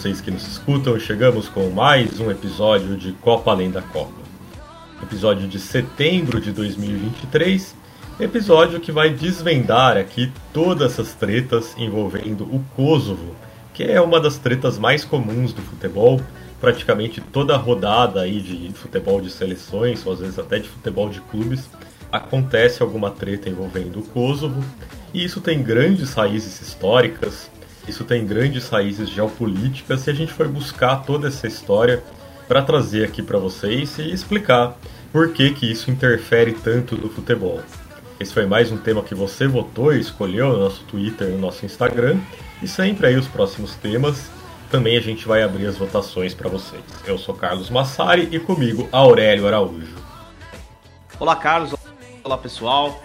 Vocês 0.00 0.22
que 0.22 0.30
nos 0.30 0.48
escutam. 0.48 0.98
Chegamos 0.98 1.46
com 1.46 1.68
mais 1.68 2.18
um 2.20 2.30
episódio 2.30 2.96
de 2.96 3.12
Copa 3.12 3.50
Além 3.50 3.70
da 3.70 3.82
Copa. 3.82 4.14
Episódio 5.02 5.46
de 5.46 5.58
setembro 5.58 6.40
de 6.40 6.52
2023. 6.52 7.76
Episódio 8.18 8.80
que 8.80 8.90
vai 8.90 9.10
desvendar 9.10 9.98
aqui 9.98 10.32
todas 10.54 10.92
essas 10.92 11.12
tretas 11.12 11.74
envolvendo 11.76 12.44
o 12.44 12.64
Kosovo, 12.74 13.36
que 13.74 13.82
é 13.82 14.00
uma 14.00 14.18
das 14.18 14.38
tretas 14.38 14.78
mais 14.78 15.04
comuns 15.04 15.52
do 15.52 15.60
futebol. 15.60 16.18
Praticamente 16.58 17.20
toda 17.20 17.54
rodada 17.58 18.22
aí 18.22 18.40
de 18.40 18.72
futebol 18.72 19.20
de 19.20 19.28
seleções, 19.28 20.06
ou 20.06 20.14
às 20.14 20.20
vezes 20.20 20.38
até 20.38 20.58
de 20.58 20.68
futebol 20.70 21.10
de 21.10 21.20
clubes, 21.20 21.68
acontece 22.10 22.82
alguma 22.82 23.10
treta 23.10 23.50
envolvendo 23.50 23.98
o 23.98 24.02
Kosovo. 24.02 24.64
E 25.12 25.22
isso 25.22 25.42
tem 25.42 25.62
grandes 25.62 26.14
raízes 26.14 26.58
históricas, 26.62 27.50
isso 27.90 28.04
tem 28.04 28.24
grandes 28.24 28.68
raízes 28.68 29.10
geopolíticas 29.10 30.06
e 30.06 30.10
a 30.10 30.14
gente 30.14 30.32
foi 30.32 30.46
buscar 30.46 31.02
toda 31.02 31.28
essa 31.28 31.46
história 31.46 32.02
para 32.46 32.62
trazer 32.62 33.04
aqui 33.04 33.20
para 33.20 33.38
vocês 33.38 33.98
e 33.98 34.12
explicar 34.12 34.78
por 35.12 35.32
que, 35.32 35.50
que 35.50 35.70
isso 35.70 35.90
interfere 35.90 36.52
tanto 36.52 36.96
no 36.96 37.10
futebol. 37.10 37.60
Esse 38.18 38.32
foi 38.32 38.46
mais 38.46 38.70
um 38.70 38.76
tema 38.76 39.02
que 39.02 39.14
você 39.14 39.46
votou 39.46 39.92
e 39.92 40.00
escolheu 40.00 40.50
no 40.50 40.58
nosso 40.58 40.84
Twitter 40.84 41.28
e 41.28 41.32
no 41.32 41.38
nosso 41.38 41.66
Instagram. 41.66 42.18
E 42.62 42.68
sempre 42.68 43.08
aí 43.08 43.16
os 43.16 43.26
próximos 43.26 43.74
temas 43.74 44.30
também 44.70 44.96
a 44.96 45.00
gente 45.00 45.26
vai 45.26 45.42
abrir 45.42 45.66
as 45.66 45.76
votações 45.76 46.32
para 46.32 46.48
vocês. 46.48 46.82
Eu 47.04 47.18
sou 47.18 47.34
Carlos 47.34 47.70
Massari 47.70 48.28
e 48.30 48.38
comigo 48.38 48.88
Aurélio 48.92 49.48
Araújo. 49.48 49.96
Olá, 51.18 51.34
Carlos. 51.34 51.74
Olá, 52.22 52.38
pessoal. 52.38 53.02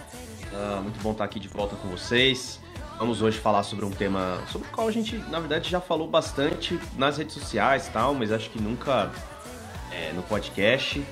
Ah, 0.54 0.80
muito 0.80 1.00
bom 1.00 1.10
estar 1.10 1.24
aqui 1.24 1.40
de 1.40 1.48
volta 1.48 1.74
com 1.74 1.88
vocês. 1.88 2.60
Vamos 2.98 3.20
hoje 3.20 3.38
falar 3.38 3.62
sobre 3.62 3.84
um 3.84 3.90
tema 3.90 4.40
sobre 4.50 4.68
o 4.68 4.70
qual 4.70 4.88
a 4.88 4.90
gente, 4.90 5.16
na 5.28 5.38
verdade, 5.38 5.68
já 5.68 5.80
falou 5.80 6.08
bastante 6.08 6.80
nas 6.96 7.18
redes 7.18 7.34
sociais 7.34 7.88
e 7.88 7.90
tal, 7.90 8.14
mas 8.14 8.32
acho 8.32 8.48
que 8.48 8.60
nunca 8.60 9.10
é, 9.92 10.12
no 10.14 10.22
podcast. 10.22 11.04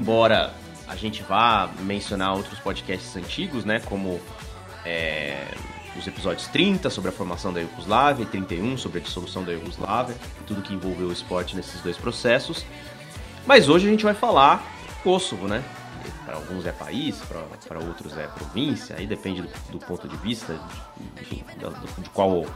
Embora 0.00 0.52
a 0.88 0.96
gente 0.96 1.22
vá 1.22 1.70
mencionar 1.80 2.34
outros 2.34 2.58
podcasts 2.58 3.16
antigos, 3.16 3.64
né? 3.64 3.78
Como 3.80 4.20
é, 4.84 5.46
os 5.96 6.04
episódios 6.08 6.48
30 6.48 6.90
sobre 6.90 7.10
a 7.10 7.12
formação 7.12 7.52
da 7.52 7.60
Iugoslávia 7.60 8.24
e 8.24 8.26
31 8.26 8.76
sobre 8.76 8.98
a 8.98 9.02
dissolução 9.02 9.44
da 9.44 9.52
Iugoslávia 9.52 10.16
e 10.40 10.44
tudo 10.44 10.60
que 10.60 10.74
envolveu 10.74 11.06
o 11.06 11.12
esporte 11.12 11.54
nesses 11.54 11.80
dois 11.82 11.96
processos. 11.96 12.66
Mas 13.46 13.68
hoje 13.68 13.86
a 13.86 13.90
gente 13.90 14.04
vai 14.04 14.14
falar 14.14 14.60
Kosovo, 15.04 15.46
né? 15.46 15.62
Para 16.24 16.36
alguns 16.36 16.64
é 16.66 16.72
país, 16.72 17.20
para 17.66 17.78
outros 17.80 18.16
é 18.16 18.26
província, 18.28 18.96
aí 18.96 19.06
depende 19.06 19.42
do, 19.42 19.48
do 19.72 19.78
ponto 19.78 20.06
de 20.08 20.16
vista, 20.18 20.58
de, 21.28 21.36
do- 21.56 22.02
de 22.02 22.10
qual 22.10 22.46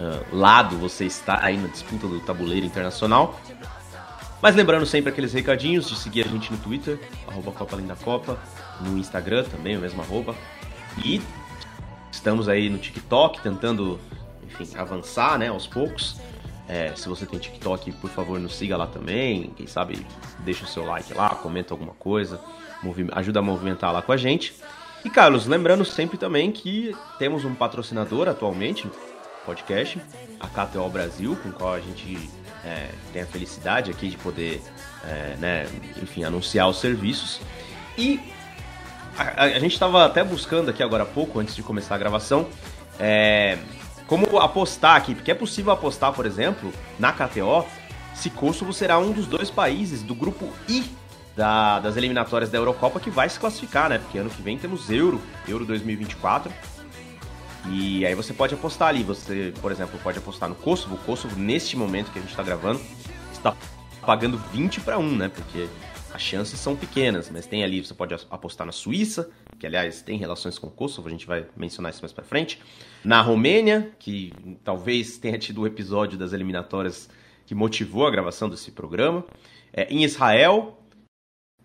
ah, 0.00 0.20
lado 0.32 0.76
você 0.78 1.04
está 1.04 1.44
aí 1.44 1.56
na 1.56 1.68
disputa 1.68 2.06
do 2.08 2.18
tabuleiro 2.20 2.64
internacional. 2.66 3.38
Mas 4.40 4.56
lembrando 4.56 4.84
sempre 4.86 5.10
aqueles 5.12 5.32
recadinhos 5.32 5.88
de 5.88 5.94
seguir 5.96 6.24
a 6.24 6.28
gente 6.28 6.50
no 6.50 6.58
Twitter, 6.58 6.98
arroba 7.28 7.52
Copa 7.52 7.76
Além 7.76 7.86
da 7.86 7.94
Copa, 7.94 8.38
no 8.80 8.98
Instagram 8.98 9.44
também, 9.44 9.76
o 9.76 9.80
mesmo 9.80 10.02
arroba. 10.02 10.34
E 11.04 11.22
estamos 12.10 12.48
aí 12.48 12.68
no 12.68 12.78
TikTok 12.78 13.40
tentando, 13.40 14.00
enfim, 14.42 14.76
avançar, 14.76 15.38
né, 15.38 15.48
aos 15.48 15.66
poucos. 15.66 16.16
É, 16.68 16.92
se 16.96 17.08
você 17.08 17.24
tem 17.26 17.38
TikTok, 17.38 17.92
por 17.92 18.10
favor, 18.10 18.40
nos 18.40 18.56
siga 18.56 18.76
lá 18.76 18.86
também. 18.88 19.52
Quem 19.56 19.66
sabe 19.68 20.04
deixa 20.40 20.64
o 20.64 20.66
seu 20.66 20.84
like 20.84 21.14
lá, 21.14 21.30
comenta 21.36 21.72
alguma 21.72 21.92
coisa, 21.92 22.40
ajuda 23.12 23.38
a 23.40 23.42
movimentar 23.42 23.92
lá 23.92 24.02
com 24.02 24.12
a 24.12 24.16
gente. 24.16 24.54
E 25.04 25.10
Carlos, 25.10 25.46
lembrando 25.46 25.84
sempre 25.84 26.16
também 26.16 26.52
que 26.52 26.94
temos 27.18 27.44
um 27.44 27.54
patrocinador 27.54 28.28
atualmente 28.28 28.88
podcast, 29.44 30.00
a 30.38 30.46
KTO 30.46 30.88
Brasil, 30.88 31.36
com 31.42 31.50
qual 31.50 31.74
a 31.74 31.80
gente 31.80 32.30
é, 32.64 32.90
tem 33.12 33.22
a 33.22 33.26
felicidade 33.26 33.90
aqui 33.90 34.08
de 34.08 34.16
poder, 34.16 34.62
é, 35.04 35.36
né, 35.40 35.66
enfim, 36.00 36.22
anunciar 36.22 36.68
os 36.68 36.78
serviços. 36.78 37.40
E 37.98 38.20
a, 39.18 39.22
a- 39.22 39.44
a 39.46 39.58
gente 39.58 39.72
estava 39.72 40.06
até 40.06 40.22
buscando 40.22 40.70
aqui 40.70 40.82
agora 40.82 41.02
há 41.02 41.06
pouco, 41.06 41.40
antes 41.40 41.56
de 41.56 41.62
começar 41.62 41.96
a 41.96 41.98
gravação, 41.98 42.46
é, 43.00 43.58
como 44.06 44.38
apostar 44.38 44.94
aqui, 44.96 45.14
porque 45.14 45.32
é 45.32 45.34
possível 45.34 45.72
apostar, 45.72 46.12
por 46.12 46.24
exemplo, 46.26 46.72
na 46.98 47.12
KTO, 47.12 47.66
se 48.14 48.30
Kosovo 48.30 48.72
será 48.72 48.98
um 48.98 49.10
dos 49.10 49.26
dois 49.26 49.50
países 49.50 50.02
do 50.02 50.14
grupo 50.14 50.48
I 50.68 50.84
da- 51.36 51.80
das 51.80 51.96
eliminatórias 51.96 52.50
da 52.50 52.58
Eurocopa 52.58 53.00
que 53.00 53.10
vai 53.10 53.28
se 53.28 53.38
classificar, 53.38 53.88
né? 53.88 53.98
Porque 53.98 54.18
ano 54.18 54.30
que 54.30 54.42
vem 54.42 54.58
temos 54.58 54.90
Euro, 54.90 55.20
Euro 55.48 55.64
2024. 55.64 56.52
E 57.70 58.04
aí 58.04 58.14
você 58.14 58.32
pode 58.34 58.54
apostar 58.54 58.88
ali, 58.88 59.02
você, 59.02 59.52
por 59.60 59.70
exemplo, 59.70 59.98
pode 60.02 60.18
apostar 60.18 60.48
no 60.48 60.54
Kosovo. 60.54 60.96
O 60.96 60.98
Kosovo, 60.98 61.38
neste 61.38 61.76
momento 61.76 62.10
que 62.10 62.18
a 62.18 62.22
gente 62.22 62.30
está 62.32 62.42
gravando, 62.42 62.80
está 63.32 63.56
pagando 64.04 64.36
20 64.52 64.80
para 64.80 64.98
1, 64.98 65.16
né? 65.16 65.28
Porque 65.28 65.68
as 66.12 66.20
chances 66.20 66.58
são 66.58 66.74
pequenas, 66.74 67.30
mas 67.30 67.46
tem 67.46 67.62
ali, 67.62 67.82
você 67.82 67.94
pode 67.94 68.12
apostar 68.28 68.66
na 68.66 68.72
Suíça, 68.72 69.30
que 69.58 69.66
aliás 69.66 70.02
tem 70.02 70.18
relações 70.18 70.58
com 70.58 70.66
o 70.66 70.70
Kosovo, 70.70 71.06
a 71.06 71.10
gente 71.10 71.26
vai 71.26 71.46
mencionar 71.56 71.92
isso 71.92 72.02
mais 72.02 72.12
para 72.12 72.24
frente. 72.24 72.60
Na 73.04 73.22
Romênia, 73.22 73.92
que 73.98 74.32
talvez 74.64 75.16
tenha 75.18 75.38
tido 75.38 75.60
o 75.62 75.66
episódio 75.66 76.18
das 76.18 76.32
eliminatórias 76.32 77.08
que 77.46 77.54
motivou 77.54 78.06
a 78.06 78.10
gravação 78.10 78.48
desse 78.48 78.72
programa. 78.72 79.24
É, 79.72 79.84
em 79.84 80.02
Israel 80.04 80.81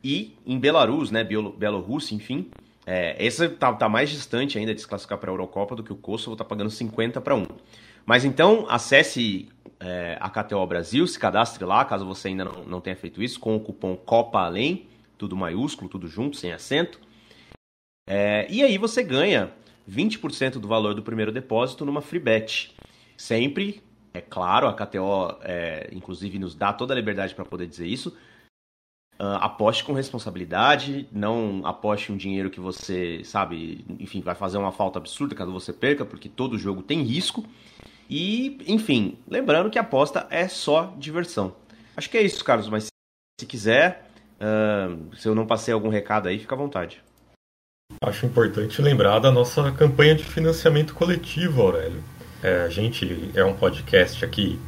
e 0.03 0.35
em 0.45 0.59
Belarus, 0.59 1.11
né? 1.11 1.23
Bielo- 1.23 1.51
Bielorrússia, 1.51 2.15
enfim. 2.15 2.49
É, 2.85 3.15
esse 3.23 3.49
tá, 3.49 3.73
tá 3.73 3.89
mais 3.89 4.09
distante 4.09 4.57
ainda 4.57 4.73
de 4.73 4.81
se 4.81 4.87
classificar 4.87 5.17
para 5.17 5.29
a 5.29 5.33
Eurocopa 5.33 5.75
do 5.75 5.83
que 5.83 5.91
o 5.91 5.95
Kosovo, 5.95 6.37
tá 6.37 6.45
pagando 6.45 6.69
50 6.69 7.19
para 7.19 7.35
1. 7.35 7.45
Mas 8.05 8.23
então, 8.23 8.65
acesse 8.69 9.49
é, 9.79 10.17
a 10.21 10.29
KTO 10.29 10.65
Brasil, 10.65 11.05
se 11.05 11.19
cadastre 11.19 11.65
lá, 11.65 11.83
caso 11.83 12.05
você 12.05 12.29
ainda 12.29 12.45
não, 12.45 12.63
não 12.63 12.81
tenha 12.81 12.95
feito 12.95 13.21
isso, 13.21 13.39
com 13.39 13.55
o 13.55 13.59
cupom 13.59 13.95
Copa 13.97 14.39
Além, 14.39 14.87
tudo 15.17 15.35
maiúsculo, 15.35 15.89
tudo 15.89 16.07
junto, 16.07 16.37
sem 16.37 16.53
acento. 16.53 16.99
É, 18.09 18.47
e 18.49 18.63
aí 18.63 18.77
você 18.77 19.03
ganha 19.03 19.51
20% 19.89 20.53
do 20.53 20.67
valor 20.67 20.93
do 20.93 21.03
primeiro 21.03 21.31
depósito 21.31 21.85
numa 21.85 22.01
free 22.01 22.19
bet. 22.19 22.73
Sempre, 23.17 23.83
é 24.13 24.21
claro, 24.21 24.67
a 24.67 24.73
KTO 24.73 25.37
é, 25.41 25.89
inclusive 25.91 26.39
nos 26.39 26.55
dá 26.55 26.71
toda 26.71 26.93
a 26.93 26.95
liberdade 26.95 27.35
para 27.35 27.43
poder 27.43 27.67
dizer 27.67 27.87
isso. 27.87 28.15
Ah, 29.19 29.45
aposte 29.45 29.83
com 29.83 29.93
responsabilidade, 29.93 31.07
não 31.11 31.61
aposte 31.65 32.11
um 32.11 32.17
dinheiro 32.17 32.51
que 32.51 32.59
você, 32.59 33.21
sabe, 33.23 33.83
enfim, 33.99 34.21
vai 34.21 34.35
fazer 34.35 34.59
uma 34.59 34.71
falta 34.71 34.99
absurda 34.99 35.33
caso 35.33 35.51
você 35.51 35.73
perca, 35.73 36.05
porque 36.05 36.29
todo 36.29 36.57
jogo 36.57 36.83
tem 36.83 37.01
risco. 37.01 37.43
E, 38.09 38.59
enfim, 38.67 39.17
lembrando 39.27 39.69
que 39.69 39.79
a 39.79 39.81
aposta 39.81 40.27
é 40.29 40.47
só 40.47 40.93
diversão. 40.97 41.55
Acho 41.95 42.09
que 42.09 42.17
é 42.17 42.21
isso, 42.21 42.45
Carlos, 42.45 42.69
mas 42.69 42.87
se 43.39 43.45
quiser, 43.47 44.07
ah, 44.39 44.95
se 45.17 45.27
eu 45.27 45.33
não 45.33 45.47
passei 45.47 45.73
algum 45.73 45.89
recado 45.89 46.27
aí, 46.27 46.37
fica 46.37 46.53
à 46.53 46.57
vontade. 46.57 47.01
Acho 48.01 48.27
importante 48.27 48.81
lembrar 48.81 49.17
da 49.17 49.31
nossa 49.31 49.71
campanha 49.71 50.13
de 50.13 50.23
financiamento 50.23 50.93
coletivo, 50.93 51.61
Aurélio. 51.61 52.03
É, 52.43 52.61
a 52.61 52.69
gente 52.69 53.31
é 53.33 53.43
um 53.43 53.55
podcast 53.55 54.23
aqui 54.23 54.59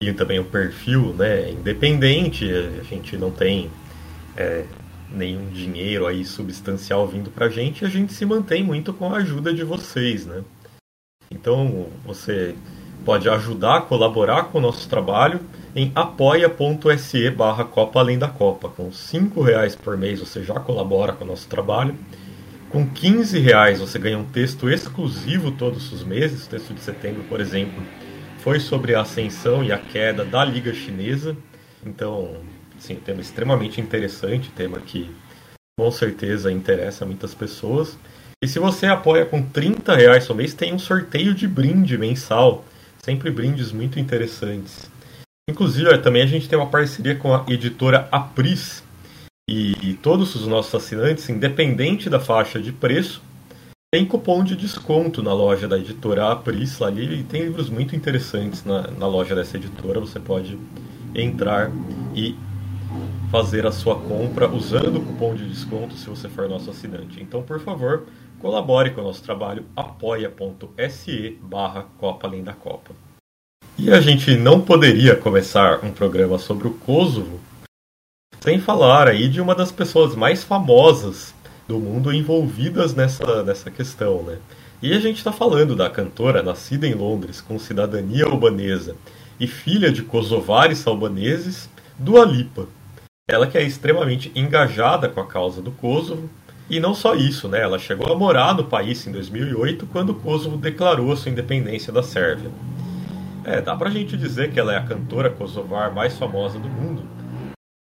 e 0.00 0.12
também 0.12 0.38
um 0.38 0.44
perfil 0.44 1.12
né, 1.14 1.50
independente, 1.50 2.48
a 2.48 2.84
gente 2.84 3.16
não 3.16 3.32
tem 3.32 3.68
é, 4.36 4.64
nenhum 5.10 5.48
dinheiro 5.48 6.06
aí 6.06 6.24
substancial 6.24 7.06
vindo 7.08 7.30
pra 7.30 7.48
gente, 7.48 7.82
e 7.82 7.84
a 7.84 7.88
gente 7.88 8.12
se 8.12 8.24
mantém 8.24 8.62
muito 8.62 8.92
com 8.92 9.12
a 9.12 9.16
ajuda 9.16 9.52
de 9.52 9.64
vocês, 9.64 10.24
né? 10.24 10.44
Então 11.28 11.88
você 12.06 12.54
pode 13.04 13.28
ajudar, 13.28 13.82
colaborar 13.82 14.44
com 14.44 14.58
o 14.58 14.60
nosso 14.60 14.88
trabalho 14.88 15.40
em 15.74 15.90
apoia.se 15.96 17.30
barra 17.30 17.64
Copa 17.64 17.98
Além 17.98 18.18
da 18.18 18.28
Copa. 18.28 18.68
Com 18.68 18.92
cinco 18.92 19.42
reais 19.42 19.74
por 19.74 19.96
mês 19.96 20.20
você 20.20 20.44
já 20.44 20.60
colabora 20.60 21.12
com 21.12 21.24
o 21.24 21.26
nosso 21.26 21.48
trabalho. 21.48 21.96
Com 22.70 22.88
15 22.88 23.38
reais 23.38 23.80
você 23.80 23.98
ganha 23.98 24.18
um 24.18 24.24
texto 24.24 24.70
exclusivo 24.70 25.50
todos 25.52 25.92
os 25.92 26.04
meses. 26.04 26.46
O 26.46 26.50
texto 26.50 26.72
de 26.72 26.80
setembro, 26.80 27.24
por 27.24 27.40
exemplo, 27.40 27.82
foi 28.38 28.60
sobre 28.60 28.94
a 28.94 29.02
ascensão 29.02 29.62
e 29.62 29.72
a 29.72 29.78
queda 29.78 30.24
da 30.24 30.44
Liga 30.44 30.72
Chinesa. 30.72 31.36
Então, 31.84 32.36
sim, 32.78 32.94
um 32.94 33.00
tema 33.00 33.20
extremamente 33.20 33.80
interessante, 33.80 34.50
tema 34.50 34.80
que 34.80 35.10
com 35.78 35.90
certeza 35.90 36.50
interessa 36.50 37.06
muitas 37.06 37.34
pessoas. 37.34 37.98
E 38.42 38.48
se 38.48 38.58
você 38.58 38.86
apoia 38.86 39.26
com 39.26 39.42
30 39.42 39.94
reais 39.94 40.26
por 40.26 40.36
mês, 40.36 40.54
tem 40.54 40.72
um 40.72 40.78
sorteio 40.78 41.34
de 41.34 41.46
brinde 41.46 41.98
mensal. 41.98 42.64
Sempre 43.02 43.30
brindes 43.30 43.72
muito 43.72 43.98
interessantes. 43.98 44.90
Inclusive, 45.50 45.96
também 45.98 46.22
a 46.22 46.26
gente 46.26 46.48
tem 46.48 46.58
uma 46.58 46.68
parceria 46.68 47.16
com 47.16 47.34
a 47.34 47.44
editora 47.48 48.08
Apris, 48.12 48.82
e 49.50 49.98
todos 50.02 50.34
os 50.34 50.46
nossos 50.46 50.74
assinantes, 50.74 51.26
independente 51.30 52.10
da 52.10 52.20
faixa 52.20 52.60
de 52.60 52.70
preço, 52.70 53.22
tem 53.90 54.04
cupom 54.04 54.44
de 54.44 54.54
desconto 54.54 55.22
na 55.22 55.32
loja 55.32 55.66
da 55.66 55.78
editora 55.78 56.30
Apris 56.30 56.82
ali 56.82 57.20
e 57.20 57.24
tem 57.24 57.44
livros 57.44 57.70
muito 57.70 57.96
interessantes 57.96 58.62
na, 58.62 58.82
na 58.90 59.06
loja 59.06 59.34
dessa 59.34 59.56
editora. 59.56 59.98
Você 59.98 60.20
pode 60.20 60.58
entrar 61.14 61.72
e 62.14 62.36
fazer 63.30 63.66
a 63.66 63.72
sua 63.72 63.98
compra 63.98 64.46
usando 64.46 64.98
o 64.98 65.04
cupom 65.04 65.34
de 65.34 65.48
desconto 65.48 65.94
se 65.94 66.06
você 66.06 66.28
for 66.28 66.48
nosso 66.50 66.68
assinante. 66.68 67.22
Então, 67.22 67.42
por 67.42 67.60
favor, 67.60 68.04
colabore 68.38 68.90
com 68.90 69.00
o 69.00 69.04
nosso 69.04 69.22
trabalho 69.22 69.64
apoia.se 69.74 71.38
barra 71.40 71.86
Copa 71.96 72.26
Além 72.26 72.44
da 72.44 72.52
Copa. 72.52 72.94
E 73.78 73.90
a 73.90 74.00
gente 74.02 74.36
não 74.36 74.60
poderia 74.60 75.16
começar 75.16 75.82
um 75.82 75.92
programa 75.92 76.36
sobre 76.38 76.68
o 76.68 76.74
Kosovo 76.74 77.40
sem 78.40 78.60
falar 78.60 79.08
aí 79.08 79.28
de 79.28 79.40
uma 79.40 79.54
das 79.54 79.72
pessoas 79.72 80.14
mais 80.14 80.44
famosas 80.44 81.34
do 81.68 81.78
mundo 81.78 82.12
envolvidas 82.12 82.94
nessa, 82.94 83.42
nessa 83.42 83.70
questão, 83.70 84.22
né? 84.22 84.38
E 84.80 84.94
a 84.94 84.98
gente 84.98 85.18
está 85.18 85.30
falando 85.30 85.76
da 85.76 85.90
cantora 85.90 86.42
nascida 86.42 86.86
em 86.86 86.94
Londres 86.94 87.42
com 87.42 87.58
cidadania 87.58 88.24
albanesa 88.24 88.96
e 89.38 89.46
filha 89.46 89.92
de 89.92 90.02
kosovares 90.02 90.86
albaneses, 90.86 91.68
Dua 91.98 92.24
Lipa. 92.24 92.66
Ela 93.28 93.46
que 93.46 93.58
é 93.58 93.62
extremamente 93.62 94.32
engajada 94.34 95.08
com 95.08 95.20
a 95.20 95.26
causa 95.26 95.60
do 95.60 95.70
Kosovo, 95.70 96.30
e 96.70 96.80
não 96.80 96.94
só 96.94 97.14
isso, 97.14 97.48
né? 97.48 97.60
Ela 97.60 97.78
chegou 97.78 98.10
a 98.10 98.16
morar 98.16 98.54
no 98.54 98.64
país 98.64 99.06
em 99.06 99.12
2008, 99.12 99.86
quando 99.86 100.10
o 100.10 100.14
Kosovo 100.14 100.56
declarou 100.56 101.14
sua 101.16 101.30
independência 101.30 101.92
da 101.92 102.02
Sérvia. 102.02 102.50
É, 103.44 103.60
dá 103.60 103.76
pra 103.76 103.90
gente 103.90 104.16
dizer 104.16 104.52
que 104.52 104.60
ela 104.60 104.72
é 104.72 104.76
a 104.76 104.84
cantora 104.84 105.30
kosovar 105.30 105.94
mais 105.94 106.18
famosa 106.18 106.58
do 106.58 106.68
mundo, 106.68 107.02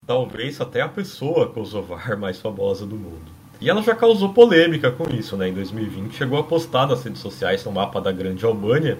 talvez 0.05 0.59
até 0.59 0.81
a 0.81 0.89
pessoa 0.89 1.47
kosovar 1.47 2.17
mais 2.17 2.39
famosa 2.39 2.85
do 2.85 2.95
mundo. 2.95 3.40
E 3.61 3.69
ela 3.69 3.83
já 3.83 3.93
causou 3.93 4.33
polêmica 4.33 4.89
com 4.91 5.07
isso, 5.15 5.37
né? 5.37 5.49
Em 5.49 5.53
2020 5.53 6.15
chegou 6.15 6.39
a 6.39 6.43
postar 6.43 6.87
nas 6.87 7.03
redes 7.03 7.21
sociais 7.21 7.63
no 7.63 7.71
mapa 7.71 8.01
da 8.01 8.11
Grande 8.11 8.43
Albânia, 8.43 8.97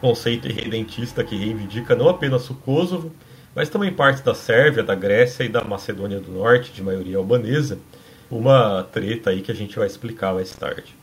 conceito 0.00 0.46
irredentista 0.46 1.24
que 1.24 1.34
reivindica 1.34 1.96
não 1.96 2.08
apenas 2.08 2.48
o 2.48 2.54
Kosovo, 2.54 3.10
mas 3.52 3.68
também 3.68 3.92
partes 3.92 4.22
da 4.22 4.32
Sérvia, 4.32 4.84
da 4.84 4.94
Grécia 4.94 5.42
e 5.42 5.48
da 5.48 5.64
Macedônia 5.64 6.20
do 6.20 6.30
Norte, 6.30 6.72
de 6.72 6.84
maioria 6.84 7.16
albanesa, 7.16 7.80
uma 8.30 8.84
treta 8.84 9.30
aí 9.30 9.42
que 9.42 9.50
a 9.50 9.54
gente 9.54 9.76
vai 9.76 9.88
explicar 9.88 10.32
mais 10.32 10.54
tarde. 10.54 10.94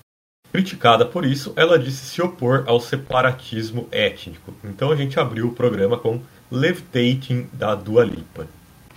Criticada 0.53 1.06
por 1.06 1.25
isso, 1.25 1.51
ela 1.57 1.77
disse 1.77 2.06
se 2.06 2.21
opor 2.21 2.63
ao 2.67 2.79
separatismo 2.79 3.85
étnico. 3.91 4.53
Então 4.63 4.91
a 4.91 4.95
gente 4.95 5.19
abriu 5.19 5.47
o 5.47 5.53
programa 5.53 5.97
com 5.97 6.21
Levitating 6.49 7.49
da 7.51 7.75
Dua 7.75 8.06
Lipa. 8.06 8.47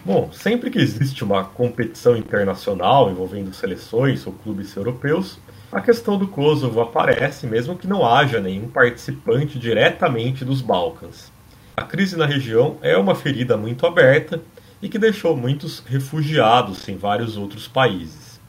Bom, 0.07 0.31
sempre 0.31 0.71
que 0.71 0.79
existe 0.79 1.25
uma 1.25 1.43
competição 1.43 2.17
internacional 2.17 3.11
envolvendo 3.11 3.53
seleções 3.53 4.25
ou 4.25 4.33
clubes 4.33 4.73
europeus, 4.77 5.37
a 5.73 5.81
questão 5.81 6.17
do 6.17 6.29
Kosovo 6.29 6.81
aparece 6.81 7.45
mesmo 7.45 7.77
que 7.77 7.89
não 7.89 8.07
haja 8.07 8.41
nenhum 8.41 8.69
participante 8.69 9.59
diretamente 9.59 10.45
dos 10.45 10.63
Balcãs. 10.63 11.33
A 11.77 11.83
crise 11.83 12.17
na 12.17 12.25
região 12.25 12.79
é 12.83 12.97
uma 12.97 13.17
ferida 13.17 13.57
muito 13.57 13.85
aberta 13.85 14.41
e 14.81 14.89
que 14.89 14.97
deixou 14.97 15.37
muitos 15.37 15.81
refugiados 15.81 16.89
em 16.89 16.97
vários 16.97 17.37
outros 17.37 17.67
países. 17.67 18.41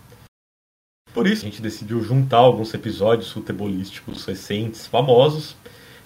Por 1.12 1.26
isso, 1.26 1.42
a 1.44 1.50
gente 1.50 1.60
decidiu 1.60 2.04
juntar 2.04 2.38
alguns 2.38 2.72
episódios 2.72 3.32
futebolísticos 3.32 4.26
recentes, 4.26 4.86
famosos, 4.86 5.56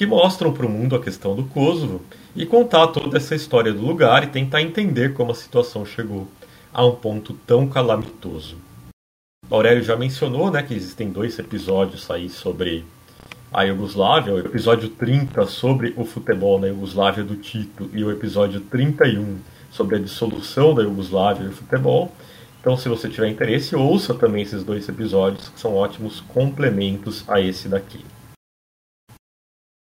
que 0.02 0.06
mostram 0.08 0.52
para 0.52 0.66
o 0.66 0.70
mundo 0.70 0.96
a 0.96 1.00
questão 1.00 1.36
do 1.36 1.44
Kosovo 1.44 2.02
e 2.36 2.44
contar 2.44 2.88
toda 2.88 3.18
essa 3.18 3.36
história 3.36 3.72
do 3.72 3.86
lugar 3.86 4.24
e 4.24 4.28
tentar 4.32 4.60
entender 4.60 5.14
como 5.14 5.32
a 5.32 5.36
situação 5.36 5.86
chegou 5.86 6.28
a 6.74 6.84
um 6.84 6.96
ponto 6.96 7.34
tão 7.46 7.68
calamitoso. 7.68 8.58
Aurélio 9.48 9.84
já 9.84 9.96
mencionou 9.96 10.50
né, 10.50 10.64
que 10.64 10.74
existem 10.74 11.12
dois 11.12 11.38
episódios 11.38 12.10
aí 12.10 12.32
sobre 12.32 12.84
a 13.54 13.62
Iugoslávia, 13.62 14.34
o 14.34 14.40
episódio 14.40 14.90
30 14.90 15.46
sobre 15.46 15.94
o 15.96 16.04
futebol 16.04 16.60
na 16.60 16.66
Iugoslávia 16.66 17.24
do 17.24 17.36
Tito 17.36 17.88
e 17.94 18.04
o 18.04 18.10
episódio 18.10 18.60
31 18.60 19.38
sobre 19.70 19.98
a 19.98 20.00
dissolução 20.00 20.74
da 20.74 20.82
Iugoslávia 20.82 21.46
e 21.46 21.50
o 21.50 21.54
futebol. 21.54 22.12
Então, 22.60 22.76
se 22.76 22.90
você 22.90 23.08
tiver 23.08 23.30
interesse, 23.30 23.76
ouça 23.76 24.16
também 24.16 24.42
esses 24.42 24.64
dois 24.64 24.90
episódios, 24.90 25.50
que 25.50 25.60
são 25.60 25.76
ótimos 25.76 26.22
complementos 26.22 27.24
a 27.28 27.40
esse 27.40 27.70
daqui. 27.70 28.04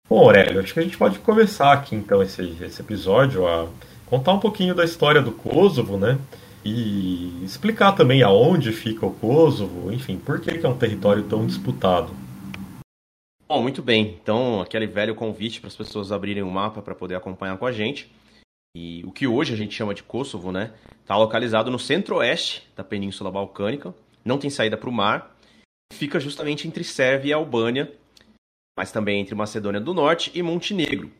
Bom, 0.09 0.21
Aurélio, 0.21 0.59
acho 0.59 0.73
que 0.73 0.79
a 0.79 0.83
gente 0.83 0.97
pode 0.97 1.19
começar 1.19 1.71
aqui 1.71 1.95
então 1.95 2.23
esse, 2.23 2.41
esse 2.63 2.81
episódio 2.81 3.47
a 3.47 3.69
contar 4.07 4.33
um 4.33 4.39
pouquinho 4.39 4.73
da 4.73 4.83
história 4.83 5.21
do 5.21 5.31
Kosovo, 5.31 5.99
né? 5.99 6.17
E 6.65 7.43
explicar 7.43 7.91
também 7.91 8.23
aonde 8.23 8.71
fica 8.71 9.05
o 9.05 9.13
Kosovo, 9.13 9.93
enfim, 9.93 10.17
por 10.17 10.41
que, 10.41 10.65
é 10.65 10.67
um 10.67 10.75
território 10.75 11.21
tão 11.25 11.45
disputado. 11.45 12.11
Bom, 13.47 13.61
muito 13.61 13.83
bem. 13.83 14.17
Então, 14.19 14.59
aquele 14.59 14.87
velho 14.87 15.13
convite 15.13 15.61
para 15.61 15.67
as 15.67 15.75
pessoas 15.75 16.11
abrirem 16.11 16.41
o 16.41 16.47
um 16.47 16.51
mapa 16.51 16.81
para 16.81 16.95
poder 16.95 17.13
acompanhar 17.13 17.59
com 17.59 17.67
a 17.67 17.71
gente. 17.71 18.11
E 18.75 19.03
o 19.05 19.11
que 19.11 19.27
hoje 19.27 19.53
a 19.53 19.57
gente 19.57 19.75
chama 19.75 19.93
de 19.93 20.01
Kosovo, 20.01 20.51
né? 20.51 20.71
Está 21.03 21.15
localizado 21.17 21.69
no 21.69 21.77
centro-oeste 21.77 22.67
da 22.75 22.83
Península 22.83 23.29
Balcânica, 23.29 23.93
não 24.25 24.39
tem 24.39 24.49
saída 24.49 24.75
para 24.75 24.89
o 24.89 24.93
mar, 24.93 25.35
fica 25.93 26.19
justamente 26.19 26.67
entre 26.67 26.83
Sérvia 26.83 27.29
e 27.29 27.33
Albânia, 27.33 27.91
mas 28.79 28.93
também 28.93 29.19
entre 29.19 29.35
Macedônia 29.35 29.81
do 29.81 29.93
Norte 29.93 30.31
e 30.33 30.41
Montenegro. 30.41 31.11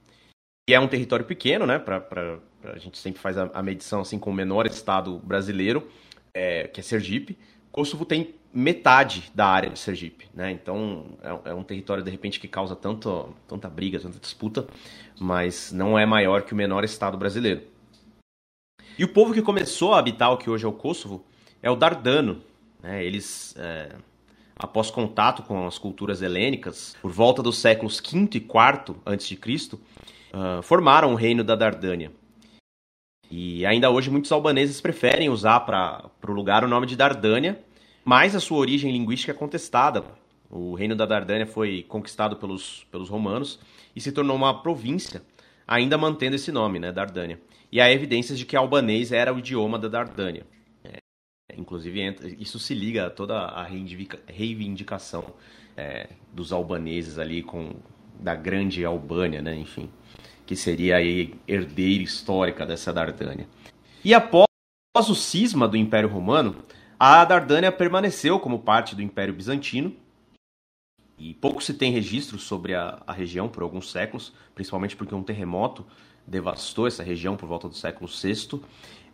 E 0.69 0.73
é 0.73 0.79
um 0.79 0.87
território 0.87 1.25
pequeno, 1.25 1.65
né? 1.65 1.77
Pra, 1.77 1.99
pra, 1.99 2.37
pra 2.61 2.71
a 2.71 2.77
gente 2.77 2.97
sempre 2.97 3.19
faz 3.19 3.37
a, 3.37 3.51
a, 3.53 3.61
medição 3.61 3.99
assim 3.99 4.17
com 4.17 4.29
o 4.29 4.33
menor 4.33 4.65
estado 4.65 5.19
brasileiro, 5.19 5.85
é, 6.33 6.69
que 6.69 6.79
é 6.79 6.83
Sergipe. 6.83 7.37
Kosovo 7.69 8.05
tem 8.05 8.33
metade 8.53 9.29
da 9.35 9.45
área 9.45 9.69
de 9.69 9.77
Sergipe, 9.77 10.29
né? 10.33 10.51
Então 10.51 11.17
é, 11.21 11.49
é, 11.49 11.53
um 11.53 11.61
território 11.61 12.01
de 12.01 12.09
repente 12.09 12.39
que 12.39 12.47
causa 12.47 12.77
tanto, 12.77 13.35
tanta 13.45 13.67
briga, 13.67 13.99
tanta 13.99 14.19
disputa, 14.19 14.65
mas 15.19 15.69
não 15.73 15.99
é 15.99 16.05
maior 16.05 16.43
que 16.43 16.53
o 16.53 16.55
menor 16.55 16.85
estado 16.85 17.17
brasileiro. 17.17 17.63
E 18.97 19.03
o 19.03 19.09
povo 19.09 19.33
que 19.33 19.41
começou 19.41 19.93
a 19.93 19.99
habitar 19.99 20.31
o 20.31 20.37
que 20.37 20.49
hoje 20.49 20.63
é 20.63 20.67
o 20.69 20.71
Kosovo 20.71 21.25
é 21.61 21.69
o 21.69 21.75
Dardano. 21.75 22.41
Né? 22.81 23.03
Eles 23.03 23.53
é, 23.57 23.97
após 24.59 24.91
contato 24.91 25.41
com 25.43 25.65
as 25.65 25.77
culturas 25.77 26.21
helênicas, 26.21 26.95
por 27.01 27.09
volta 27.09 27.41
dos 27.41 27.57
séculos 27.57 28.01
V 28.01 28.29
e 28.33 28.37
IV 28.37 28.97
a.C., 29.05 29.39
uh, 30.33 30.61
formaram 30.61 31.13
o 31.13 31.15
reino 31.15 31.45
da 31.45 31.55
Dardânia. 31.55 32.11
E 33.31 33.65
ainda 33.65 33.89
hoje 33.89 34.09
muitos 34.09 34.31
albaneses 34.31 34.81
preferem 34.81 35.29
usar 35.29 35.61
para 35.61 36.11
o 36.27 36.31
lugar 36.31 36.65
o 36.65 36.67
nome 36.67 36.85
de 36.85 36.97
Dardânia, 36.97 37.59
mas 38.03 38.35
a 38.35 38.39
sua 38.39 38.57
origem 38.57 38.91
linguística 38.91 39.31
é 39.31 39.35
contestada. 39.35 40.03
O 40.49 40.73
reino 40.73 40.95
da 40.95 41.05
Dardânia 41.05 41.45
foi 41.45 41.85
conquistado 41.87 42.35
pelos, 42.35 42.85
pelos 42.91 43.07
romanos 43.07 43.59
e 43.95 44.01
se 44.01 44.11
tornou 44.11 44.35
uma 44.35 44.61
província, 44.61 45.21
ainda 45.67 45.97
mantendo 45.97 46.35
esse 46.35 46.51
nome, 46.51 46.79
né, 46.79 46.91
Dardânia. 46.91 47.39
E 47.71 47.79
há 47.79 47.91
evidências 47.91 48.37
de 48.37 48.45
que 48.45 48.57
albanês 48.57 49.11
era 49.11 49.31
o 49.31 49.37
idioma 49.37 49.77
da 49.77 49.87
Dardânia. 49.87 50.45
Inclusive, 51.57 52.15
isso 52.39 52.59
se 52.59 52.73
liga 52.73 53.07
a 53.07 53.09
toda 53.09 53.37
a 53.37 53.63
reivindicação 54.27 55.25
é, 55.75 56.09
dos 56.33 56.51
albaneses 56.51 57.17
ali 57.17 57.41
com 57.41 57.75
da 58.19 58.35
grande 58.35 58.83
Albânia, 58.83 59.41
né? 59.41 59.55
Enfim, 59.55 59.89
que 60.45 60.55
seria 60.55 60.97
a 60.97 61.01
herdeira 61.01 62.03
histórica 62.03 62.65
dessa 62.65 62.91
Dardânia. 62.91 63.47
E 64.03 64.13
após 64.13 64.47
o 65.07 65.15
cisma 65.15 65.67
do 65.67 65.77
Império 65.77 66.09
Romano, 66.09 66.63
A 66.99 67.23
Dardânia 67.23 67.71
permaneceu 67.71 68.39
como 68.39 68.59
parte 68.59 68.93
do 68.95 69.01
Império 69.01 69.33
Bizantino, 69.33 69.95
e 71.17 71.33
pouco 71.33 71.61
se 71.61 71.73
tem 71.73 71.91
registro 71.91 72.39
sobre 72.39 72.73
a, 72.73 73.01
a, 73.05 73.11
região 73.11 73.49
por 73.49 73.61
alguns 73.61 73.91
séculos, 73.91 74.33
principalmente 74.55 74.95
porque 74.95 75.13
um 75.13 75.21
terremoto 75.21 75.85
devastou 76.25 76.87
essa 76.87 77.03
região 77.03 77.35
por 77.35 77.47
volta 77.47 77.67
do 77.67 77.75
século 77.75 78.09
VI, 78.09 78.61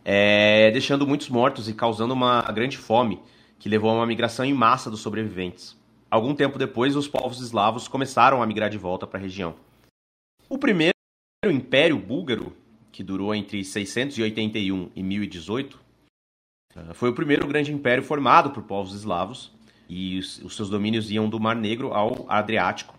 é, 0.08 0.70
deixando 0.70 1.04
muitos 1.04 1.28
mortos 1.28 1.68
e 1.68 1.74
causando 1.74 2.14
uma 2.14 2.40
grande 2.52 2.78
fome, 2.78 3.20
que 3.58 3.68
levou 3.68 3.90
a 3.90 3.94
uma 3.94 4.06
migração 4.06 4.44
em 4.44 4.54
massa 4.54 4.88
dos 4.88 5.00
sobreviventes. 5.00 5.76
Algum 6.08 6.32
tempo 6.32 6.60
depois, 6.60 6.94
os 6.94 7.08
povos 7.08 7.40
eslavos 7.40 7.88
começaram 7.88 8.40
a 8.40 8.46
migrar 8.46 8.70
de 8.70 8.78
volta 8.78 9.04
para 9.04 9.18
a 9.18 9.22
região. 9.22 9.56
O 10.48 10.58
primeiro 10.58 10.94
Império 11.44 11.98
Búlgaro, 11.98 12.56
que 12.92 13.02
durou 13.02 13.34
entre 13.34 13.64
681 13.64 14.90
e 14.94 15.02
1018, 15.02 15.80
eh, 16.76 16.94
foi 16.94 17.10
o 17.10 17.14
primeiro 17.14 17.48
grande 17.48 17.72
império 17.72 18.04
formado 18.04 18.50
por 18.50 18.62
povos 18.62 18.94
eslavos 18.94 19.50
e 19.88 20.20
os 20.20 20.54
seus 20.54 20.70
domínios 20.70 21.10
iam 21.10 21.28
do 21.28 21.40
Mar 21.40 21.56
Negro 21.56 21.92
ao 21.92 22.30
Adriático. 22.30 22.96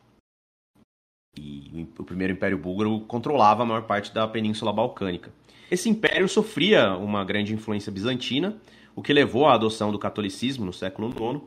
E 1.37 1.87
o 1.97 2.03
primeiro 2.03 2.33
Império 2.33 2.57
Búlgaro 2.57 2.99
controlava 3.01 3.63
a 3.63 3.65
maior 3.65 3.83
parte 3.83 4.13
da 4.13 4.27
Península 4.27 4.73
Balcânica. 4.73 5.31
Esse 5.69 5.89
império 5.89 6.27
sofria 6.29 6.95
uma 6.95 7.23
grande 7.25 7.53
influência 7.53 7.91
bizantina, 7.91 8.57
o 8.95 9.01
que 9.01 9.13
levou 9.13 9.45
à 9.45 9.53
adoção 9.53 9.91
do 9.91 9.99
catolicismo 9.99 10.65
no 10.65 10.73
século 10.73 11.09
IX, 11.09 11.41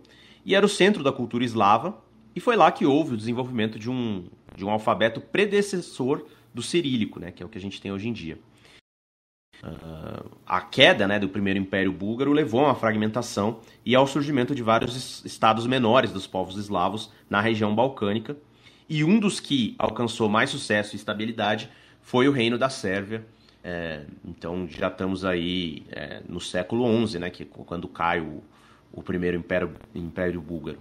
e 0.44 0.54
era 0.54 0.64
o 0.64 0.68
centro 0.68 1.02
da 1.02 1.12
cultura 1.12 1.44
eslava, 1.44 1.98
e 2.34 2.40
foi 2.40 2.54
lá 2.54 2.70
que 2.70 2.86
houve 2.86 3.14
o 3.14 3.16
desenvolvimento 3.16 3.78
de 3.78 3.90
um, 3.90 4.26
de 4.54 4.64
um 4.64 4.70
alfabeto 4.70 5.20
predecessor 5.20 6.24
do 6.54 6.62
cirílico, 6.62 7.18
né, 7.18 7.30
que 7.30 7.42
é 7.42 7.46
o 7.46 7.48
que 7.48 7.58
a 7.58 7.60
gente 7.60 7.80
tem 7.80 7.92
hoje 7.92 8.08
em 8.08 8.12
dia. 8.12 8.38
Uh, 9.62 10.30
a 10.46 10.60
queda 10.62 11.06
né, 11.06 11.18
do 11.18 11.28
primeiro 11.28 11.58
império 11.58 11.92
búlgaro 11.92 12.32
levou 12.32 12.60
a 12.60 12.68
uma 12.68 12.74
fragmentação 12.74 13.60
e 13.84 13.94
ao 13.94 14.06
surgimento 14.06 14.54
de 14.54 14.62
vários 14.62 15.22
estados 15.24 15.66
menores 15.66 16.12
dos 16.12 16.26
povos 16.26 16.56
eslavos 16.56 17.12
na 17.28 17.40
região 17.40 17.74
balcânica, 17.74 18.36
e 18.88 19.04
um 19.04 19.18
dos 19.18 19.38
que 19.38 19.74
alcançou 19.78 20.28
mais 20.28 20.50
sucesso 20.50 20.94
e 20.94 20.96
estabilidade 20.96 21.70
foi 22.00 22.28
o 22.28 22.32
reino 22.32 22.58
da 22.58 22.68
Sérvia. 22.68 23.24
É, 23.62 24.04
então 24.24 24.66
já 24.66 24.88
estamos 24.88 25.24
aí 25.24 25.82
é, 25.90 26.22
no 26.28 26.40
século 26.40 27.06
XI, 27.06 27.18
né, 27.18 27.30
que 27.30 27.44
quando 27.44 27.86
cai 27.88 28.20
o, 28.20 28.42
o 28.92 29.02
primeiro 29.02 29.36
império, 29.36 29.74
império 29.94 30.40
búlgaro. 30.40 30.78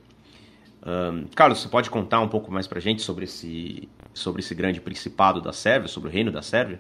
Um, 0.86 1.26
Carlos, 1.36 1.60
você 1.60 1.68
pode 1.68 1.90
contar 1.90 2.22
um 2.22 2.30
pouco 2.30 2.52
mais 2.52 2.68
para 2.68 2.80
gente 2.80 3.02
sobre 3.02 3.26
esse, 3.26 3.90
sobre 4.14 4.42
esse 4.42 4.56
grande 4.56 4.80
principado 4.80 5.42
da 5.42 5.52
Sérvia, 5.52 5.90
sobre 5.90 6.10
o 6.10 6.12
reino 6.12 6.32
da 6.32 6.42
Sérvia? 6.42 6.80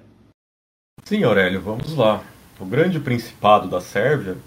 Sim, 1.04 1.24
Aurélio, 1.24 1.62
vamos 1.62 1.96
lá. 1.96 2.24
O 2.60 2.66
Grande 2.66 3.00
Principado 3.00 3.70
da 3.70 3.80
Sérvia 3.80 4.38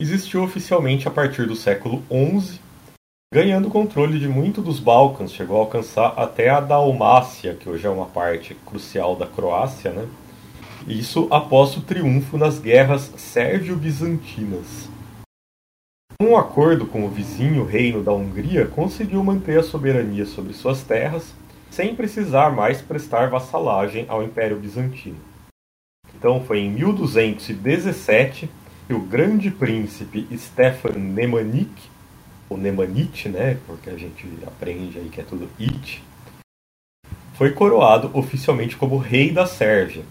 existiu 0.00 0.42
oficialmente 0.42 1.06
a 1.06 1.10
partir 1.10 1.46
do 1.46 1.54
século 1.54 2.02
XI, 2.10 2.60
ganhando 3.32 3.70
controle 3.70 4.18
de 4.18 4.26
muito 4.26 4.60
dos 4.60 4.80
Balcãs, 4.80 5.32
chegou 5.32 5.56
a 5.56 5.60
alcançar 5.60 6.14
até 6.16 6.48
a 6.48 6.60
Dalmácia, 6.60 7.54
que 7.54 7.68
hoje 7.68 7.86
é 7.86 7.90
uma 7.90 8.06
parte 8.06 8.54
crucial 8.66 9.14
da 9.14 9.26
Croácia, 9.26 9.92
né? 9.92 10.08
Isso 10.86 11.28
após 11.30 11.76
o 11.76 11.82
triunfo 11.82 12.38
nas 12.38 12.58
guerras 12.58 13.12
sérvio-bizantinas. 13.16 14.88
Um 16.20 16.36
acordo 16.36 16.86
com 16.86 17.04
o 17.04 17.08
vizinho 17.08 17.64
reino 17.64 18.02
da 18.02 18.12
Hungria 18.12 18.66
conseguiu 18.66 19.22
manter 19.22 19.58
a 19.58 19.62
soberania 19.62 20.26
sobre 20.26 20.52
suas 20.52 20.82
terras, 20.82 21.34
sem 21.70 21.94
precisar 21.94 22.50
mais 22.50 22.82
prestar 22.82 23.30
vassalagem 23.30 24.04
ao 24.08 24.22
Império 24.22 24.58
Bizantino. 24.58 25.16
Então 26.14 26.42
foi 26.44 26.60
em 26.60 26.70
1217 26.70 28.50
que 28.86 28.94
o 28.94 29.00
grande 29.00 29.50
príncipe 29.50 30.26
Stefan 30.36 30.98
Nemanich, 30.98 31.90
ou 32.48 32.58
Nemanit, 32.58 33.28
né, 33.28 33.56
porque 33.66 33.88
a 33.88 33.96
gente 33.96 34.26
aprende 34.46 34.98
aí 34.98 35.08
que 35.08 35.20
é 35.20 35.24
tudo 35.24 35.48
it, 35.60 36.02
foi 37.34 37.52
coroado 37.52 38.10
oficialmente 38.12 38.76
como 38.76 38.98
rei 38.98 39.30
da 39.30 39.46
Sérvia. 39.46 40.04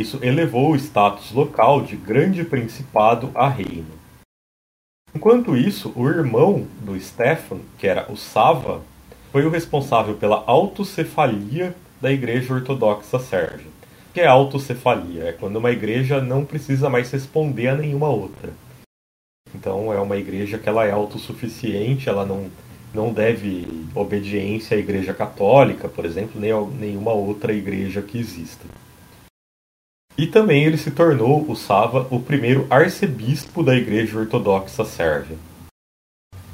Isso 0.00 0.18
elevou 0.22 0.72
o 0.72 0.76
status 0.76 1.32
local 1.32 1.82
de 1.82 1.96
grande 1.96 2.44
principado 2.44 3.30
a 3.34 3.48
reino. 3.48 4.00
Enquanto 5.14 5.56
isso, 5.56 5.92
o 5.94 6.08
irmão 6.08 6.66
do 6.80 6.98
Stefan, 6.98 7.60
que 7.78 7.86
era 7.86 8.10
o 8.10 8.16
Sava, 8.16 8.82
foi 9.30 9.44
o 9.44 9.50
responsável 9.50 10.14
pela 10.14 10.42
autocefalia 10.46 11.76
da 12.00 12.10
Igreja 12.10 12.54
Ortodoxa 12.54 13.18
Sérvia 13.18 13.72
que 14.12 14.20
é 14.20 14.26
autocefalia? 14.26 15.24
É 15.24 15.32
quando 15.32 15.56
uma 15.56 15.70
igreja 15.70 16.20
não 16.20 16.44
precisa 16.44 16.90
mais 16.90 17.10
responder 17.10 17.68
a 17.68 17.74
nenhuma 17.74 18.08
outra. 18.08 18.52
Então 19.54 19.92
é 19.92 19.98
uma 19.98 20.16
igreja 20.16 20.58
que 20.58 20.68
ela 20.68 20.84
é 20.84 20.90
autossuficiente, 20.90 22.08
ela 22.08 22.24
não, 22.24 22.50
não 22.94 23.12
deve 23.12 23.86
obediência 23.94 24.76
à 24.76 24.80
igreja 24.80 25.14
católica, 25.14 25.88
por 25.88 26.04
exemplo, 26.04 26.40
nem 26.40 26.52
a 26.52 26.60
nenhuma 26.60 27.12
outra 27.12 27.52
igreja 27.52 28.02
que 28.02 28.18
exista. 28.18 28.64
E 30.16 30.26
também 30.26 30.64
ele 30.64 30.76
se 30.76 30.90
tornou, 30.90 31.48
o 31.50 31.56
Sava, 31.56 32.06
o 32.10 32.20
primeiro 32.20 32.66
arcebispo 32.68 33.62
da 33.62 33.74
igreja 33.74 34.18
ortodoxa 34.18 34.84
sérvia. 34.84 35.36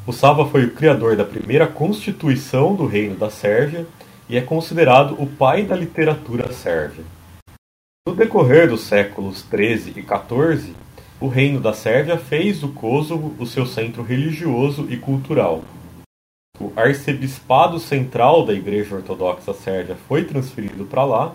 O 0.06 0.12
Sava 0.12 0.46
foi 0.46 0.64
o 0.64 0.70
criador 0.70 1.16
da 1.16 1.24
primeira 1.24 1.66
constituição 1.66 2.74
do 2.74 2.86
reino 2.86 3.14
da 3.14 3.28
Sérvia 3.28 3.86
e 4.26 4.38
é 4.38 4.40
considerado 4.40 5.14
o 5.20 5.26
pai 5.26 5.64
da 5.64 5.76
literatura 5.76 6.50
sérvia. 6.50 7.04
No 8.06 8.14
decorrer 8.14 8.70
dos 8.70 8.84
séculos 8.84 9.44
XIII 9.50 9.92
e 9.96 10.02
XIV, 10.02 10.74
o 11.20 11.28
reino 11.28 11.60
da 11.60 11.74
Sérvia 11.74 12.16
fez 12.16 12.60
do 12.60 12.68
Kosovo 12.68 13.34
o 13.38 13.44
seu 13.44 13.66
centro 13.66 14.02
religioso 14.02 14.86
e 14.88 14.96
cultural. 14.96 15.62
O 16.58 16.72
arcebispado 16.74 17.78
central 17.78 18.46
da 18.46 18.54
Igreja 18.54 18.94
Ortodoxa 18.94 19.52
Sérvia 19.52 19.96
foi 20.08 20.24
transferido 20.24 20.86
para 20.86 21.04
lá, 21.04 21.34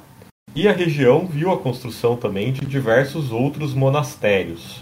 e 0.55 0.67
a 0.67 0.71
região 0.71 1.25
viu 1.25 1.51
a 1.51 1.57
construção 1.57 2.15
também 2.15 2.53
de 2.53 2.65
diversos 2.65 3.31
outros 3.31 3.73
monastérios. 3.73 4.81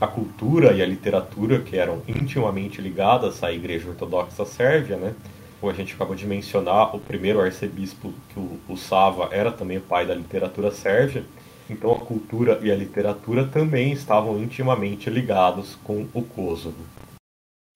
A 0.00 0.06
cultura 0.06 0.72
e 0.72 0.82
a 0.82 0.86
literatura, 0.86 1.60
que 1.60 1.76
eram 1.76 2.02
intimamente 2.08 2.80
ligadas 2.80 3.44
à 3.44 3.52
Igreja 3.52 3.90
Ortodoxa 3.90 4.44
Sérvia, 4.46 4.96
né, 4.96 5.14
como 5.60 5.70
a 5.70 5.74
gente 5.74 5.94
acabou 5.94 6.16
de 6.16 6.26
mencionar, 6.26 6.96
o 6.96 6.98
primeiro 6.98 7.40
arcebispo, 7.40 8.12
que 8.30 8.38
o, 8.38 8.58
o 8.68 8.76
Sava 8.76 9.28
era 9.30 9.52
também 9.52 9.78
pai 9.78 10.06
da 10.06 10.14
literatura 10.14 10.72
sérvia, 10.72 11.24
então 11.68 11.92
a 11.92 12.00
cultura 12.00 12.58
e 12.62 12.72
a 12.72 12.74
literatura 12.74 13.44
também 13.44 13.92
estavam 13.92 14.42
intimamente 14.42 15.08
ligados 15.08 15.78
com 15.84 16.06
o 16.12 16.22
Kosovo. 16.22 16.82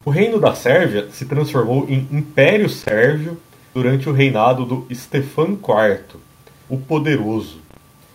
O 0.04 0.10
reino 0.10 0.40
da 0.40 0.54
Sérvia 0.54 1.08
se 1.10 1.26
transformou 1.26 1.88
em 1.88 2.08
Império 2.10 2.68
Sérvio 2.68 3.40
durante 3.74 4.08
o 4.08 4.12
reinado 4.12 4.64
do 4.64 4.86
Stefan 4.92 5.52
IV, 5.52 6.20
o 6.68 6.78
Poderoso, 6.78 7.60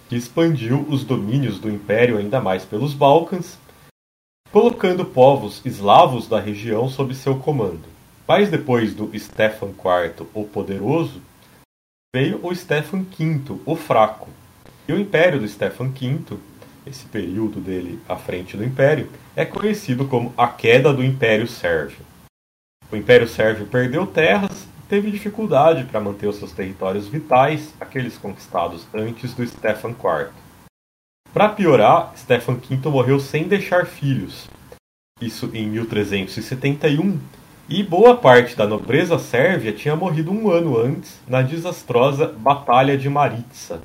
que 0.10 0.16
expandiu 0.16 0.86
os 0.90 1.04
domínios 1.04 1.60
do 1.60 1.70
império 1.70 2.18
ainda 2.18 2.42
mais 2.42 2.66
pelos 2.66 2.94
Balcãs, 2.94 3.58
colocando 4.52 5.06
povos 5.06 5.62
eslavos 5.64 6.28
da 6.28 6.40
região 6.40 6.90
sob 6.90 7.16
seu 7.16 7.40
comando. 7.40 7.86
Mas 8.28 8.50
depois 8.50 8.94
do 8.94 9.12
Stefan 9.18 9.70
IV, 9.70 10.28
o 10.34 10.44
Poderoso, 10.44 11.22
veio 12.14 12.40
o 12.44 12.54
Stefan 12.54 13.04
V, 13.04 13.60
o 13.66 13.76
Fraco. 13.76 14.30
E 14.88 14.94
o 14.94 15.00
Império 15.00 15.40
do 15.40 15.48
Stefan 15.48 15.90
V, 15.90 16.38
esse 16.86 17.06
período 17.06 17.62
dele 17.62 18.00
à 18.08 18.18
frente 18.18 18.58
do 18.58 18.66
Império, 18.66 19.10
é 19.36 19.46
conhecido 19.46 20.06
como 20.08 20.34
a 20.38 20.48
queda 20.48 20.94
do 20.94 21.04
Império 21.04 21.48
Sérvio. 21.48 22.06
O 22.92 22.96
Império 22.98 23.28
Sérvio 23.28 23.66
perdeu 23.68 24.06
terras, 24.06 24.68
teve 24.92 25.10
dificuldade 25.10 25.86
para 25.86 26.02
manter 26.02 26.28
os 26.28 26.36
seus 26.36 26.52
territórios 26.52 27.08
vitais, 27.08 27.74
aqueles 27.80 28.18
conquistados 28.18 28.86
antes 28.94 29.34
do 29.34 29.48
Stefan 29.48 29.92
IV. 29.92 30.34
Para 31.34 31.48
piorar, 31.48 32.12
Stefan 32.18 32.56
V 32.56 32.90
morreu 32.90 33.18
sem 33.18 33.48
deixar 33.48 33.86
filhos. 33.86 34.50
Isso 35.22 35.50
em 35.54 35.66
1371, 35.70 37.18
e 37.70 37.82
boa 37.82 38.18
parte 38.18 38.54
da 38.54 38.68
nobreza 38.68 39.18
sérvia 39.18 39.72
tinha 39.72 39.96
morrido 39.96 40.30
um 40.30 40.52
ano 40.52 40.78
antes 40.78 41.22
na 41.26 41.42
desastrosa 41.42 42.28
Batalha 42.28 42.98
de 42.98 43.10
Maritsa. 43.10 43.82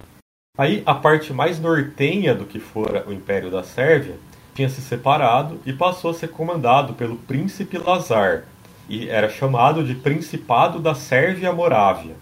Aí 0.59 0.83
a 0.85 0.93
parte 0.93 1.33
mais 1.33 1.61
nortenha 1.61 2.35
do 2.35 2.45
que 2.45 2.59
fora 2.59 3.05
o 3.07 3.13
Império 3.13 3.49
da 3.49 3.63
Sérvia 3.63 4.17
tinha 4.57 4.69
se 4.69 4.81
separado 4.81 5.61
e 5.65 5.73
passou 5.73 6.11
a 6.11 6.15
ser 6.15 6.31
comandado 6.31 6.95
pelo 6.95 7.15
príncipe 7.15 7.79
Lazar, 7.79 8.43
e 8.89 9.09
era 9.09 9.29
chamado 9.29 9.85
de 9.85 9.95
Principado 9.95 10.79
da 10.79 10.95
Sérvia-Morávia. 10.95 12.17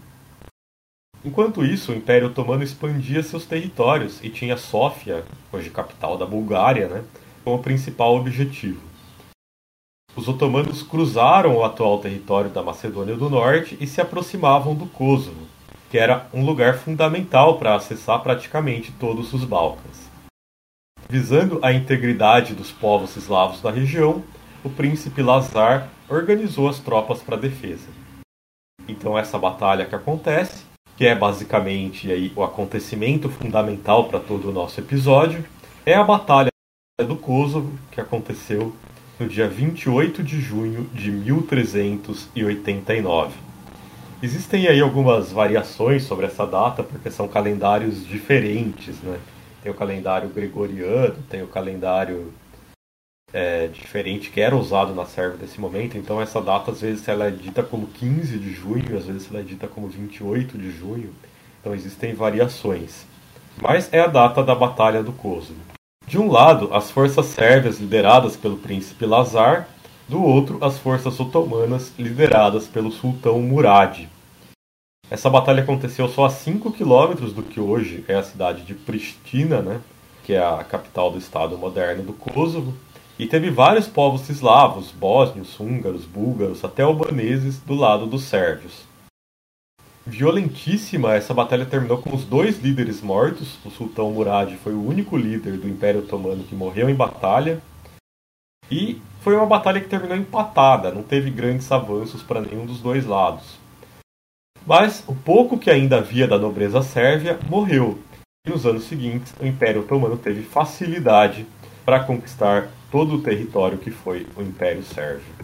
Enquanto 1.25 1.65
isso, 1.65 1.93
o 1.93 1.95
Império 1.95 2.29
Otomano 2.29 2.63
expandia 2.63 3.23
seus 3.23 3.47
territórios 3.47 4.23
e 4.23 4.29
tinha 4.29 4.57
Sófia, 4.57 5.25
hoje 5.53 5.71
capital 5.71 6.19
da 6.19 6.27
Bulgária, 6.27 6.87
né, 6.89 7.05
como 7.43 7.63
principal 7.63 8.15
objetivo. 8.17 8.81
Os 10.17 10.29
otomanos 10.29 10.83
cruzaram 10.83 11.57
o 11.57 11.65
atual 11.65 11.99
território 11.99 12.51
da 12.51 12.63
Macedônia 12.63 13.17
do 13.17 13.29
Norte 13.29 13.77
e 13.81 13.87
se 13.87 14.01
aproximavam 14.01 14.75
do 14.75 14.87
Kosovo, 14.87 15.47
que 15.91 15.99
era 15.99 16.29
um 16.33 16.45
lugar 16.45 16.79
fundamental 16.79 17.59
para 17.59 17.75
acessar 17.75 18.23
praticamente 18.23 18.93
todos 18.93 19.33
os 19.33 19.45
Balcãs. 19.45 20.11
Visando 21.09 21.59
a 21.63 21.73
integridade 21.73 22.55
dos 22.55 22.71
povos 22.71 23.17
eslavos 23.17 23.61
da 23.61 23.71
região, 23.71 24.23
o 24.65 24.71
príncipe 24.71 25.23
Lazar 25.23 25.89
organizou 26.09 26.69
as 26.69 26.81
tropas 26.81 27.21
para 27.21 27.37
a 27.37 27.41
defesa. 27.41 27.87
Então 28.89 29.17
essa 29.17 29.39
batalha 29.39 29.85
que 29.85 29.95
acontece, 29.95 30.65
que 30.97 31.07
é 31.07 31.15
basicamente 31.15 32.11
aí 32.11 32.33
o 32.35 32.43
acontecimento 32.43 33.29
fundamental 33.29 34.09
para 34.09 34.19
todo 34.19 34.49
o 34.49 34.53
nosso 34.53 34.81
episódio, 34.81 35.45
é 35.85 35.95
a 35.95 36.03
batalha 36.03 36.49
do 37.07 37.17
Kosovo 37.17 37.79
que 37.91 38.01
aconteceu 38.01 38.75
no 39.21 39.29
dia 39.29 39.47
28 39.47 40.23
de 40.23 40.41
junho 40.41 40.89
de 40.95 41.11
1389. 41.11 43.35
Existem 44.23 44.67
aí 44.67 44.81
algumas 44.81 45.31
variações 45.31 46.05
sobre 46.05 46.25
essa 46.25 46.47
data, 46.47 46.83
porque 46.83 47.11
são 47.11 47.29
calendários 47.29 48.07
diferentes, 48.07 48.97
né? 49.03 49.19
Tem 49.63 49.71
o 49.71 49.75
calendário 49.75 50.31
gregoriano, 50.31 51.17
tem 51.29 51.43
o 51.43 51.47
calendário 51.47 52.33
é, 53.35 53.67
diferente 53.67 54.31
que 54.31 54.41
era 54.41 54.55
usado 54.55 54.95
na 54.95 55.05
serva 55.05 55.37
desse 55.37 55.61
momento. 55.61 55.99
Então 55.99 56.23
essa 56.23 56.41
data 56.41 56.71
às 56.71 56.81
vezes 56.81 57.07
ela 57.09 57.27
é 57.27 57.31
dita 57.33 57.65
como 57.65 57.89
15 57.89 58.39
de 58.39 58.53
junho, 58.53 58.97
às 58.97 59.07
vezes 59.07 59.29
ela 59.29 59.41
é 59.41 59.43
dita 59.43 59.67
como 59.67 59.89
28 59.89 60.57
de 60.57 60.71
junho. 60.71 61.13
Então 61.61 61.75
existem 61.75 62.15
variações. 62.15 63.05
Mas 63.61 63.93
é 63.93 64.01
a 64.01 64.07
data 64.07 64.43
da 64.43 64.55
Batalha 64.55 65.03
do 65.03 65.13
Kosovo. 65.13 65.59
De 66.07 66.19
um 66.19 66.31
lado, 66.31 66.73
as 66.73 66.91
forças 66.91 67.27
sérvias 67.27 67.81
lideradas 67.81 68.37
pelo 68.37 68.57
príncipe 68.57 69.05
Lazar, 69.05 69.69
do 70.09 70.23
outro, 70.23 70.63
as 70.63 70.79
forças 70.79 71.19
otomanas 71.19 71.93
lideradas 71.99 72.69
pelo 72.69 72.93
sultão 72.93 73.41
Murad. 73.41 74.07
Essa 75.11 75.31
batalha 75.31 75.63
aconteceu 75.63 76.09
só 76.09 76.27
a 76.27 76.31
5 76.31 76.73
quilômetros 76.73 77.33
do 77.33 77.43
que 77.43 77.59
hoje 77.59 78.05
é 78.07 78.15
a 78.15 78.23
cidade 78.23 78.63
de 78.63 78.75
Pristina, 78.75 79.63
né, 79.63 79.81
que 80.25 80.35
é 80.35 80.45
a 80.45 80.63
capital 80.63 81.11
do 81.11 81.19
estado 81.19 81.57
moderno 81.57 82.03
do 82.03 82.13
Kosovo, 82.13 82.75
e 83.19 83.27
teve 83.27 83.51
vários 83.51 83.87
povos 83.87 84.29
eslavos, 84.29 84.91
bósnios, 84.91 85.59
húngaros, 85.61 86.05
búlgaros, 86.05 86.65
até 86.65 86.83
albaneses 86.83 87.61
do 87.61 87.75
lado 87.75 88.07
dos 88.07 88.25
sérvios. 88.25 88.85
Violentíssima, 90.07 91.15
essa 91.15 91.33
batalha 91.33 91.65
terminou 91.65 91.99
com 91.99 92.15
os 92.15 92.25
dois 92.25 92.59
líderes 92.61 93.01
mortos. 93.01 93.57
O 93.65 93.71
sultão 93.71 94.13
Murad 94.13 94.53
foi 94.57 94.75
o 94.75 94.87
único 94.87 95.17
líder 95.17 95.57
do 95.57 95.69
Império 95.69 96.01
Otomano 96.01 96.45
que 96.45 96.55
morreu 96.55 96.91
em 96.91 96.95
batalha. 96.95 97.63
E 98.71 99.01
foi 99.21 99.35
uma 99.35 99.47
batalha 99.47 99.81
que 99.81 99.89
terminou 99.89 100.17
empatada, 100.17 100.91
não 100.91 101.03
teve 101.03 101.31
grandes 101.31 101.71
avanços 101.71 102.23
para 102.23 102.41
nenhum 102.41 102.67
dos 102.67 102.81
dois 102.81 103.07
lados. 103.07 103.59
Mas 104.67 105.05
o 105.07 105.15
pouco 105.15 105.59
que 105.59 105.71
ainda 105.71 105.99
havia 105.99 106.27
da 106.27 106.39
nobreza 106.39 106.83
sérvia 106.83 107.39
morreu. 107.49 107.99
E 108.47 108.51
nos 108.51 108.67
anos 108.67 108.85
seguintes, 108.85 109.35
o 109.41 109.47
Império 109.47 109.83
Otomano 109.83 110.19
teve 110.19 110.43
facilidade 110.43 111.47
para 111.85 112.05
conquistar 112.05 112.69
todo 112.95 113.17
o 113.17 113.23
território 113.23 113.77
que 113.77 113.91
foi 113.91 114.25
o 114.37 114.41
Império 114.41 114.85
Sérvio. 114.85 115.35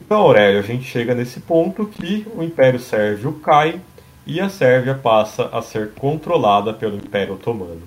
Então, 0.00 0.20
Aurélio, 0.20 0.60
a 0.60 0.62
gente 0.62 0.84
chega 0.84 1.16
nesse 1.16 1.40
ponto 1.40 1.84
que 1.84 2.24
o 2.32 2.44
Império 2.44 2.78
Sérvio 2.78 3.40
cai 3.40 3.82
e 4.24 4.40
a 4.40 4.48
Sérvia 4.48 4.94
passa 4.94 5.48
a 5.48 5.60
ser 5.60 5.94
controlada 5.94 6.72
pelo 6.72 6.96
Império 6.96 7.34
Otomano. 7.34 7.82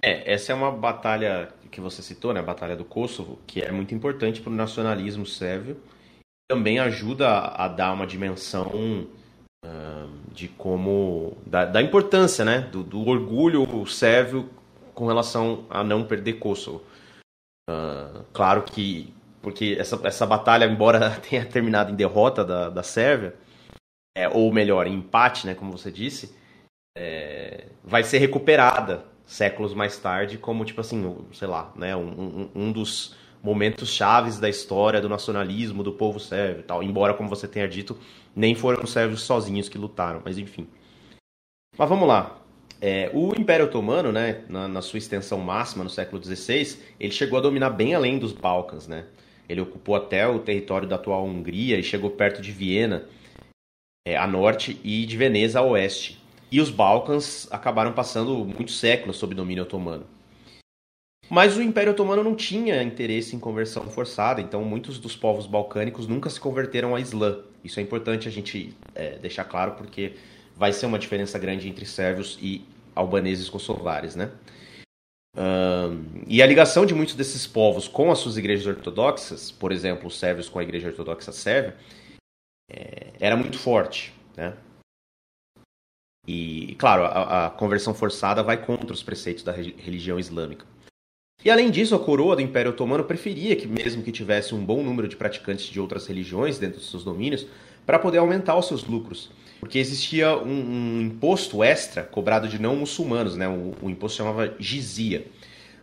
É, 0.00 0.32
essa 0.32 0.52
é 0.52 0.54
uma 0.54 0.72
batalha 0.72 1.50
que 1.70 1.82
você 1.82 2.00
citou, 2.00 2.32
né, 2.32 2.40
a 2.40 2.42
Batalha 2.42 2.76
do 2.76 2.84
Kosovo, 2.86 3.38
que 3.46 3.60
é 3.60 3.70
muito 3.70 3.94
importante 3.94 4.40
para 4.40 4.50
o 4.50 4.56
nacionalismo 4.56 5.26
sérvio. 5.26 5.76
Também 6.50 6.78
ajuda 6.78 7.28
a, 7.28 7.68
dar 7.68 7.92
uma 7.92 8.06
dimensão 8.06 9.06
uh, 9.66 10.08
de 10.32 10.48
como. 10.48 11.36
da, 11.44 11.66
da 11.66 11.82
importância, 11.82 12.42
né, 12.42 12.60
do, 12.72 12.82
do, 12.82 13.06
orgulho 13.06 13.86
sérvio 13.86 14.48
com 14.94 15.06
relação 15.06 15.66
a 15.70 15.82
não 15.82 16.04
perder 16.04 16.34
Kosovo. 16.34 16.82
Uh, 17.70 18.24
claro 18.32 18.62
que 18.62 19.14
porque 19.42 19.76
essa, 19.78 20.00
essa 20.06 20.24
batalha, 20.24 20.64
embora 20.64 21.10
tenha 21.28 21.44
terminado 21.44 21.90
em 21.90 21.96
derrota 21.96 22.44
da, 22.44 22.70
da 22.70 22.82
Sérvia, 22.82 23.34
é, 24.16 24.28
ou 24.28 24.52
melhor, 24.52 24.86
em 24.86 24.94
empate, 24.94 25.46
né, 25.46 25.54
como 25.54 25.72
você 25.72 25.90
disse, 25.90 26.34
é, 26.96 27.66
vai 27.82 28.04
ser 28.04 28.18
recuperada 28.18 29.04
séculos 29.26 29.74
mais 29.74 29.98
tarde 29.98 30.38
como, 30.38 30.64
tipo 30.64 30.80
assim, 30.80 31.26
sei 31.32 31.48
lá, 31.48 31.72
né, 31.74 31.96
um, 31.96 32.08
um, 32.08 32.50
um 32.54 32.72
dos 32.72 33.16
momentos 33.42 33.88
chaves 33.88 34.38
da 34.38 34.48
história 34.48 35.00
do 35.00 35.08
nacionalismo 35.08 35.82
do 35.82 35.92
povo 35.92 36.20
sérvio 36.20 36.62
tal. 36.62 36.82
Embora, 36.82 37.14
como 37.14 37.28
você 37.28 37.48
tenha 37.48 37.66
dito, 37.66 37.98
nem 38.36 38.54
foram 38.54 38.84
os 38.84 38.92
sérvios 38.92 39.22
sozinhos 39.22 39.68
que 39.68 39.78
lutaram, 39.78 40.22
mas 40.24 40.38
enfim. 40.38 40.68
Mas 41.76 41.88
vamos 41.88 42.06
lá. 42.06 42.41
É, 42.84 43.08
o 43.14 43.32
Império 43.38 43.66
Otomano, 43.66 44.10
né, 44.10 44.40
na, 44.48 44.66
na, 44.66 44.82
sua 44.82 44.98
extensão 44.98 45.38
máxima 45.38 45.84
no 45.84 45.90
século 45.90 46.20
XVI, 46.20 46.78
ele 46.98 47.12
chegou 47.12 47.38
a 47.38 47.42
dominar 47.42 47.70
bem 47.70 47.94
além 47.94 48.18
dos 48.18 48.32
Balcãs, 48.32 48.88
né? 48.88 49.06
Ele 49.48 49.60
ocupou 49.60 49.94
até 49.94 50.26
o 50.26 50.40
território 50.40 50.88
da 50.88 50.96
atual 50.96 51.24
Hungria 51.24 51.78
e 51.78 51.82
chegou 51.84 52.10
perto 52.10 52.42
de 52.42 52.50
Viena, 52.50 53.06
é, 54.04 54.16
a 54.16 54.26
norte, 54.26 54.80
e 54.82 55.06
de 55.06 55.16
Veneza 55.16 55.60
a 55.60 55.62
oeste. 55.62 56.20
E 56.50 56.60
os 56.60 56.70
Balcãs 56.70 57.46
acabaram 57.52 57.92
passando 57.92 58.44
muitos 58.44 58.80
séculos 58.80 59.16
sob 59.16 59.32
domínio 59.32 59.62
otomano. 59.62 60.04
Mas 61.30 61.56
o 61.56 61.62
Império 61.62 61.92
Otomano 61.92 62.24
não 62.24 62.34
tinha 62.34 62.82
interesse 62.82 63.36
em 63.36 63.38
conversão 63.38 63.88
forçada, 63.88 64.40
então 64.40 64.64
muitos 64.64 64.98
dos 64.98 65.14
povos 65.14 65.46
balcânicos 65.46 66.08
nunca 66.08 66.28
se 66.28 66.40
converteram 66.40 66.90
ao 66.90 66.98
Islã. 66.98 67.38
Isso 67.62 67.78
é 67.78 67.82
importante 67.82 68.26
a 68.26 68.30
gente 68.30 68.76
é, 68.92 69.18
deixar 69.18 69.44
claro 69.44 69.72
porque 69.72 70.14
vai 70.56 70.72
ser 70.72 70.86
uma 70.86 70.98
diferença 70.98 71.38
grande 71.38 71.68
entre 71.68 71.86
sérvios 71.86 72.38
e 72.42 72.64
albaneses 72.94 73.48
kosovares, 73.48 74.16
né? 74.16 74.30
Um, 75.34 76.24
e 76.26 76.42
a 76.42 76.46
ligação 76.46 76.84
de 76.84 76.94
muitos 76.94 77.14
desses 77.14 77.46
povos 77.46 77.88
com 77.88 78.12
as 78.12 78.18
suas 78.18 78.36
igrejas 78.36 78.66
ortodoxas, 78.66 79.50
por 79.50 79.72
exemplo, 79.72 80.06
os 80.06 80.18
sérvios 80.18 80.48
com 80.48 80.58
a 80.58 80.62
igreja 80.62 80.88
ortodoxa 80.88 81.32
sérvia, 81.32 81.74
é, 82.70 83.12
era 83.18 83.36
muito 83.36 83.58
forte. 83.58 84.12
Né? 84.36 84.54
E, 86.26 86.76
claro, 86.78 87.04
a, 87.04 87.46
a, 87.46 87.50
conversão 87.50 87.94
forçada 87.94 88.42
vai 88.42 88.64
contra 88.64 88.92
os 88.92 89.02
preceitos 89.02 89.42
da 89.42 89.52
religião 89.52 90.18
islâmica. 90.18 90.66
E 91.44 91.50
além 91.50 91.70
disso, 91.70 91.94
a 91.94 91.98
coroa 91.98 92.36
do 92.36 92.42
Império 92.42 92.70
Otomano 92.70 93.02
preferia 93.02 93.56
que, 93.56 93.66
mesmo 93.66 94.02
que 94.02 94.12
tivesse 94.12 94.54
um 94.54 94.64
bom 94.64 94.82
número 94.82 95.08
de 95.08 95.16
praticantes 95.16 95.66
de 95.66 95.80
outras 95.80 96.06
religiões 96.06 96.58
dentro 96.58 96.78
dos 96.78 96.90
seus 96.90 97.02
domínios, 97.02 97.46
para 97.84 97.98
poder 97.98 98.18
aumentar 98.18 98.56
os 98.56 98.68
seus 98.68 98.84
lucros. 98.84 99.30
Porque 99.62 99.78
existia 99.78 100.36
um, 100.36 100.96
um 100.98 101.00
imposto 101.02 101.62
extra 101.62 102.02
cobrado 102.02 102.48
de 102.48 102.60
não 102.60 102.74
muçulmanos, 102.74 103.36
né? 103.36 103.46
o, 103.46 103.72
o 103.80 103.88
imposto 103.88 104.18
chamava 104.18 104.52
jizia. 104.58 105.24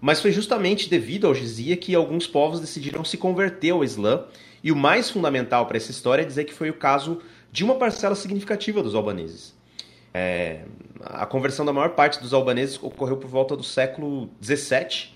Mas 0.02 0.20
foi 0.20 0.34
justamente 0.34 0.90
devido 0.90 1.26
ao 1.26 1.34
jizia 1.34 1.78
que 1.78 1.96
alguns 1.96 2.28
povos 2.28 2.60
decidiram 2.60 3.06
se 3.06 3.16
converter 3.16 3.70
ao 3.70 3.82
Islã. 3.82 4.26
E 4.62 4.70
o 4.70 4.76
mais 4.76 5.10
fundamental 5.10 5.66
para 5.66 5.78
essa 5.78 5.92
história 5.92 6.24
é 6.24 6.26
dizer 6.26 6.44
que 6.44 6.54
foi 6.54 6.70
o 6.70 6.74
caso 6.74 7.22
de 7.54 7.64
uma 7.64 7.76
parcela 7.76 8.16
significativa 8.16 8.84
dos 8.84 8.94
albaneses. 8.94 9.56
É, 10.14 10.66
a 11.00 11.26
conversão 11.26 11.66
da 11.66 11.72
maior 11.72 11.92
parte 11.92 12.20
dos 12.20 12.34
albaneses 12.34 12.78
ocorreu 12.84 13.16
por 13.16 13.30
volta 13.30 13.56
do 13.56 13.64
século 13.64 14.30
XVII 14.44 15.14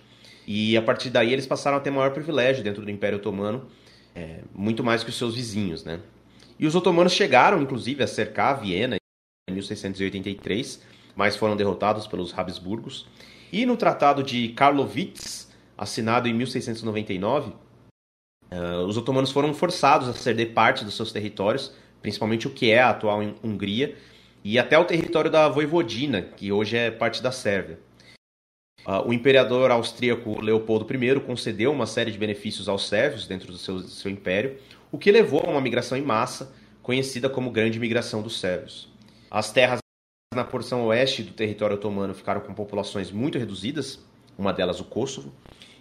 e 0.48 0.78
a 0.78 0.82
partir 0.82 1.10
daí 1.10 1.34
eles 1.34 1.46
passaram 1.46 1.76
a 1.76 1.82
ter 1.82 1.92
maior 1.92 2.12
privilégio 2.12 2.64
dentro 2.64 2.82
do 2.82 2.90
Império 2.90 3.18
Otomano, 3.18 3.66
é, 4.16 4.40
muito 4.56 4.86
mais 4.86 5.04
que 5.04 5.10
os 5.10 5.18
seus 5.18 5.36
vizinhos, 5.36 5.84
né? 5.84 6.00
E 6.64 6.66
os 6.66 6.76
otomanos 6.76 7.12
chegaram, 7.12 7.62
inclusive, 7.62 8.02
a 8.02 8.08
cercar 8.08 8.62
Viena 8.62 8.96
em 9.50 9.54
1683, 9.54 10.82
mas 11.14 11.36
foram 11.36 11.58
derrotados 11.58 12.08
pelos 12.08 12.34
Habsburgos. 12.34 13.06
E 13.52 13.66
no 13.66 13.76
Tratado 13.76 14.24
de 14.24 14.48
Karlowitz, 14.48 15.52
assinado 15.78 16.30
em 16.30 16.34
1699, 16.34 17.50
uh, 17.50 17.54
eh, 18.50 18.78
os 18.88 18.96
otomanos 18.96 19.30
foram 19.30 19.54
forçados 19.54 20.08
a 20.08 20.14
ceder 20.14 20.54
parte 20.54 20.86
dos 20.86 20.96
seus 20.96 21.12
territórios, 21.12 21.74
principalmente 22.02 22.48
o 22.48 22.52
que 22.52 22.72
é 22.72 22.80
a 22.80 22.92
atual 22.92 23.20
Hungria, 23.44 23.98
e 24.42 24.58
até 24.58 24.80
o 24.80 24.86
território 24.86 25.30
da 25.30 25.50
Voivodina, 25.50 26.22
que 26.22 26.50
hoje 26.50 26.78
é 26.78 26.90
parte 26.90 27.22
da 27.22 27.34
Sérvia. 27.34 27.78
Uh, 28.88 29.06
o 29.10 29.14
imperador 29.14 29.70
austríaco 29.70 30.40
Leopoldo 30.40 30.88
I 30.94 31.20
concedeu 31.20 31.74
uma 31.74 31.86
série 31.86 32.12
de 32.12 32.18
benefícios 32.18 32.70
aos 32.70 32.88
sérvios 32.88 33.28
dentro 33.28 33.52
do 33.52 33.58
seu, 33.58 33.76
do 33.76 33.88
seu 33.90 34.10
império, 34.10 34.58
o 34.94 34.98
que 35.00 35.12
levou 35.12 35.42
a 35.44 35.50
uma 35.50 35.60
migração 35.60 35.98
em 35.98 36.04
massa, 36.04 36.54
conhecida 36.84 37.28
como 37.28 37.50
Grande 37.50 37.80
Migração 37.80 38.22
dos 38.22 38.40
Sérvios. 38.40 38.88
As 39.30 39.52
terras 39.52 39.80
na 40.36 40.44
porção 40.44 40.86
oeste 40.86 41.24
do 41.24 41.34
território 41.34 41.76
otomano 41.76 42.14
ficaram 42.14 42.42
com 42.42 42.54
populações 42.54 43.12
muito 43.12 43.40
reduzidas, 43.40 44.00
uma 44.38 44.54
delas 44.54 44.80
o 44.80 44.84
Kosovo, 44.84 45.34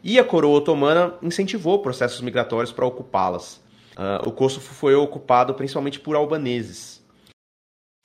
e 0.03 0.19
a 0.19 0.25
coroa 0.25 0.57
otomana 0.57 1.15
incentivou 1.23 1.83
processos 1.83 2.23
migratórios 2.23 2.73
para 2.73 2.87
ocupá-las. 2.87 3.57
Uh, 3.93 4.27
o 4.27 4.33
Kosovo 4.33 4.65
foi 4.65 4.95
ocupado 4.95 5.53
principalmente 5.53 6.01
por 6.01 6.17
albaneses. 6.17 7.05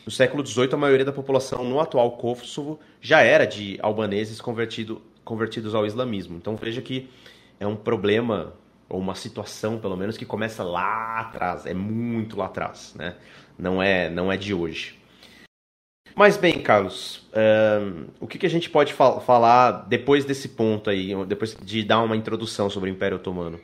No 0.06 0.12
século 0.12 0.46
XVIII, 0.46 0.74
a 0.74 0.78
maioria 0.78 1.06
da 1.06 1.14
população 1.14 1.64
no 1.64 1.80
atual 1.80 2.18
Kosovo 2.18 2.82
já 3.00 3.22
era 3.22 3.46
de 3.46 3.80
albaneses 3.82 4.42
convertido, 4.42 5.02
convertidos 5.24 5.74
ao 5.74 5.86
islamismo. 5.86 6.36
Então 6.36 6.58
veja 6.58 6.82
que 6.82 7.10
é 7.62 7.66
um 7.66 7.78
problema 7.78 8.54
ou 8.90 9.00
uma 9.00 9.16
situação, 9.16 9.80
pelo 9.80 9.98
menos, 9.98 10.18
que 10.18 10.26
começa 10.26 10.64
lá 10.64 11.20
atrás, 11.20 11.66
é 11.66 11.74
muito 11.74 12.38
lá 12.38 12.46
atrás, 12.46 12.94
né? 12.96 13.16
Não 13.58 13.82
é, 13.82 14.10
não 14.10 14.32
é 14.32 14.38
de 14.38 14.54
hoje. 14.54 14.98
Mas 16.16 16.36
bem, 16.36 16.62
Carlos, 16.62 17.28
o 18.20 18.26
que, 18.26 18.40
que, 18.40 18.46
a 18.46 18.50
gente 18.50 18.70
pode 18.70 18.94
fal 18.94 19.22
falar 19.22 19.86
depois 19.88 20.26
desse 20.26 20.50
ponto 20.50 20.90
aí, 20.90 21.14
depois 21.26 21.56
de 21.56 21.84
dar 21.84 22.02
uma 22.02 22.16
introdução 22.16 22.70
sobre 22.70 22.90
o 22.90 22.94
Império 22.94 23.18
Otomano? 23.18 23.60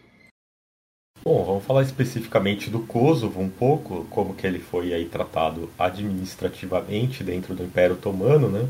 Bom, 1.25 1.41
vamos 1.45 1.63
falar 1.63 1.83
especificamente 1.83 2.69
do 2.69 2.81
Kosovo 2.81 3.39
um 3.39 3.49
pouco, 3.49 4.05
como 4.09 4.36
que 4.36 4.45
ele 4.45 4.59
foi 4.59 4.93
aí 4.93 5.05
tratado 5.05 5.69
administrativamente 5.79 7.23
dentro 7.23 7.55
do 7.55 7.63
Império 7.63 7.95
Otomano, 7.95 8.49
né? 8.49 8.67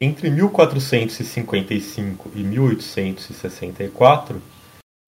Entre 0.00 0.30
1455 0.30 2.30
e 2.34 2.44
1864, 2.44 4.42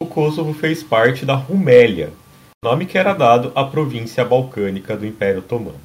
o 0.03 0.05
Kosovo 0.05 0.53
fez 0.53 0.83
parte 0.83 1.25
da 1.25 1.35
Rumélia, 1.35 2.13
nome 2.63 2.85
que 2.85 2.99
era 2.99 3.15
dado 3.15 3.51
à 3.55 3.65
província 3.65 4.23
balcânica 4.25 4.95
do 4.95 5.07
Império 5.07 5.39
Otomano. 5.39 5.81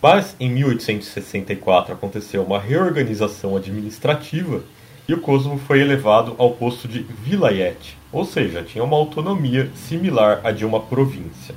Mas 0.00 0.34
em 0.40 0.48
1864 0.48 1.92
aconteceu 1.92 2.42
uma 2.42 2.58
reorganização 2.58 3.54
administrativa 3.56 4.64
e 5.06 5.12
o 5.12 5.20
Kosovo 5.20 5.58
foi 5.58 5.80
elevado 5.80 6.34
ao 6.38 6.52
posto 6.52 6.88
de 6.88 7.02
vilayet, 7.02 7.98
ou 8.10 8.24
seja, 8.24 8.62
tinha 8.62 8.82
uma 8.82 8.96
autonomia 8.96 9.70
similar 9.74 10.40
à 10.42 10.50
de 10.50 10.64
uma 10.64 10.80
província. 10.80 11.54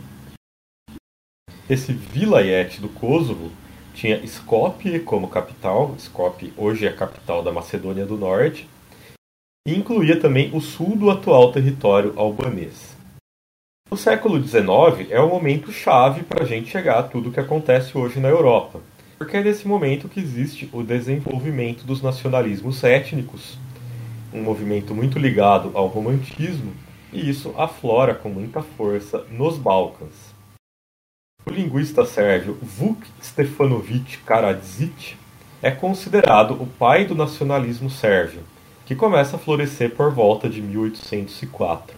Esse 1.70 1.94
vilayet 1.94 2.82
do 2.82 2.90
Kosovo 2.90 3.50
tinha 3.94 4.18
Skopje 4.26 5.00
como 5.00 5.30
capital, 5.30 5.96
Skopje 5.98 6.52
hoje 6.58 6.86
é 6.86 6.90
a 6.90 6.96
capital 6.96 7.42
da 7.42 7.54
Macedônia 7.54 8.06
do 8.06 8.18
Norte, 8.18 8.68
e 9.66 9.74
incluía 9.74 10.20
também 10.20 10.50
o 10.54 10.60
sul 10.60 10.98
do 10.98 11.10
atual 11.10 11.52
território 11.52 12.14
albanês. 12.18 12.98
O 13.90 13.96
século 13.96 14.42
XIX 14.42 15.10
é 15.10 15.20
o 15.22 15.30
momento 15.30 15.72
chave 15.72 16.24
para 16.24 16.44
a 16.44 16.48
gente 16.48 16.70
chegar 16.70 17.00
a 17.00 17.04
tudo 17.04 17.30
o 17.30 17.32
que 17.32 17.40
acontece 17.40 17.98
hoje 17.98 18.20
na 18.20 18.28
Europa, 18.28 18.82
porque 19.18 19.38
é 19.38 19.44
nesse 19.44 19.68
momento 19.68 20.10
que 20.10 20.20
existe 20.20 20.70
o 20.74 20.84
desenvolvimento 20.84 21.86
dos 21.86 22.02
nacionalismos 22.02 22.84
étnicos, 22.84 23.58
um 24.34 24.42
movimento 24.42 24.94
muito 24.94 25.18
ligado 25.18 25.72
ao 25.76 25.88
romantismo, 25.88 26.74
e 27.14 27.30
isso 27.30 27.54
aflora 27.56 28.16
com 28.16 28.30
muita 28.30 28.62
força 28.62 29.24
nos 29.30 29.58
Balcãs. 29.58 30.34
O 31.46 31.52
linguista 31.52 32.04
sérvio 32.04 32.58
Vuk 32.62 33.06
Stefanovic 33.22 34.18
Karadzic 34.20 35.16
é 35.62 35.70
considerado 35.70 36.54
o 36.62 36.66
pai 36.66 37.06
do 37.06 37.14
nacionalismo 37.14 37.90
sérvio, 37.90 38.42
que 38.86 38.96
começa 38.96 39.36
a 39.36 39.40
florescer 39.40 39.96
por 39.96 40.12
volta 40.12 40.50
de 40.50 40.62
1804. 40.62 41.96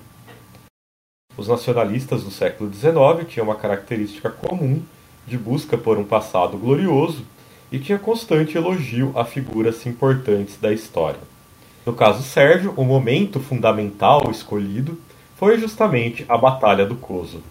Os 1.38 1.48
nacionalistas 1.48 2.24
do 2.24 2.32
século 2.32 2.72
XIX 2.74 3.28
tinham 3.28 3.48
uma 3.48 3.56
característica 3.56 4.30
comum 4.30 4.82
de 5.28 5.38
busca 5.38 5.78
por 5.78 5.98
um 5.98 6.04
passado 6.04 6.58
glorioso 6.58 7.26
e 7.72 7.80
tinha 7.80 8.00
constante 8.00 8.58
elogio 8.58 9.12
a 9.16 9.26
figuras 9.26 9.86
importantes 9.86 10.58
da 10.58 10.72
história. 10.72 11.20
No 11.86 11.94
caso 11.94 12.24
sérvio, 12.24 12.74
o 12.78 12.84
momento 12.84 13.40
fundamental 13.40 14.30
escolhido 14.32 15.00
foi 15.36 15.58
justamente 15.58 16.26
a 16.30 16.38
Batalha 16.38 16.86
do 16.86 16.96
Kosovo. 16.96 17.44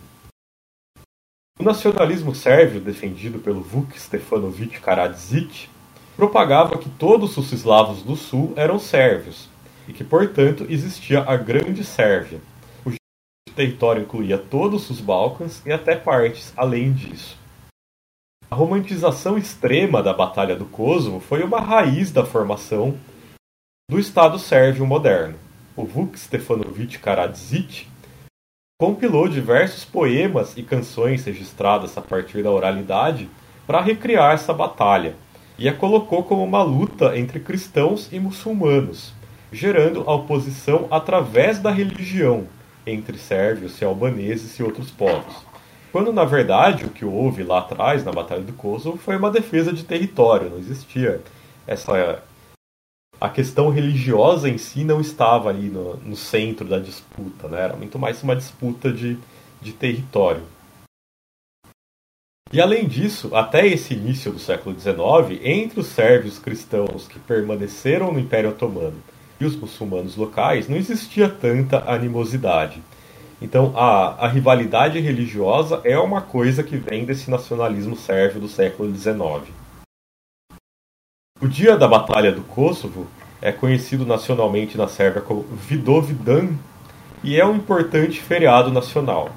O 1.59 1.62
nacionalismo 1.62 2.35
sérvio, 2.35 2.81
defendido 2.81 3.38
pelo 3.38 3.61
Vuk 3.61 4.01
Stefanovic 4.01 4.81
Karadzic, 4.81 5.68
propagava 6.16 6.79
que 6.79 6.88
todos 6.88 7.37
os 7.37 7.53
eslavos 7.53 8.03
do 8.03 8.16
sul 8.16 8.53
eram 8.57 8.79
sérvios 8.79 9.48
e 9.88 9.92
que, 9.92 10.05
portanto, 10.05 10.66
existia 10.68 11.22
a 11.22 11.37
Grande 11.37 11.85
Sérvia, 11.85 12.40
território 13.55 14.03
incluía 14.03 14.37
todos 14.37 14.90
os 14.90 15.00
Balcãs 15.00 15.62
e 15.64 15.72
até 15.72 15.96
partes 15.96 16.53
além 16.57 16.92
disso. 16.92 17.37
A 18.50 18.55
romantização 18.55 19.38
extrema 19.38 20.03
da 20.03 20.12
Batalha 20.12 20.55
do 20.55 20.66
Kosovo 20.66 21.20
foi 21.20 21.42
uma 21.42 21.61
raiz 21.61 22.12
da 22.12 22.24
formação 22.24 22.96
do 23.90 23.98
Estado 23.98 24.38
sérvio 24.38 24.87
moderno. 24.87 25.37
O 25.77 25.85
Vuk 25.85 26.18
Stefanovic 26.18 26.98
Karadzic 26.98 27.88
compilou 28.81 29.29
diversos 29.29 29.85
poemas 29.85 30.57
e 30.57 30.62
canções 30.62 31.24
registradas 31.24 31.96
a 31.96 32.03
partir 32.03 32.42
da 32.42 32.50
oralidade 32.50 33.29
para 33.66 33.81
recriar 33.81 34.35
essa 34.35 34.53
batalha 34.53 35.16
e 35.58 35.68
a 35.68 35.74
colocou 35.74 36.22
como 36.22 36.42
uma 36.42 36.62
luta 36.62 37.16
entre 37.18 37.40
cristãos 37.40 38.08
e 38.12 38.18
muçulmanos, 38.18 39.12
gerando 39.52 40.02
a 40.06 40.14
oposição 40.14 40.86
através 40.90 41.58
da 41.58 41.70
religião, 41.70 42.46
entre 42.86 43.16
sérvios 43.18 43.80
e 43.80 43.84
albaneses 43.84 44.58
e 44.58 44.62
outros 44.62 44.90
povos. 44.90 45.34
Quando 45.92 46.12
na 46.12 46.24
verdade 46.24 46.84
o 46.84 46.90
que 46.90 47.04
houve 47.04 47.42
lá 47.42 47.60
atrás 47.60 48.04
na 48.04 48.10
Batalha 48.10 48.42
do 48.42 48.52
Kosovo 48.52 48.98
foi 48.98 49.16
uma 49.16 49.30
defesa 49.30 49.72
de 49.72 49.84
território, 49.84 50.50
não 50.50 50.58
existia 50.58 51.20
essa 51.66 52.22
a 53.20 53.28
questão 53.28 53.70
religiosa 53.70 54.48
em 54.48 54.58
si 54.58 54.84
não 54.84 55.00
estava 55.00 55.48
ali 55.48 55.68
no, 55.68 55.96
no 55.98 56.16
centro 56.16 56.66
da 56.66 56.78
disputa, 56.78 57.48
né? 57.48 57.60
era 57.60 57.76
muito 57.76 57.98
mais 57.98 58.22
uma 58.22 58.36
disputa 58.36 58.92
de, 58.92 59.16
de 59.62 59.72
território. 59.72 60.42
E 62.52 62.61
além 62.61 62.87
disso, 62.87 63.35
até 63.35 63.66
esse 63.66 63.94
início 63.94 64.30
do 64.30 64.38
século 64.38 64.78
XIX, 64.78 65.40
entre 65.42 65.80
os 65.80 65.87
sérvios 65.87 66.38
cristãos 66.38 67.09
que 67.09 67.18
permaneceram 67.18 68.12
no 68.12 68.20
Império 68.20 68.50
Otomano 68.50 69.02
e 69.40 69.44
os 69.44 69.57
muçulmanos 69.57 70.16
locais, 70.16 70.68
não 70.68 70.76
existia 70.76 71.28
tanta 71.28 71.83
animosidade. 71.90 72.83
Então, 73.42 73.72
a, 73.76 74.24
a 74.24 74.28
rivalidade 74.28 75.00
religiosa 75.00 75.80
é 75.85 75.98
uma 75.98 76.22
coisa 76.22 76.62
que 76.62 76.76
vem 76.76 77.04
desse 77.04 77.30
nacionalismo 77.30 77.96
sérvio 77.96 78.40
do 78.40 78.48
século 78.48 78.94
XIX. 78.94 79.52
O 81.40 81.48
dia 81.48 81.76
da 81.76 81.88
Batalha 81.88 82.30
do 82.30 82.42
Kosovo 82.42 83.07
é 83.42 83.52
conhecido 83.52 84.07
nacionalmente 84.07 84.78
na 84.78 84.88
Sérvia 84.88 85.20
como 85.20 85.42
Vidovdan 85.42 86.54
e 87.22 87.38
é 87.38 87.44
um 87.44 87.57
importante 87.57 88.22
feriado 88.22 88.70
nacional. 88.70 89.30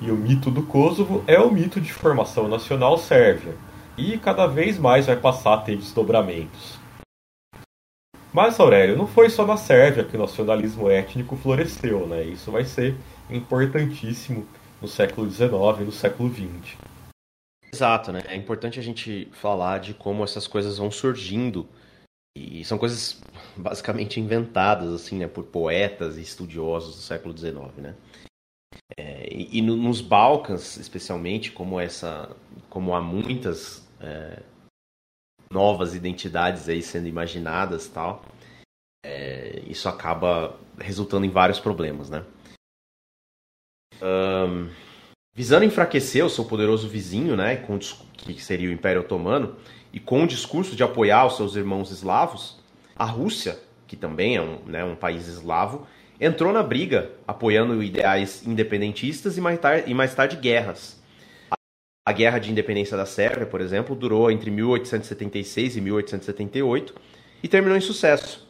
E 0.00 0.10
o 0.10 0.16
mito 0.16 0.50
do 0.50 0.62
Kosovo 0.62 1.22
é 1.26 1.38
o 1.38 1.50
mito 1.50 1.80
de 1.80 1.92
formação 1.92 2.48
nacional 2.48 2.96
sérvia, 2.96 3.54
e 3.98 4.16
cada 4.16 4.46
vez 4.46 4.78
mais 4.78 5.06
vai 5.06 5.16
passar 5.16 5.54
a 5.54 5.58
ter 5.58 5.76
desdobramentos. 5.76 6.80
Mas, 8.32 8.60
Aurélio, 8.60 8.96
não 8.96 9.08
foi 9.08 9.28
só 9.28 9.44
na 9.44 9.56
Sérvia 9.56 10.04
que 10.04 10.16
o 10.16 10.20
nacionalismo 10.20 10.88
étnico 10.88 11.36
floresceu, 11.36 12.06
né? 12.06 12.22
Isso 12.22 12.50
vai 12.52 12.64
ser 12.64 12.96
importantíssimo 13.28 14.46
no 14.80 14.86
século 14.86 15.28
XIX 15.28 15.50
e 15.80 15.84
no 15.84 15.92
século 15.92 16.32
XX. 16.32 16.76
Exato, 17.72 18.12
né? 18.12 18.22
É 18.26 18.36
importante 18.36 18.78
a 18.78 18.82
gente 18.82 19.28
falar 19.32 19.80
de 19.80 19.94
como 19.94 20.22
essas 20.22 20.46
coisas 20.46 20.78
vão 20.78 20.92
surgindo. 20.92 21.66
E 22.38 22.64
são 22.64 22.78
coisas 22.78 23.20
basicamente 23.56 24.20
inventadas, 24.20 24.92
assim, 24.92 25.18
né? 25.18 25.26
Por 25.26 25.44
poetas 25.44 26.16
e 26.16 26.22
estudiosos 26.22 26.94
do 26.94 27.02
século 27.02 27.36
XIX, 27.36 27.76
né? 27.78 27.96
É, 28.96 29.28
e, 29.32 29.58
e 29.58 29.62
no, 29.62 29.76
nos 29.76 30.00
Balcãs, 30.00 30.76
especialmente, 30.76 31.52
como 31.52 31.78
essa, 31.80 32.34
como 32.68 32.94
há 32.94 33.00
muitas 33.00 33.86
é, 34.00 34.42
novas 35.50 35.94
identidades 35.94 36.68
aí 36.68 36.82
sendo 36.82 37.08
imaginadas 37.08 37.88
tal, 37.88 38.24
é, 39.04 39.62
isso 39.66 39.88
acaba 39.88 40.58
resultando 40.78 41.26
em 41.26 41.30
vários 41.30 41.58
problemas, 41.58 42.08
né? 42.08 42.24
Um, 44.02 44.70
visando 45.34 45.64
enfraquecer 45.64 46.24
o 46.24 46.30
seu 46.30 46.44
poderoso 46.44 46.88
vizinho, 46.88 47.36
né, 47.36 47.56
com, 47.56 47.78
que 47.78 48.42
seria 48.42 48.68
o 48.68 48.72
Império 48.72 49.02
Otomano, 49.02 49.56
e 49.92 50.00
com 50.00 50.22
o 50.22 50.26
discurso 50.26 50.76
de 50.76 50.82
apoiar 50.82 51.26
os 51.26 51.36
seus 51.36 51.56
irmãos 51.56 51.90
eslavos, 51.90 52.58
a 52.96 53.04
Rússia, 53.04 53.58
que 53.86 53.96
também 53.96 54.36
é 54.36 54.42
um, 54.42 54.58
né, 54.64 54.84
um 54.84 54.94
país 54.94 55.28
eslavo, 55.28 55.86
entrou 56.20 56.52
na 56.52 56.62
briga, 56.62 57.10
apoiando 57.26 57.82
ideais 57.82 58.46
independentistas 58.46 59.38
e 59.38 59.40
mais, 59.40 59.58
tarde, 59.58 59.90
e 59.90 59.94
mais 59.94 60.14
tarde 60.14 60.36
guerras 60.36 61.00
a 62.10 62.12
Guerra 62.12 62.40
de 62.40 62.50
Independência 62.50 62.96
da 62.96 63.06
Sérvia, 63.06 63.46
por 63.46 63.60
exemplo, 63.60 63.94
durou 63.94 64.30
entre 64.32 64.50
1876 64.50 65.76
e 65.76 65.80
1878 65.80 66.94
e 67.40 67.46
terminou 67.46 67.76
em 67.76 67.80
sucesso. 67.80 68.48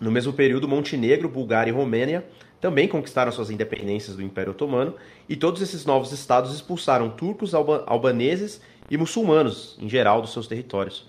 No 0.00 0.10
mesmo 0.10 0.32
período, 0.32 0.66
Montenegro, 0.66 1.28
Bulgária 1.28 1.70
e 1.70 1.72
Romênia 1.72 2.26
também 2.60 2.88
conquistaram 2.88 3.30
suas 3.30 3.50
independências 3.50 4.16
do 4.16 4.22
Império 4.22 4.50
Otomano 4.50 4.96
e 5.28 5.36
todos 5.36 5.62
esses 5.62 5.86
novos 5.86 6.10
estados 6.10 6.52
expulsaram 6.52 7.08
turcos, 7.08 7.54
alba 7.54 7.84
albaneses 7.86 8.60
e 8.90 8.96
muçulmanos, 8.96 9.78
em 9.80 9.88
geral, 9.88 10.20
dos 10.20 10.32
seus 10.32 10.48
territórios. 10.48 11.06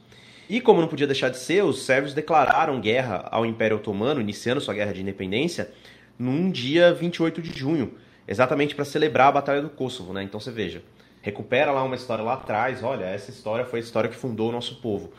E 0.50 0.62
como 0.62 0.80
não 0.80 0.88
podia 0.88 1.08
deixar 1.08 1.30
de 1.30 1.38
ser, 1.38 1.64
os 1.64 1.84
sérvios 1.84 2.14
declararam 2.14 2.80
guerra 2.80 3.28
ao 3.32 3.46
Império 3.46 3.78
Otomano, 3.78 4.22
iniciando 4.22 4.62
sua 4.62 4.74
guerra 4.74 4.94
de 4.94 5.02
independência, 5.02 5.72
num 6.18 6.50
dia 6.50 6.94
28 6.94 7.42
de 7.42 7.58
junho, 7.58 7.96
exatamente 8.26 8.74
para 8.74 8.86
celebrar 8.86 9.28
a 9.28 9.34
Batalha 9.34 9.62
do 9.62 9.70
Kosovo. 9.70 10.14
Né? 10.14 10.24
Então 10.24 10.40
você 10.40 10.50
veja, 10.50 10.82
recupera 11.22 11.72
lá 11.72 11.84
uma 11.84 11.96
história 11.96 12.24
lá 12.24 12.36
atrás, 12.36 12.82
olha, 12.82 13.04
essa 13.06 13.30
história 13.30 13.66
foi 13.66 13.80
a 13.80 13.84
história 13.84 14.10
que 14.10 14.16
fundou 14.16 14.50
o 14.50 14.52
nosso 14.52 14.82
povo. 14.82 15.12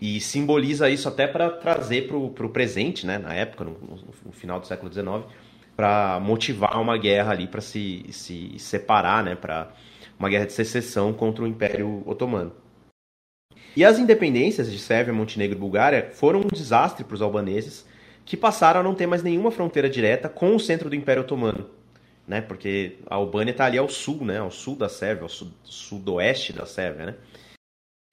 E 0.00 0.18
simboliza 0.18 0.88
isso 0.88 1.06
até 1.06 1.26
para 1.26 1.50
trazer 1.50 2.06
para 2.08 2.16
o 2.16 2.48
presente, 2.48 3.06
né, 3.06 3.18
na 3.18 3.34
época, 3.34 3.64
no, 3.64 3.72
no 4.24 4.32
final 4.32 4.58
do 4.58 4.66
século 4.66 4.90
XIX, 4.90 5.30
para 5.76 6.18
motivar 6.20 6.80
uma 6.80 6.96
guerra 6.96 7.32
ali, 7.32 7.46
para 7.46 7.60
se, 7.60 8.06
se 8.10 8.58
separar, 8.58 9.22
né, 9.22 9.34
para 9.34 9.70
uma 10.18 10.30
guerra 10.30 10.46
de 10.46 10.54
secessão 10.54 11.12
contra 11.12 11.44
o 11.44 11.46
Império 11.46 12.02
Otomano. 12.06 12.52
E 13.76 13.84
as 13.84 13.98
independências 13.98 14.70
de 14.70 14.78
Sérvia, 14.78 15.12
Montenegro 15.12 15.56
e 15.56 15.60
Bulgária 15.60 16.10
foram 16.12 16.40
um 16.40 16.48
desastre 16.48 17.04
para 17.04 17.14
os 17.14 17.22
albaneses, 17.22 17.86
que 18.24 18.36
passaram 18.36 18.80
a 18.80 18.82
não 18.82 18.94
ter 18.94 19.06
mais 19.06 19.22
nenhuma 19.22 19.50
fronteira 19.50 19.88
direta 19.88 20.28
com 20.28 20.54
o 20.54 20.60
centro 20.60 20.88
do 20.88 20.96
Império 20.96 21.22
Otomano. 21.22 21.68
Né? 22.26 22.40
Porque 22.40 22.98
a 23.06 23.14
Albânia 23.16 23.52
está 23.52 23.64
ali 23.64 23.78
ao 23.78 23.88
sul, 23.88 24.24
né? 24.24 24.38
ao 24.38 24.50
sul 24.50 24.76
da 24.76 24.88
Sérvia, 24.88 25.24
ao 25.24 25.48
sudoeste 25.64 26.52
da 26.52 26.66
Sérvia. 26.66 27.06
Né? 27.06 27.14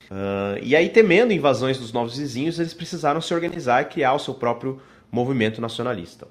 Uh, 0.10 0.64
e 0.64 0.76
aí, 0.76 0.90
temendo 0.90 1.34
invasões 1.34 1.78
dos 1.78 1.92
novos 1.92 2.18
vizinhos, 2.18 2.60
eles 2.60 2.74
precisaram 2.74 3.20
se 3.20 3.34
organizar 3.34 3.82
e 3.82 3.86
criar 3.86 4.14
o 4.14 4.20
seu 4.20 4.34
próprio 4.34 4.82
movimento 5.12 5.60
nacionalista. 5.60 6.28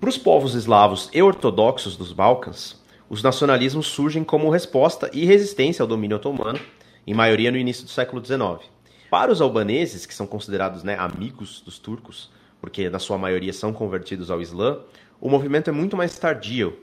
Para 0.00 0.08
os 0.08 0.18
povos 0.18 0.54
eslavos 0.54 1.08
e 1.12 1.22
ortodoxos 1.22 1.96
dos 1.96 2.12
Balcãs, 2.12 2.80
os 3.08 3.22
nacionalismos 3.22 3.86
surgem 3.86 4.24
como 4.24 4.50
resposta 4.50 5.08
e 5.12 5.24
resistência 5.24 5.82
ao 5.82 5.88
domínio 5.88 6.16
otomano, 6.16 6.58
em 7.06 7.14
maioria 7.14 7.50
no 7.50 7.56
início 7.56 7.84
do 7.84 7.90
século 7.90 8.24
XIX. 8.24 8.68
Para 9.10 9.30
os 9.30 9.40
albaneses, 9.40 10.06
que 10.06 10.14
são 10.14 10.26
considerados 10.26 10.82
né, 10.82 10.96
amigos 10.98 11.60
dos 11.60 11.78
turcos, 11.78 12.30
porque 12.60 12.90
na 12.90 12.98
sua 12.98 13.16
maioria 13.16 13.52
são 13.52 13.72
convertidos 13.72 14.30
ao 14.30 14.40
Islã, 14.40 14.80
o 15.20 15.30
movimento 15.30 15.70
é 15.70 15.72
muito 15.72 15.96
mais 15.96 16.18
tardio 16.18 16.78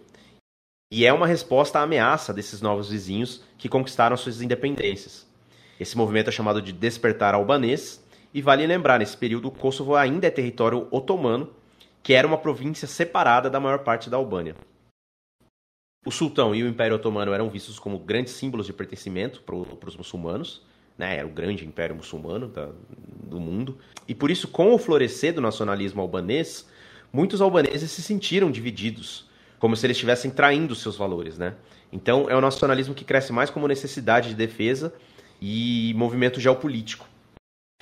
e 0.92 1.06
é 1.06 1.12
uma 1.12 1.28
resposta 1.28 1.80
à 1.80 1.84
ameaça 1.84 2.34
desses 2.34 2.62
novos 2.62 2.90
vizinhos 2.90 3.44
que 3.58 3.68
conquistaram 3.68 4.16
suas 4.16 4.42
independências. 4.42 5.28
Esse 5.80 5.98
movimento 5.98 6.30
é 6.30 6.32
chamado 6.32 6.62
de 6.62 6.72
Despertar 6.72 7.34
Albanês, 7.34 8.04
e 8.34 8.42
vale 8.42 8.66
lembrar, 8.66 8.98
nesse 8.98 9.16
período, 9.16 9.50
o 9.50 9.52
Kosovo 9.52 9.96
ainda 9.96 10.26
é 10.26 10.32
território 10.32 10.88
otomano, 10.90 11.50
que 12.02 12.14
era 12.14 12.28
uma 12.28 12.38
província 12.38 12.88
separada 12.88 13.50
da 13.50 13.60
maior 13.60 13.80
parte 13.80 14.10
da 14.10 14.18
Albânia. 14.18 14.56
O 16.06 16.12
sultão 16.12 16.54
e 16.54 16.62
o 16.64 16.68
Império 16.68 16.96
Otomano 16.96 17.34
eram 17.34 17.50
vistos 17.50 17.80
como 17.80 17.98
grandes 17.98 18.34
símbolos 18.34 18.66
de 18.66 18.74
pertencimento 18.74 19.42
para 19.42 19.56
os 19.56 19.96
muçulmanos, 19.96 20.62
né? 20.98 21.18
era 21.18 21.26
o 21.26 21.30
grande 21.30 21.66
império 21.66 21.96
muçulmano 21.96 22.48
da, 22.48 22.70
do 23.24 23.40
mundo. 23.40 23.78
E 24.08 24.14
por 24.14 24.30
isso, 24.30 24.48
com 24.50 24.74
o 24.74 24.78
florescer 24.78 25.34
do 25.34 25.40
nacionalismo 25.40 26.02
albanês, 26.02 26.68
muitos 27.12 27.40
albaneses 27.40 27.90
se 27.90 28.02
sentiram 28.02 28.52
divididos, 28.52 29.30
como 29.60 29.78
se 29.78 29.86
eles 29.86 29.96
estivessem 29.96 30.30
traindo 30.30 30.76
seus 30.76 30.98
valores. 30.98 31.38
Né? 31.38 31.56
Então, 31.92 32.30
é 32.30 32.36
o 32.36 32.42
nacionalismo 32.42 32.94
que 32.94 33.06
cresce 33.06 33.32
mais 33.32 33.50
como 33.50 33.66
necessidade 33.68 34.30
de 34.30 34.36
defesa 34.36 34.94
e 35.42 35.94
movimento 35.96 36.40
geopolítico. 36.40 37.08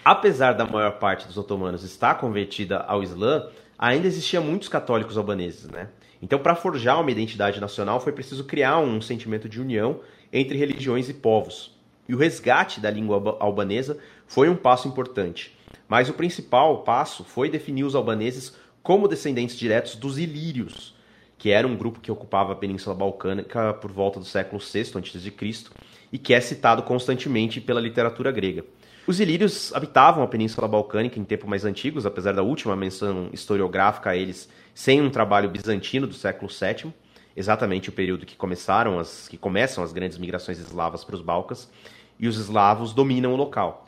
Apesar 0.06 0.54
da 0.54 0.66
maior 0.66 1.00
parte 1.00 1.28
dos 1.28 1.38
otomanos 1.38 1.84
estar 1.84 2.16
convertida 2.16 2.80
ao 2.80 3.02
Islã, 3.02 3.48
ainda 3.78 4.08
existia 4.08 4.42
muitos 4.42 4.68
católicos 4.68 5.18
albaneses, 5.18 5.70
né? 5.70 5.90
Então, 6.22 6.40
para 6.40 6.56
forjar 6.56 7.00
uma 7.00 7.12
identidade 7.12 7.60
nacional, 7.60 8.00
foi 8.00 8.14
preciso 8.14 8.44
criar 8.44 8.80
um 8.80 9.02
sentimento 9.02 9.50
de 9.50 9.60
união 9.60 10.02
entre 10.32 10.58
religiões 10.58 11.10
e 11.10 11.14
povos. 11.14 11.76
E 12.08 12.14
o 12.14 12.18
resgate 12.18 12.80
da 12.80 12.92
língua 12.92 13.38
albanesa 13.40 13.98
foi 14.28 14.50
um 14.50 14.56
passo 14.56 14.88
importante. 14.88 15.58
Mas 15.88 16.10
o 16.10 16.14
principal 16.14 16.84
passo 16.84 17.24
foi 17.24 17.50
definir 17.50 17.84
os 17.84 17.96
albaneses 17.96 18.56
como 18.84 19.08
descendentes 19.08 19.58
diretos 19.58 19.96
dos 19.96 20.18
ilírios, 20.18 20.96
que 21.38 21.50
era 21.50 21.68
um 21.68 21.76
grupo 21.76 22.00
que 22.00 22.12
ocupava 22.12 22.54
a 22.54 22.56
Península 22.56 22.96
Balcânica 22.96 23.74
por 23.74 23.92
volta 23.92 24.20
do 24.20 24.26
século 24.26 24.62
VI 24.62 24.92
a.C 24.96 25.72
e 26.12 26.18
que 26.18 26.34
é 26.34 26.42
citado 26.42 26.84
constantemente 26.84 27.62
pela 27.62 27.80
literatura 27.80 28.32
grega. 28.32 28.66
Os 29.08 29.20
ilírios 29.20 29.74
habitavam 29.74 30.24
a 30.24 30.28
Península 30.28 30.68
Balcânica 30.68 31.20
em 31.20 31.24
tempos 31.24 31.50
mais 31.50 31.66
antigos, 31.66 32.06
apesar 32.06 32.34
da 32.34 32.44
última 32.44 32.76
menção 32.76 33.30
historiográfica 33.34 34.12
a 34.12 34.16
eles 34.16 34.48
sem 34.76 35.02
um 35.02 35.10
trabalho 35.10 35.50
bizantino 35.50 36.06
do 36.06 36.14
século 36.14 36.52
VII, 36.52 36.94
exatamente 37.36 37.90
o 37.90 37.92
período 37.92 38.28
que 38.28 38.36
começaram 38.36 39.00
as 39.00 39.28
que 39.28 39.38
começam 39.38 39.84
as 39.84 39.92
grandes 39.92 40.20
migrações 40.20 40.60
eslavas 40.60 41.04
para 41.04 41.16
os 41.16 41.22
Balcãs, 41.22 41.68
e 42.20 42.28
os 42.28 42.38
eslavos 42.38 42.94
dominam 42.94 43.34
o 43.34 43.36
local. 43.36 43.88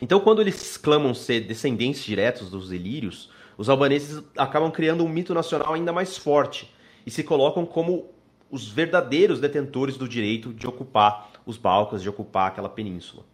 Então, 0.00 0.20
quando 0.20 0.42
eles 0.42 0.76
clamam 0.76 1.14
ser 1.14 1.40
descendentes 1.40 2.04
diretos 2.04 2.50
dos 2.50 2.70
ilírios, 2.70 3.30
os 3.56 3.70
albaneses 3.70 4.22
acabam 4.36 4.70
criando 4.70 5.02
um 5.02 5.08
mito 5.08 5.32
nacional 5.32 5.72
ainda 5.72 5.90
mais 5.90 6.18
forte 6.18 6.70
e 7.06 7.10
se 7.10 7.24
colocam 7.24 7.64
como 7.64 8.10
os 8.50 8.68
verdadeiros 8.68 9.40
detentores 9.40 9.96
do 9.96 10.06
direito 10.06 10.52
de 10.52 10.66
ocupar 10.66 11.30
os 11.46 11.56
Balcãs, 11.56 12.02
de 12.02 12.10
ocupar 12.10 12.48
aquela 12.48 12.68
península. 12.68 13.24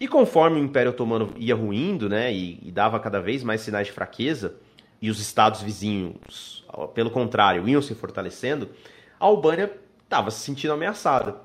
E 0.00 0.08
conforme 0.08 0.58
o 0.58 0.64
Império 0.64 0.92
Otomano 0.92 1.34
ia 1.36 1.54
ruindo, 1.54 2.08
né, 2.08 2.32
e, 2.32 2.58
e 2.66 2.72
dava 2.72 2.98
cada 2.98 3.20
vez 3.20 3.44
mais 3.44 3.60
sinais 3.60 3.86
de 3.86 3.92
fraqueza, 3.92 4.56
e 5.00 5.10
os 5.10 5.20
estados 5.20 5.60
vizinhos, 5.60 6.64
pelo 6.94 7.10
contrário, 7.10 7.68
iam 7.68 7.82
se 7.82 7.94
fortalecendo, 7.94 8.70
a 9.18 9.26
Albânia 9.26 9.70
estava 10.02 10.30
se 10.30 10.40
sentindo 10.40 10.72
ameaçada. 10.72 11.40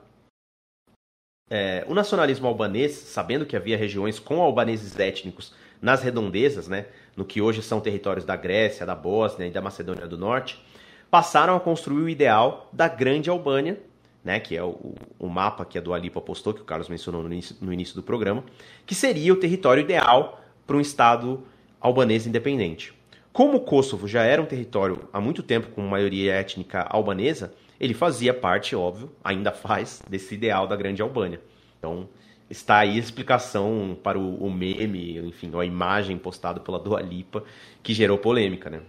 É, 1.50 1.86
o 1.88 1.94
nacionalismo 1.94 2.48
albanês, 2.48 2.94
sabendo 2.94 3.46
que 3.46 3.56
havia 3.56 3.78
regiões 3.78 4.20
com 4.20 4.42
albaneses 4.42 4.98
étnicos 4.98 5.54
nas 5.82 6.02
redondezas, 6.02 6.68
né, 6.68 6.88
no 7.16 7.26
que 7.26 7.42
hoje 7.42 7.62
são 7.62 7.82
territórios 7.82 8.26
da 8.26 8.36
Grécia, 8.36 8.86
da 8.86 8.96
Bósnia 8.96 9.48
e 9.48 9.52
da 9.52 9.62
Macedônia 9.62 10.08
do 10.08 10.18
Norte, 10.18 10.64
passaram 11.12 11.56
a 11.56 11.60
construir 11.60 12.04
o 12.04 12.10
ideal 12.10 12.70
da 12.74 12.88
Grande 12.88 13.30
Albânia, 13.30 13.80
né, 14.26 14.40
que 14.40 14.58
é 14.58 14.64
o, 14.64 14.96
o 15.20 15.30
mapa 15.30 15.64
que 15.64 15.78
a 15.78 15.82
Dua 15.82 16.00
Lipa 16.00 16.20
postou, 16.20 16.52
que 16.52 16.62
o 16.62 16.66
Carlos 16.66 16.90
mencionou 16.90 17.22
no 17.22 17.32
início, 17.32 17.56
no 17.62 17.72
início 17.72 17.96
do 17.96 18.02
programa, 18.02 18.44
que 18.84 18.96
seria 18.96 19.32
o 19.32 19.36
território 19.36 19.82
ideal 19.82 20.42
para 20.66 20.76
um 20.76 20.82
Estado 20.82 21.44
albanês 21.80 22.26
independente. 22.26 22.92
Como 23.32 23.58
o 23.58 23.62
Kosovo 23.62 24.08
já 24.08 24.24
era 24.24 24.42
um 24.42 24.46
território 24.46 25.08
há 25.14 25.22
muito 25.22 25.44
tempo 25.44 25.68
com 25.70 25.82
maioria 25.82 26.34
étnica 26.34 26.82
albanesa, 26.90 27.54
ele 27.80 27.94
fazia 27.94 28.34
parte, 28.34 28.76
óbvio, 28.76 29.12
ainda 29.24 29.52
faz, 29.52 30.02
desse 30.10 30.34
ideal 30.34 30.66
da 30.66 30.76
Grande 30.76 31.04
Albânia. 31.04 31.40
Então, 31.78 32.10
está 32.50 32.80
aí 32.80 32.96
a 32.96 33.00
explicação 33.00 33.96
para 34.02 34.18
o, 34.18 34.44
o 34.44 34.50
meme, 34.50 35.20
enfim, 35.20 35.52
a 35.54 35.64
imagem 35.64 36.18
postada 36.18 36.60
pela 36.60 36.80
Dua 36.80 37.02
Lipa, 37.02 37.44
que 37.84 37.94
gerou 37.94 38.18
polêmica, 38.18 38.70
né? 38.70 38.82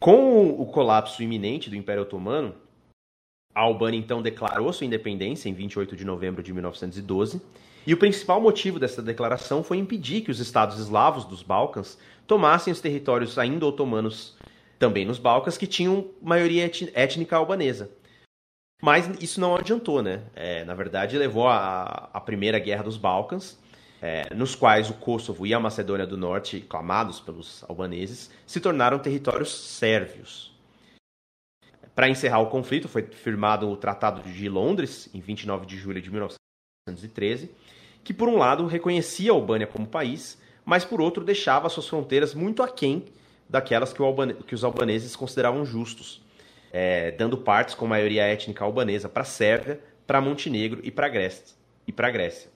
Com 0.00 0.48
o 0.50 0.64
colapso 0.66 1.22
iminente 1.22 1.68
do 1.68 1.76
Império 1.76 2.02
Otomano, 2.02 2.54
a 3.56 3.62
Albânia 3.62 3.98
então 3.98 4.20
declarou 4.20 4.70
sua 4.70 4.84
independência 4.84 5.48
em 5.48 5.54
28 5.54 5.96
de 5.96 6.04
novembro 6.04 6.42
de 6.42 6.52
1912, 6.52 7.40
e 7.86 7.94
o 7.94 7.96
principal 7.96 8.38
motivo 8.38 8.78
dessa 8.78 9.00
declaração 9.00 9.64
foi 9.64 9.78
impedir 9.78 10.20
que 10.20 10.30
os 10.30 10.40
estados 10.40 10.78
eslavos 10.78 11.24
dos 11.24 11.42
Balcãs 11.42 11.96
tomassem 12.26 12.70
os 12.70 12.82
territórios 12.82 13.38
ainda 13.38 13.64
otomanos 13.64 14.36
também 14.78 15.06
nos 15.06 15.18
Balcãs, 15.18 15.56
que 15.56 15.66
tinham 15.66 16.10
maioria 16.20 16.70
étnica 16.92 17.36
albanesa. 17.36 17.90
Mas 18.82 19.08
isso 19.22 19.40
não 19.40 19.56
adiantou, 19.56 20.02
né? 20.02 20.24
É, 20.34 20.62
na 20.66 20.74
verdade, 20.74 21.16
levou 21.16 21.48
à 21.48 22.22
Primeira 22.26 22.58
Guerra 22.58 22.82
dos 22.82 22.98
Balcãs, 22.98 23.58
é, 24.02 24.34
nos 24.34 24.54
quais 24.54 24.90
o 24.90 24.94
Kosovo 24.94 25.46
e 25.46 25.54
a 25.54 25.60
Macedônia 25.60 26.06
do 26.06 26.18
Norte, 26.18 26.60
clamados 26.60 27.20
pelos 27.20 27.64
albaneses, 27.66 28.30
se 28.46 28.60
tornaram 28.60 28.98
territórios 28.98 29.50
sérvios. 29.50 30.54
Para 31.96 32.10
encerrar 32.10 32.40
o 32.40 32.50
conflito, 32.50 32.88
foi 32.88 33.04
firmado 33.04 33.66
o 33.70 33.74
Tratado 33.74 34.20
de 34.20 34.48
Londres, 34.50 35.08
em 35.14 35.20
29 35.20 35.64
de 35.64 35.78
julho 35.78 36.02
de 36.02 36.10
1913, 36.10 37.50
que, 38.04 38.12
por 38.12 38.28
um 38.28 38.36
lado, 38.36 38.66
reconhecia 38.66 39.32
a 39.32 39.34
Albânia 39.34 39.66
como 39.66 39.86
país, 39.86 40.38
mas, 40.62 40.84
por 40.84 41.00
outro, 41.00 41.24
deixava 41.24 41.70
suas 41.70 41.88
fronteiras 41.88 42.34
muito 42.34 42.62
aquém 42.62 43.06
daquelas 43.48 43.94
que, 43.94 44.02
Albane... 44.02 44.34
que 44.34 44.54
os 44.54 44.62
albaneses 44.62 45.16
consideravam 45.16 45.64
justos, 45.64 46.20
é, 46.70 47.12
dando 47.12 47.38
partes 47.38 47.74
com 47.74 47.86
maioria 47.86 48.24
étnica 48.24 48.62
albanesa 48.62 49.08
para 49.08 49.22
a 49.22 49.24
Sérvia, 49.24 49.80
para 50.06 50.20
Montenegro 50.20 50.82
e 50.84 50.90
para 50.90 51.06
a 51.06 52.10
Grécia. 52.10 52.50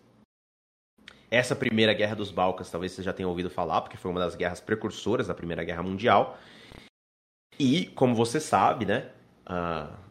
Essa 1.30 1.56
primeira 1.56 1.94
guerra 1.94 2.14
dos 2.14 2.30
Balcãs, 2.30 2.70
talvez 2.70 2.92
você 2.92 3.02
já 3.02 3.14
tenha 3.14 3.26
ouvido 3.26 3.48
falar, 3.48 3.80
porque 3.80 3.96
foi 3.96 4.10
uma 4.10 4.20
das 4.20 4.34
guerras 4.34 4.60
precursoras 4.60 5.28
da 5.28 5.34
Primeira 5.34 5.64
Guerra 5.64 5.82
Mundial. 5.82 6.38
E, 7.58 7.86
como 7.94 8.14
você 8.14 8.38
sabe, 8.38 8.84
né, 8.84 9.08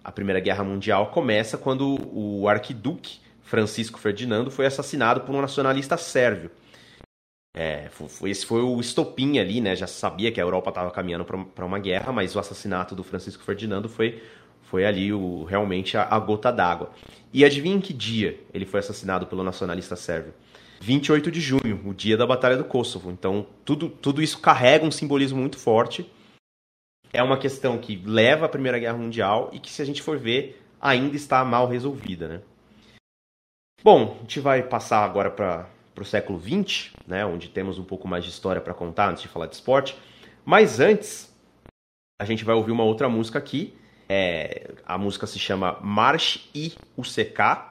a 0.04 0.12
Primeira 0.12 0.40
Guerra 0.40 0.64
Mundial 0.64 1.08
começa 1.08 1.58
quando 1.58 1.98
o 2.14 2.48
arquiduque 2.48 3.20
Francisco 3.42 4.00
Ferdinando 4.00 4.52
foi 4.52 4.66
assassinado 4.66 5.22
por 5.22 5.34
um 5.34 5.42
nacionalista 5.42 5.98
sérvio. 5.98 6.52
É, 7.56 7.90
foi, 7.90 8.30
esse 8.30 8.46
foi 8.46 8.62
o 8.62 8.80
estopim 8.80 9.40
ali, 9.40 9.60
né? 9.60 9.76
Já 9.76 9.88
sabia 9.88 10.32
que 10.32 10.40
a 10.40 10.44
Europa 10.44 10.70
estava 10.70 10.92
caminhando 10.92 11.26
para 11.26 11.66
uma 11.66 11.80
guerra, 11.80 12.12
mas 12.12 12.36
o 12.36 12.40
assassinato 12.40 12.96
do 12.96 13.04
Francisco 13.04 13.44
Ferdinando 13.44 13.90
foi, 13.90 14.22
foi 14.64 14.86
ali 14.86 15.12
o, 15.12 15.46
realmente 15.46 15.98
a, 15.98 16.04
a 16.04 16.20
gota 16.20 16.52
d'água. 16.52 16.92
E 17.34 17.44
adivinha 17.44 17.76
em 17.76 17.82
que 17.82 17.94
dia 17.94 18.40
ele 18.54 18.66
foi 18.66 18.82
assassinado 18.82 19.26
pelo 19.26 19.44
nacionalista 19.44 19.96
sérvio? 19.96 20.34
28 20.82 21.32
de 21.32 21.42
junho, 21.42 21.82
o 21.86 21.94
dia 21.94 22.16
da 22.16 22.26
Batalha 22.26 22.56
do 22.56 22.64
Kosovo. 22.64 23.12
Então, 23.12 23.46
tudo, 23.66 23.90
tudo 23.90 24.22
isso 24.22 24.40
carrega 24.40 24.86
um 24.86 24.92
simbolismo 24.92 25.40
muito 25.40 25.58
forte. 25.58 26.10
É 27.12 27.24
uma 27.24 27.38
questão 27.38 27.78
que 27.78 27.96
leva 27.96 28.46
à 28.46 28.50
Primeira 28.50 28.78
Guerra 28.80 28.98
Mundial 28.98 29.50
e 29.52 29.60
que, 29.60 29.70
se 29.70 29.82
a 29.82 29.86
gente 29.86 30.02
for 30.02 30.18
ver, 30.18 30.62
ainda 30.80 31.16
está 31.16 31.44
mal 31.44 31.68
resolvida. 31.68 32.28
Né? 32.28 32.42
Bom, 33.84 34.16
a 34.18 34.22
gente 34.22 34.40
vai 34.40 34.64
passar 34.64 35.04
agora 35.04 35.30
para 35.32 35.68
o 35.98 36.06
século 36.06 36.40
XX, 36.40 36.92
né, 37.08 37.26
onde 37.26 37.50
temos 37.50 37.80
um 37.80 37.84
pouco 37.84 38.08
mais 38.08 38.24
de 38.24 38.30
história 38.30 38.62
para 38.62 38.74
contar 38.74 39.10
antes 39.10 39.24
de 39.24 39.28
falar 39.28 39.48
de 39.48 39.56
esporte. 39.56 39.98
Mas 40.46 40.80
antes, 40.80 41.34
a 42.22 42.26
gente 42.26 42.46
vai 42.46 42.56
ouvir 42.56 42.72
uma 42.72 42.84
outra 42.84 43.10
música 43.10 43.40
aqui. 43.40 43.76
É, 44.08 44.72
a 44.86 44.98
música 44.98 45.28
se 45.28 45.38
chama 45.38 45.80
March 45.82 46.50
I 46.54 46.74
UCK 46.98 47.70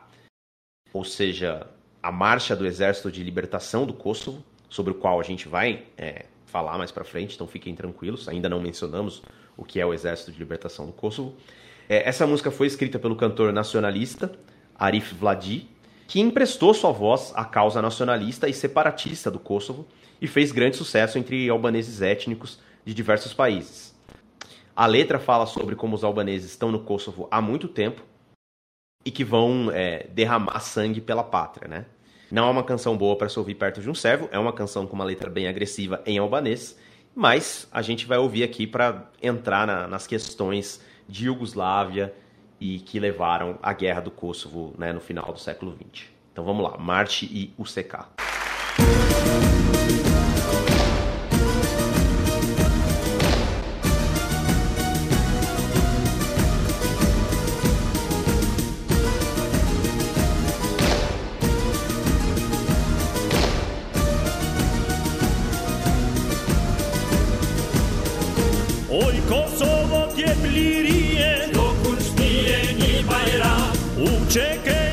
ou 0.92 1.04
seja, 1.04 1.66
a 2.02 2.10
marcha 2.10 2.56
do 2.56 2.66
Exército 2.66 3.10
de 3.10 3.22
Libertação 3.22 3.86
do 3.86 3.92
Kosovo, 3.92 4.42
sobre 4.68 4.92
o 4.92 4.94
qual 4.94 5.20
a 5.20 5.22
gente 5.22 5.48
vai 5.48 5.86
é, 5.96 6.26
falar 6.48 6.78
mais 6.78 6.90
para 6.90 7.04
frente, 7.04 7.34
então 7.34 7.46
fiquem 7.46 7.74
tranquilos, 7.74 8.28
ainda 8.28 8.48
não 8.48 8.60
mencionamos 8.60 9.22
o 9.56 9.64
que 9.64 9.78
é 9.78 9.86
o 9.86 9.92
Exército 9.92 10.32
de 10.32 10.38
Libertação 10.38 10.86
do 10.86 10.92
Kosovo. 10.92 11.36
É, 11.88 12.08
essa 12.08 12.26
música 12.26 12.50
foi 12.50 12.66
escrita 12.66 12.98
pelo 12.98 13.16
cantor 13.16 13.52
nacionalista 13.52 14.32
Arif 14.74 15.14
Vladi, 15.14 15.68
que 16.06 16.20
emprestou 16.20 16.72
sua 16.72 16.90
voz 16.90 17.32
à 17.34 17.44
causa 17.44 17.82
nacionalista 17.82 18.48
e 18.48 18.54
separatista 18.54 19.30
do 19.30 19.38
Kosovo 19.38 19.86
e 20.20 20.26
fez 20.26 20.52
grande 20.52 20.76
sucesso 20.76 21.18
entre 21.18 21.48
albaneses 21.48 22.00
étnicos 22.00 22.58
de 22.84 22.94
diversos 22.94 23.34
países. 23.34 23.94
A 24.74 24.86
letra 24.86 25.18
fala 25.18 25.44
sobre 25.44 25.74
como 25.74 25.94
os 25.94 26.04
albaneses 26.04 26.52
estão 26.52 26.72
no 26.72 26.80
Kosovo 26.80 27.28
há 27.30 27.42
muito 27.42 27.68
tempo 27.68 28.02
e 29.04 29.10
que 29.10 29.24
vão 29.24 29.70
é, 29.72 30.06
derramar 30.08 30.60
sangue 30.60 31.00
pela 31.00 31.22
pátria, 31.22 31.68
né? 31.68 31.86
Não 32.30 32.46
é 32.46 32.50
uma 32.50 32.62
canção 32.62 32.96
boa 32.96 33.16
para 33.16 33.28
se 33.28 33.38
ouvir 33.38 33.54
perto 33.54 33.80
de 33.80 33.88
um 33.88 33.94
servo, 33.94 34.28
é 34.30 34.38
uma 34.38 34.52
canção 34.52 34.86
com 34.86 34.94
uma 34.94 35.04
letra 35.04 35.30
bem 35.30 35.48
agressiva 35.48 36.02
em 36.04 36.18
albanês, 36.18 36.78
mas 37.14 37.66
a 37.72 37.80
gente 37.80 38.06
vai 38.06 38.18
ouvir 38.18 38.42
aqui 38.42 38.66
para 38.66 39.10
entrar 39.22 39.66
na, 39.66 39.88
nas 39.88 40.06
questões 40.06 40.80
de 41.08 41.26
Iugoslávia 41.26 42.14
e 42.60 42.80
que 42.80 43.00
levaram 43.00 43.58
à 43.62 43.72
guerra 43.72 44.00
do 44.00 44.10
Kosovo 44.10 44.74
né, 44.76 44.92
no 44.92 45.00
final 45.00 45.32
do 45.32 45.38
século 45.38 45.76
XX. 45.92 46.06
Então 46.32 46.44
vamos 46.44 46.62
lá, 46.62 46.76
Marte 46.76 47.24
e 47.24 47.54
UCK. 47.58 48.06
Oj 48.78 49.67
Check 74.28 74.66
it. 74.66 74.87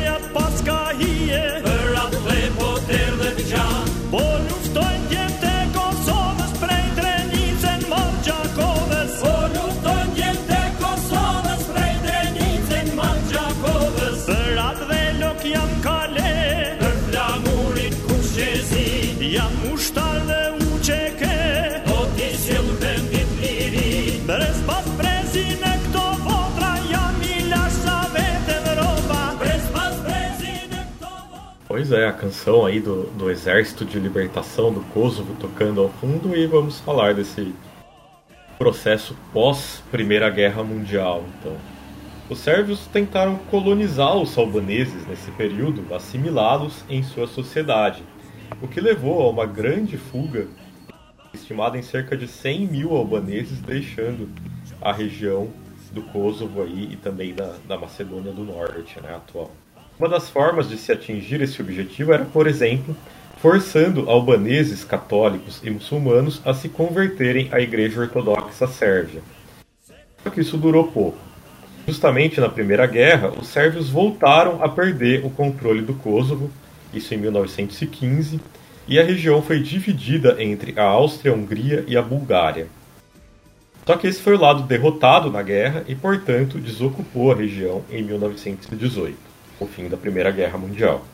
É, 31.92 32.08
a 32.08 32.14
canção 32.14 32.66
aí 32.66 32.80
do, 32.80 33.04
do 33.12 33.30
Exército 33.30 33.86
de 33.86 34.00
Libertação 34.00 34.72
do 34.72 34.82
Kosovo 34.94 35.36
tocando 35.40 35.82
ao 35.82 35.90
fundo 35.90 36.36
e 36.36 36.46
vamos 36.46 36.80
falar 36.80 37.14
desse 37.14 37.54
processo 38.58 39.16
pós 39.34 39.84
Primeira 39.92 40.30
Guerra 40.30 40.64
Mundial, 40.64 41.24
então. 41.40 41.56
Os 42.30 42.40
sérvios 42.40 42.88
tentaram 42.88 43.36
colonizar 43.52 44.18
os 44.18 44.36
albaneses 44.38 45.06
nesse 45.08 45.30
período, 45.32 45.94
assimilá-los 45.94 46.84
em 46.90 47.04
sua 47.04 47.28
sociedade, 47.28 48.04
o 48.62 48.68
que 48.68 48.82
levou 48.82 49.22
a 49.22 49.30
uma 49.30 49.46
grande 49.46 49.98
fuga, 49.98 50.48
estimada 51.34 51.78
em 51.78 51.82
cerca 51.84 52.18
de 52.18 52.28
100 52.28 52.68
mil 52.68 52.96
albaneses 52.96 53.60
deixando 53.62 54.30
a 54.82 54.92
região 54.92 55.50
do 55.92 56.02
Kosovo 56.02 56.64
aí 56.64 56.90
e 56.94 56.96
também 56.96 57.34
da, 57.34 57.56
da 57.68 57.78
Macedônia 57.78 58.32
do 58.32 58.44
Norte, 58.44 59.00
né, 59.02 59.16
atual. 59.16 59.52
Uma 59.98 60.10
das 60.10 60.30
formas 60.30 60.68
de 60.68 60.78
se 60.78 60.92
atingir 60.92 61.42
esse 61.42 61.62
objetivo 61.62 62.12
era, 62.12 62.26
por 62.26 62.48
exemplo, 62.48 62.96
forçando 63.38 64.10
albaneses 64.10 64.84
católicos 64.84 65.62
e 65.64 65.70
muçulmanos 65.70 66.42
a 66.44 66.54
se 66.54 66.68
converterem 66.68 67.48
à 67.52 67.62
Igreja 67.62 68.02
Ortodoxa 68.02 68.68
Sérvia. 68.68 69.22
Só 70.22 70.30
que 70.30 70.42
isso 70.42 70.58
durou 70.58 70.88
pouco. 70.88 71.18
Justamente 71.88 72.42
na 72.42 72.50
Primeira 72.50 72.86
Guerra, 72.88 73.32
os 73.40 73.48
sérvios 73.48 73.90
voltaram 73.90 74.64
a 74.64 74.68
perder 74.68 75.24
o 75.24 75.30
controle 75.30 75.82
do 75.82 75.94
Kosovo, 75.94 76.50
isso 76.94 77.14
em 77.14 77.18
1915, 77.18 78.42
e 78.88 79.00
a 79.00 79.04
região 79.04 79.42
foi 79.42 79.60
dividida 79.60 80.44
entre 80.44 80.78
a 80.80 80.84
Áustria-Hungria 80.84 81.86
e 81.88 81.96
a 81.96 82.02
Bulgária. 82.02 82.68
Só 83.86 83.96
que 83.96 84.08
esse 84.08 84.20
foi 84.20 84.36
o 84.36 84.42
lado 84.42 84.64
derrotado 84.64 85.32
na 85.32 85.44
guerra 85.44 85.84
e, 85.88 85.94
portanto, 85.94 86.58
desocupou 86.58 87.32
a 87.32 87.36
região 87.36 87.84
em 87.92 88.04
1918, 88.04 89.16
o 89.60 89.66
fim 89.66 89.88
da 89.88 89.98
Primeira 89.98 90.32
Guerra 90.32 90.58
Mundial. 90.58 91.06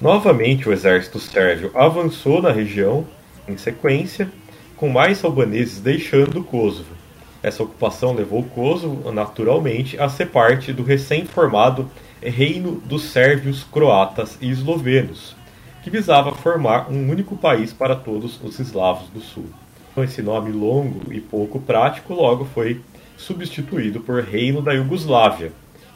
Novamente, 0.00 0.68
o 0.68 0.72
exército 0.72 1.20
sérvio 1.20 1.70
avançou 1.74 2.42
na 2.42 2.50
região, 2.50 3.06
em 3.46 3.56
sequência, 3.56 4.30
com 4.76 4.88
mais 4.88 5.24
albaneses 5.24 5.80
deixando 5.80 6.40
o 6.40 6.44
Kosovo. 6.44 6.94
Essa 7.42 7.62
ocupação 7.62 8.14
levou 8.14 8.40
o 8.40 8.48
Kosovo, 8.48 9.12
naturalmente, 9.12 10.00
a 10.00 10.08
ser 10.08 10.26
parte 10.26 10.72
do 10.72 10.82
recém-formado 10.82 11.90
Reino 12.22 12.80
dos 12.86 13.04
Sérvios, 13.04 13.62
Croatas 13.64 14.38
e 14.40 14.50
Eslovenos, 14.50 15.36
que 15.82 15.90
visava 15.90 16.32
formar 16.32 16.90
um 16.90 17.10
único 17.10 17.36
país 17.36 17.72
para 17.72 17.94
todos 17.94 18.40
os 18.42 18.58
eslavos 18.58 19.08
do 19.10 19.20
sul. 19.20 19.46
Então, 19.92 20.02
esse 20.02 20.22
nome 20.22 20.50
longo 20.50 21.12
e 21.12 21.20
pouco 21.20 21.60
prático 21.60 22.14
logo 22.14 22.46
foi 22.46 22.80
substituído 23.16 24.00
por 24.00 24.22
Reino 24.22 24.60
da 24.60 24.72
Iugoslávia. 24.72 25.52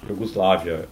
Iugoslávia, 0.08 0.88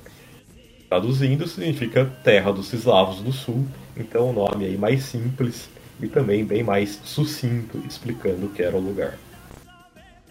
traduzindo, 0.88 1.46
significa 1.46 2.11
Terra 2.22 2.53
dos 2.53 2.72
Eslavos 2.72 3.20
do 3.20 3.33
Sul, 3.33 3.66
então 3.96 4.31
um 4.31 4.33
nome 4.33 4.64
aí 4.64 4.77
mais 4.77 5.03
simples 5.05 5.68
e 6.01 6.07
também 6.07 6.44
bem 6.44 6.62
mais 6.62 7.01
sucinto, 7.05 7.83
explicando 7.87 8.46
o 8.46 8.49
que 8.51 8.62
era 8.62 8.77
o 8.77 8.81
lugar. 8.81 9.18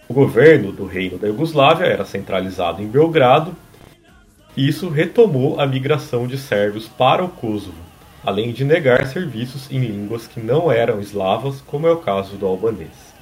O 0.08 0.13
governo 0.13 0.72
do 0.72 0.86
Reino 0.86 1.18
da 1.18 1.28
Iugoslávia 1.28 1.86
era 1.86 2.06
centralizado 2.06 2.82
em 2.82 2.88
Belgrado, 2.88 3.56
e 4.56 4.68
isso 4.68 4.88
retomou 4.89 5.60
a 5.60 5.65
migração 5.65 6.28
de 6.28 6.38
sérvios 6.38 6.88
para 6.88 7.24
o 7.24 7.30
Kosovo, 7.30 7.78
além 8.24 8.54
de 8.54 8.63
negar 8.63 9.06
serviços 9.08 9.70
em 9.70 9.80
línguas 9.80 10.28
que 10.28 10.39
não 10.39 10.72
eram 10.72 11.02
eslavas, 11.02 11.60
como 11.62 11.88
é 11.88 11.91
o 11.91 11.98
caso 11.98 12.38
do 12.38 12.46
albanês. 12.46 13.13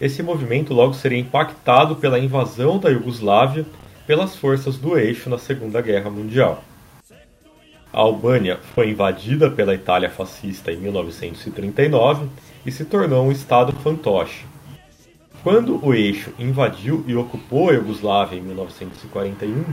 Esse 0.00 0.22
movimento 0.22 0.74
logo 0.74 0.94
seria 0.94 1.18
impactado 1.18 1.94
pela 1.96 2.18
invasão 2.18 2.78
da 2.78 2.90
Iugoslávia 2.90 3.64
pelas 4.06 4.36
forças 4.36 4.76
do 4.76 4.98
eixo 4.98 5.30
na 5.30 5.38
Segunda 5.38 5.80
Guerra 5.80 6.10
Mundial. 6.10 6.62
A 7.92 8.00
Albânia 8.00 8.58
foi 8.74 8.90
invadida 8.90 9.50
pela 9.50 9.74
Itália 9.74 10.08
fascista 10.08 10.72
em 10.72 10.76
1939 10.76 12.26
e 12.64 12.72
se 12.72 12.84
tornou 12.84 13.26
um 13.26 13.32
estado 13.32 13.72
fantoche. 13.80 14.46
Quando 15.42 15.84
o 15.84 15.92
eixo 15.92 16.32
invadiu 16.38 17.04
e 17.06 17.14
ocupou 17.14 17.68
a 17.68 17.72
Iugoslávia 17.74 18.38
em 18.38 18.42
1941, 18.42 19.64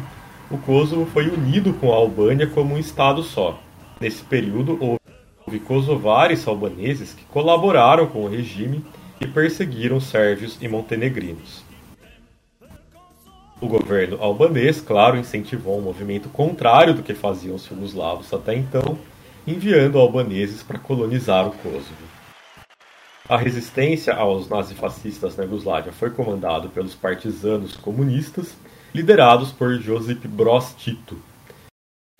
o 0.51 0.57
Kosovo 0.57 1.05
foi 1.05 1.29
unido 1.29 1.73
com 1.73 1.93
a 1.93 1.95
Albânia 1.95 2.47
como 2.47 2.75
um 2.75 2.77
estado 2.77 3.23
só. 3.23 3.61
Nesse 4.01 4.23
período, 4.23 4.77
houve 4.81 5.59
kosovares 5.59 6.47
albaneses 6.47 7.13
que 7.13 7.23
colaboraram 7.25 8.07
com 8.07 8.23
o 8.23 8.29
regime 8.29 8.83
e 9.21 9.27
perseguiram 9.27 9.99
sérvios 9.99 10.57
e 10.59 10.67
montenegrinos. 10.67 11.68
O 13.61 13.67
governo 13.67 14.17
albanês, 14.21 14.79
claro, 14.79 15.17
incentivou 15.17 15.77
um 15.77 15.81
movimento 15.81 16.29
contrário 16.29 16.93
do 16.93 17.03
que 17.03 17.13
faziam 17.13 17.55
os 17.55 17.65
jugoslavos 17.65 18.33
até 18.33 18.55
então, 18.55 18.97
enviando 19.45 19.99
albaneses 19.99 20.63
para 20.63 20.79
colonizar 20.79 21.45
o 21.45 21.51
Kosovo. 21.51 22.07
A 23.27 23.35
resistência 23.35 24.15
aos 24.15 24.47
nazifascistas 24.47 25.35
na 25.35 25.43
Iugoslávia 25.43 25.91
foi 25.91 26.09
comandada 26.09 26.69
pelos 26.69 26.95
partisanos 26.95 27.75
comunistas, 27.75 28.55
liderados 28.95 29.51
por 29.51 29.77
Josip 29.77 30.25
Broz 30.25 30.73
Tito. 30.77 31.21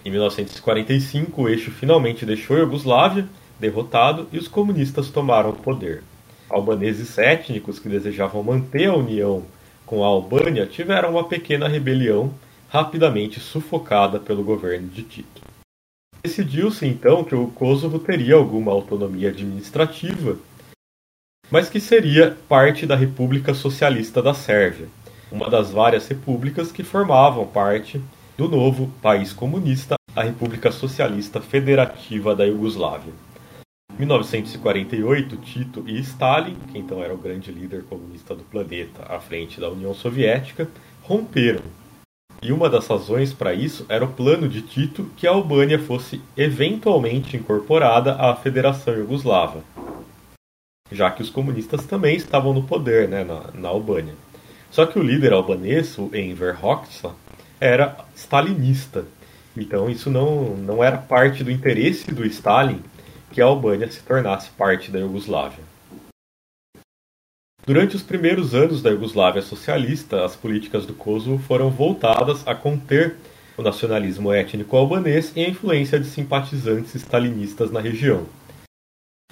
Em 0.04 0.12
1945, 0.12 1.42
o 1.42 1.48
eixo 1.48 1.72
finalmente 1.72 2.26
deixou 2.26 2.58
a 2.58 2.60
Iugoslávia, 2.60 3.30
derrotado, 3.58 4.28
e 4.34 4.38
os 4.38 4.50
comunistas 4.50 5.10
tomaram 5.10 5.52
o 5.52 5.56
poder. 5.56 6.04
Albaneses 6.50 7.18
étnicos 7.18 7.80
que 7.80 7.88
desejavam 7.88 8.44
manter 8.44 8.88
a 8.88 8.96
união 8.96 9.46
com 9.90 10.04
a 10.04 10.08
Albânia 10.08 10.68
tiveram 10.68 11.10
uma 11.10 11.24
pequena 11.24 11.68
rebelião, 11.68 12.32
rapidamente 12.70 13.40
sufocada 13.40 14.20
pelo 14.20 14.44
governo 14.44 14.88
de 14.88 15.02
Tito. 15.02 15.42
Decidiu-se 16.24 16.86
então 16.86 17.24
que 17.24 17.34
o 17.34 17.48
Kosovo 17.48 17.98
teria 17.98 18.36
alguma 18.36 18.72
autonomia 18.72 19.30
administrativa, 19.30 20.38
mas 21.50 21.72
que 21.72 21.80
seria 21.80 22.38
parte 22.48 22.86
da 22.86 22.96
República 22.96 23.56
Socialista 23.56 24.22
da 24.22 24.36
Sérvia, 24.36 24.88
uma 25.32 25.50
das 25.50 25.72
várias 25.72 26.08
repúblicas 26.08 26.72
que 26.72 26.84
formavam 26.84 27.48
parte 27.48 28.00
do 28.38 28.48
novo 28.48 28.92
país 29.02 29.34
comunista 29.34 29.96
a 30.16 30.22
República 30.22 30.72
Socialista 30.72 31.42
Federativa 31.42 32.36
da 32.36 32.46
Iugoslávia. 32.46 33.14
Em 34.00 34.06
1948, 34.06 35.36
Tito 35.36 35.84
e 35.86 36.00
Stalin, 36.00 36.56
que 36.72 36.78
então 36.78 37.04
era 37.04 37.14
o 37.14 37.18
grande 37.18 37.52
líder 37.52 37.84
comunista 37.84 38.34
do 38.34 38.46
planeta 38.46 39.04
à 39.14 39.20
frente 39.20 39.60
da 39.60 39.70
União 39.70 39.94
Soviética, 39.94 40.70
romperam. 41.02 41.64
E 42.42 42.54
uma 42.54 42.70
das 42.70 42.88
razões 42.88 43.34
para 43.34 43.54
isso 43.54 43.86
era 43.90 44.06
o 44.06 44.14
plano 44.14 44.48
de 44.48 44.62
Tito 44.62 45.12
que 45.18 45.28
a 45.28 45.32
Albânia 45.32 45.78
fosse 45.78 46.22
eventualmente 46.38 47.36
incorporada 47.36 48.16
à 48.16 48.34
Federação 48.38 48.94
Iugoslava, 48.94 49.62
já 50.90 51.12
que 51.12 51.22
os 51.22 51.30
comunistas 51.30 51.86
também 51.86 52.16
estavam 52.16 52.54
no 52.54 52.64
poder 52.64 53.10
né, 53.10 53.26
na, 53.26 53.52
na 53.54 53.68
Albânia. 53.68 54.14
Só 54.72 54.86
que 54.86 54.98
o 54.98 55.04
líder 55.04 55.34
albanês, 55.34 55.98
o 55.98 56.10
Enver 56.16 56.58
Hoxha, 56.66 57.12
era 57.60 57.98
stalinista. 58.16 59.04
Então 59.58 59.90
isso 59.90 60.10
não, 60.10 60.56
não 60.56 60.82
era 60.82 60.98
parte 60.98 61.44
do 61.44 61.52
interesse 61.52 62.14
do 62.14 62.26
Stalin 62.26 62.82
que 63.32 63.42
a 63.42 63.46
Albânia 63.46 63.92
se 63.92 64.02
tornasse 64.02 64.50
parte 64.52 64.92
da 64.92 65.00
Iugoslávia. 65.00 65.64
Durante 67.66 67.96
os 67.96 68.02
primeiros 68.02 68.56
anos 68.56 68.82
da 68.82 68.90
Iugoslávia 68.90 69.42
socialista, 69.42 70.26
as 70.26 70.36
políticas 70.36 70.86
do 70.86 70.94
Kosovo 70.94 71.38
foram 71.44 71.70
voltadas 71.70 72.48
a 72.48 72.56
conter 72.56 73.16
o 73.58 73.62
nacionalismo 73.62 74.32
étnico 74.34 74.76
albanês 74.76 75.32
e 75.36 75.44
a 75.44 75.50
influência 75.50 76.00
de 76.00 76.08
simpatizantes 76.08 76.96
stalinistas 76.96 77.72
na 77.72 77.80
região. 77.80 78.26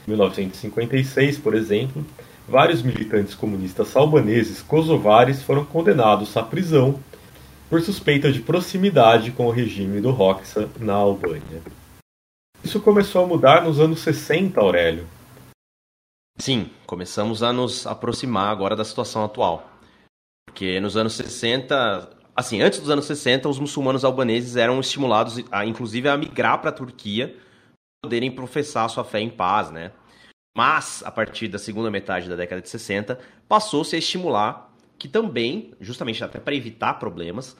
Em 0.05 0.11
1956, 0.11 1.39
por 1.39 1.55
exemplo, 1.55 2.05
vários 2.47 2.83
militantes 2.83 3.33
comunistas 3.33 3.95
albaneses 3.95 4.61
kosovares 4.61 5.41
foram 5.41 5.65
condenados 5.65 6.35
à 6.37 6.43
prisão 6.43 6.99
por 7.69 7.81
suspeita 7.81 8.31
de 8.31 8.41
proximidade 8.41 9.31
com 9.31 9.47
o 9.47 9.51
regime 9.51 9.99
do 9.99 10.11
Roxa 10.11 10.69
na 10.79 10.93
Albânia. 10.93 11.61
Isso 12.63 12.81
começou 12.81 13.23
a 13.23 13.27
mudar 13.27 13.63
nos 13.63 13.79
anos 13.79 13.99
60, 13.99 14.59
Aurélio. 14.59 15.07
Sim, 16.37 16.69
começamos 16.85 17.41
a 17.41 17.51
nos 17.51 17.87
aproximar 17.87 18.51
agora 18.51 18.75
da 18.75 18.83
situação 18.83 19.23
atual. 19.23 19.71
Porque 20.45 20.79
nos 20.79 20.95
anos 20.95 21.13
60, 21.13 22.09
assim, 22.35 22.61
antes 22.61 22.79
dos 22.79 22.89
anos 22.89 23.05
60, 23.05 23.49
os 23.49 23.59
muçulmanos 23.59 24.03
albaneses 24.03 24.55
eram 24.55 24.79
estimulados, 24.79 25.43
a, 25.51 25.65
inclusive, 25.65 26.07
a 26.09 26.17
migrar 26.17 26.59
para 26.59 26.69
a 26.69 26.73
Turquia, 26.73 27.35
poderem 28.03 28.31
professar 28.31 28.89
sua 28.89 29.03
fé 29.03 29.19
em 29.19 29.29
paz, 29.29 29.71
né? 29.71 29.91
Mas, 30.55 31.03
a 31.03 31.11
partir 31.11 31.47
da 31.47 31.59
segunda 31.59 31.91
metade 31.91 32.29
da 32.29 32.35
década 32.35 32.61
de 32.61 32.69
60, 32.69 33.19
passou-se 33.47 33.95
a 33.95 33.99
estimular 33.99 34.67
que 34.97 35.07
também, 35.07 35.73
justamente 35.79 36.23
até 36.23 36.39
para 36.39 36.55
evitar 36.55 36.95
problemas, 36.95 37.55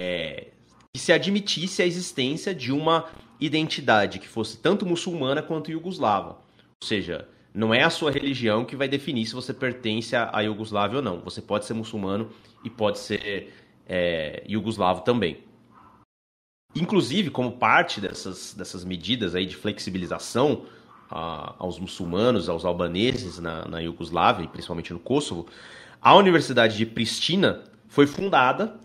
é, 0.00 0.48
que 0.94 1.00
se 1.00 1.12
admitisse 1.12 1.82
a 1.82 1.86
existência 1.86 2.54
de 2.54 2.72
uma 2.72 3.06
identidade 3.40 4.18
que 4.18 4.28
fosse 4.28 4.58
tanto 4.58 4.84
muçulmana 4.84 5.42
quanto 5.42 5.70
iugoslava. 5.70 6.38
Ou 6.82 6.86
seja, 6.86 7.28
não 7.54 7.74
é 7.74 7.82
a 7.82 7.90
sua 7.90 8.10
religião 8.10 8.64
que 8.64 8.76
vai 8.76 8.88
definir 8.88 9.26
se 9.26 9.34
você 9.34 9.52
pertence 9.52 10.14
à 10.14 10.40
Iugoslávia 10.40 10.98
ou 10.98 11.02
não. 11.02 11.20
Você 11.20 11.42
pode 11.42 11.64
ser 11.66 11.74
muçulmano 11.74 12.30
e 12.64 12.70
pode 12.70 12.98
ser 12.98 13.52
é, 13.88 14.44
iugoslavo 14.48 15.02
também. 15.02 15.38
Inclusive, 16.74 17.30
como 17.30 17.52
parte 17.52 18.00
dessas, 18.00 18.54
dessas 18.54 18.84
medidas 18.84 19.34
aí 19.34 19.44
de 19.44 19.56
flexibilização 19.56 20.66
a, 21.10 21.56
aos 21.58 21.80
muçulmanos, 21.80 22.48
aos 22.48 22.64
albaneses 22.64 23.40
na, 23.40 23.66
na 23.66 23.80
Iugoslávia, 23.80 24.44
e 24.44 24.48
principalmente 24.48 24.92
no 24.92 25.00
Kosovo, 25.00 25.46
a 26.00 26.14
Universidade 26.14 26.76
de 26.76 26.86
Pristina 26.86 27.64
foi 27.88 28.06
fundada 28.06 28.78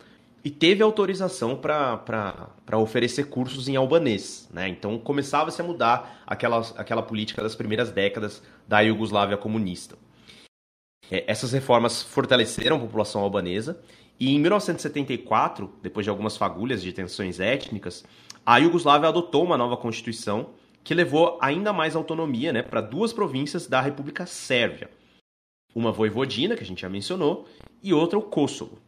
e 0.46 0.52
teve 0.52 0.84
autorização 0.84 1.58
para 1.58 2.78
oferecer 2.78 3.30
cursos 3.30 3.68
em 3.68 3.76
albanês. 3.76 4.48
Né? 4.54 4.70
Então 4.70 5.00
começava-se 5.00 5.60
a 5.60 5.64
mudar 5.64 6.22
aquela, 6.28 6.60
aquela 6.78 7.02
política 7.02 7.42
das 7.42 7.56
primeiras 7.56 7.90
décadas 7.90 8.44
da 8.68 8.80
Iugoslávia 8.82 9.38
comunista. 9.38 9.98
É, 11.10 11.24
essas 11.26 11.52
reformas 11.52 12.04
fortaleceram 12.04 12.78
a 12.78 12.80
população 12.80 13.22
albanesa 13.22 13.82
e 14.20 14.36
em 14.36 14.40
1974, 14.40 15.74
depois 15.82 16.06
de 16.06 16.12
algumas 16.12 16.38
fagulhas 16.38 16.84
de 16.84 16.94
tensões 16.94 17.40
étnicas, 17.40 18.06
a 18.46 18.58
Iugoslávia 18.60 19.10
adotou 19.10 19.44
uma 19.44 19.58
nova 19.58 19.76
constituição 19.76 20.52
que 20.84 20.94
levou 20.94 21.40
ainda 21.42 21.74
mais 21.74 21.96
autonomia 21.96 22.54
né, 22.54 22.62
para 22.62 22.82
duas 22.82 23.12
províncias 23.12 23.66
da 23.66 23.82
República 23.82 24.28
Sérvia. 24.28 24.92
Uma 25.74 25.92
voivodina, 25.92 26.56
que 26.56 26.64
a 26.64 26.66
gente 26.66 26.84
já 26.84 26.90
mencionou, 26.90 27.48
e 27.82 27.92
outra 27.92 28.20
o 28.20 28.22
Kosovo. 28.22 28.85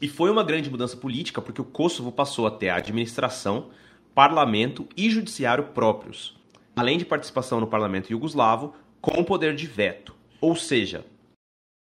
E 0.00 0.08
foi 0.08 0.30
uma 0.30 0.42
grande 0.42 0.70
mudança 0.70 0.96
política 0.96 1.40
porque 1.40 1.60
o 1.60 1.64
Kosovo 1.64 2.12
passou 2.12 2.46
a 2.46 2.50
ter 2.50 2.70
administração, 2.70 3.70
parlamento 4.14 4.88
e 4.96 5.10
judiciário 5.10 5.64
próprios, 5.68 6.36
além 6.76 6.98
de 6.98 7.04
participação 7.04 7.60
no 7.60 7.66
parlamento 7.66 8.10
iugoslavo 8.10 8.74
com 9.00 9.22
poder 9.24 9.54
de 9.54 9.66
veto. 9.66 10.14
Ou 10.40 10.56
seja, 10.56 11.04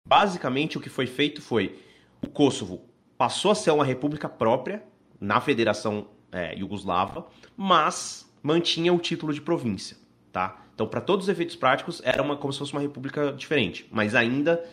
basicamente 0.07 0.77
o 0.77 0.81
que 0.81 0.89
foi 0.89 1.07
feito 1.07 1.41
foi 1.41 1.79
o 2.21 2.27
Kosovo 2.27 2.81
passou 3.17 3.51
a 3.51 3.55
ser 3.55 3.71
uma 3.71 3.85
república 3.85 4.27
própria 4.27 4.83
na 5.19 5.39
Federação 5.39 6.07
é, 6.31 6.57
Iugoslava, 6.57 7.27
mas 7.55 8.29
mantinha 8.41 8.93
o 8.93 8.99
título 8.99 9.33
de 9.33 9.41
província, 9.41 9.95
tá? 10.31 10.65
Então, 10.73 10.87
para 10.87 10.99
todos 10.99 11.25
os 11.25 11.29
efeitos 11.29 11.55
práticos, 11.55 12.01
era 12.03 12.21
uma, 12.21 12.35
como 12.35 12.51
se 12.51 12.59
fosse 12.59 12.73
uma 12.73 12.81
república 12.81 13.31
diferente, 13.31 13.87
mas 13.91 14.15
ainda 14.15 14.63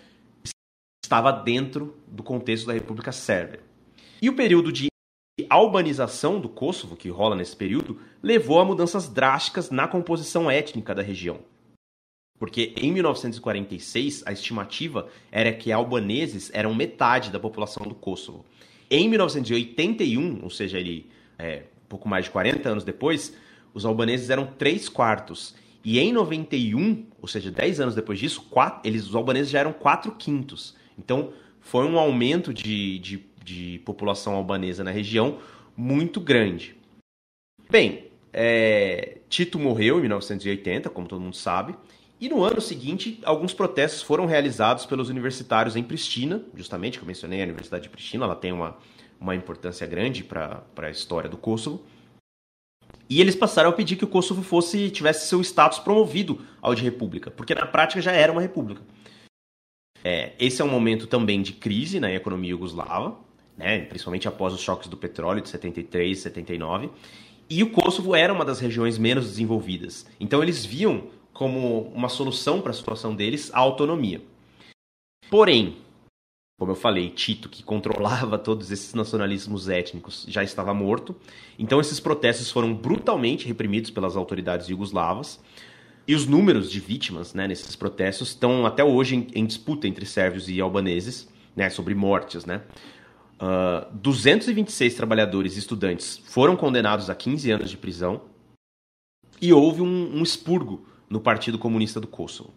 estava 1.11 1.33
dentro 1.33 1.97
do 2.07 2.23
contexto 2.23 2.69
da 2.69 2.73
República 2.73 3.11
Sérvia. 3.11 3.59
E 4.23 4.29
o 4.29 4.37
período 4.37 4.71
de 4.71 4.87
albanização 5.49 6.39
do 6.39 6.49
Kosovo, 6.49 6.95
que 6.95 7.09
rola 7.09 7.35
nesse 7.35 7.57
período, 7.57 7.99
levou 8.23 8.61
a 8.61 8.65
mudanças 8.65 9.09
drásticas 9.09 9.71
na 9.71 9.89
composição 9.89 10.49
étnica 10.49 10.95
da 10.95 11.03
região. 11.03 11.41
Porque 12.39 12.73
em 12.77 12.93
1946, 12.93 14.23
a 14.25 14.31
estimativa 14.31 15.09
era 15.33 15.53
que 15.53 15.73
albaneses 15.73 16.49
eram 16.55 16.73
metade 16.73 17.33
da 17.33 17.41
população 17.41 17.85
do 17.85 17.95
Kosovo. 17.97 18.45
Em 18.89 19.09
1981, 19.09 20.45
ou 20.45 20.51
seja, 20.51 20.79
ele, 20.79 21.11
é, 21.37 21.65
pouco 21.89 22.09
mais 22.09 22.27
de 22.27 22.31
40 22.31 22.69
anos 22.69 22.85
depois, 22.85 23.37
os 23.75 23.85
albaneses 23.85 24.31
eram 24.31 24.47
3 24.47 24.89
quartos. 24.89 25.57
E 25.85 25.99
em 25.99 26.13
91, 26.13 27.05
ou 27.21 27.27
seja, 27.27 27.51
10 27.51 27.81
anos 27.81 27.95
depois 27.97 28.21
disso, 28.21 28.49
eles, 28.85 29.09
os 29.09 29.15
albaneses 29.17 29.51
já 29.51 29.59
eram 29.59 29.73
4 29.73 30.13
quintos. 30.13 30.79
Então, 31.03 31.33
foi 31.61 31.87
um 31.87 31.99
aumento 31.99 32.53
de, 32.53 32.99
de, 32.99 33.27
de 33.45 33.81
população 33.85 34.35
albanesa 34.35 34.85
na 34.85 34.91
região 34.91 35.39
muito 35.77 36.21
grande. 36.21 36.77
Bem, 37.71 38.07
é, 38.33 39.19
Tito 39.29 39.59
morreu 39.59 39.99
em 39.99 40.03
1980, 40.03 40.91
como 40.91 41.09
todo 41.09 41.21
mundo 41.21 41.37
sabe, 41.37 41.75
e 42.21 42.29
no 42.29 42.45
ano 42.45 42.61
seguinte, 42.61 43.19
alguns 43.25 43.55
protestos 43.55 44.03
foram 44.03 44.27
realizados 44.27 44.85
pelos 44.85 45.09
universitários 45.09 45.75
em 45.75 45.83
Pristina, 45.83 46.43
justamente, 46.55 46.99
que 46.99 47.05
eu 47.05 47.07
mencionei 47.07 47.41
a 47.41 47.45
Universidade 47.45 47.85
de 47.85 47.89
Pristina, 47.89 48.27
ela 48.27 48.37
tem 48.37 48.53
uma, 48.53 48.77
uma 49.19 49.35
importância 49.35 49.87
grande 49.87 50.23
para 50.23 50.63
a 50.77 50.91
história 50.91 51.31
do 51.31 51.39
Kosovo. 51.39 51.83
E 53.09 53.21
eles 53.21 53.35
passaram 53.35 53.71
a 53.71 53.73
pedir 53.73 53.97
que 53.97 54.05
o 54.05 54.09
Kosovo 54.09 54.43
fosse 54.43 54.91
tivesse 54.91 55.29
seu 55.29 55.41
status 55.41 55.79
promovido 55.79 56.41
ao 56.61 56.75
de 56.75 56.83
república, 56.83 57.31
porque 57.31 57.55
na 57.55 57.67
prática 57.67 58.03
já 58.03 58.13
era 58.13 58.31
uma 58.31 58.43
república. 58.43 58.83
É, 60.05 60.33
esse 60.39 60.63
é 60.63 60.65
um 60.65 60.69
momento 60.69 61.07
também 61.07 61.43
de 61.43 61.53
crise 61.53 62.01
na 62.01 62.11
economia 62.11 62.51
jugoslava, 62.51 63.19
né, 63.57 63.81
principalmente 63.81 64.27
após 64.27 64.55
os 64.55 64.61
choques 64.61 64.89
do 64.89 64.97
petróleo 64.97 65.43
de 65.43 65.49
73 65.49 66.19
e 66.19 66.21
79. 66.23 66.91
E 67.49 67.63
o 67.63 67.71
Kosovo 67.71 68.15
era 68.15 68.33
uma 68.33 68.45
das 68.45 68.61
regiões 68.61 68.97
menos 68.97 69.27
desenvolvidas. 69.27 70.07
Então 70.19 70.43
eles 70.43 70.65
viam 70.65 71.09
como 71.33 71.83
uma 71.95 72.09
solução 72.09 72.61
para 72.61 72.71
a 72.71 72.75
situação 72.75 73.15
deles 73.15 73.51
a 73.53 73.59
autonomia. 73.59 74.23
Porém, 75.29 75.77
como 76.59 76.73
eu 76.73 76.77
falei, 76.77 77.09
Tito, 77.09 77.49
que 77.49 77.63
controlava 77.63 78.37
todos 78.39 78.71
esses 78.71 78.93
nacionalismos 78.93 79.69
étnicos, 79.69 80.27
já 80.29 80.43
estava 80.45 80.75
morto. 80.75 81.17
Então 81.59 81.81
esses 81.81 81.99
protestos 81.99 82.51
foram 82.51 82.75
brutalmente 82.75 83.47
reprimidos 83.49 83.91
pelas 83.91 84.15
autoridades 84.15 84.67
jugoslavas. 84.67 85.41
E 86.07 86.15
os 86.15 86.27
números 86.27 86.71
de 86.71 86.81
vítimas 86.81 87.35
né, 87.35 87.47
nesses 87.47 87.77
protestos 87.77 88.29
estão 88.29 88.67
até 88.67 88.83
hoje 88.83 89.17
em, 89.17 89.27
em 89.35 89.47
disputa 89.47 89.87
entre 89.87 90.05
sérvios 90.07 90.49
e 90.49 90.61
albaneses, 90.61 91.29
né, 91.55 91.71
sobre 91.71 91.95
mortes. 91.95 92.45
Né? 92.45 92.63
Uh, 93.41 93.87
ah, 93.87 93.89
226 93.93 94.95
trabalhadores 94.95 95.57
e 95.57 95.59
estudantes 95.59 96.19
foram 96.27 96.57
condenados 96.57 97.09
a 97.09 97.15
15 97.15 97.51
anos 97.51 97.71
de 97.71 97.77
prisão 97.77 98.23
e 99.41 99.53
houve 99.53 99.81
um, 99.81 100.19
um 100.19 100.23
expurgo 100.23 100.87
no 101.09 101.21
Partido 101.21 101.59
Comunista 101.59 102.01
do 102.01 102.07
Kosovo. 102.07 102.53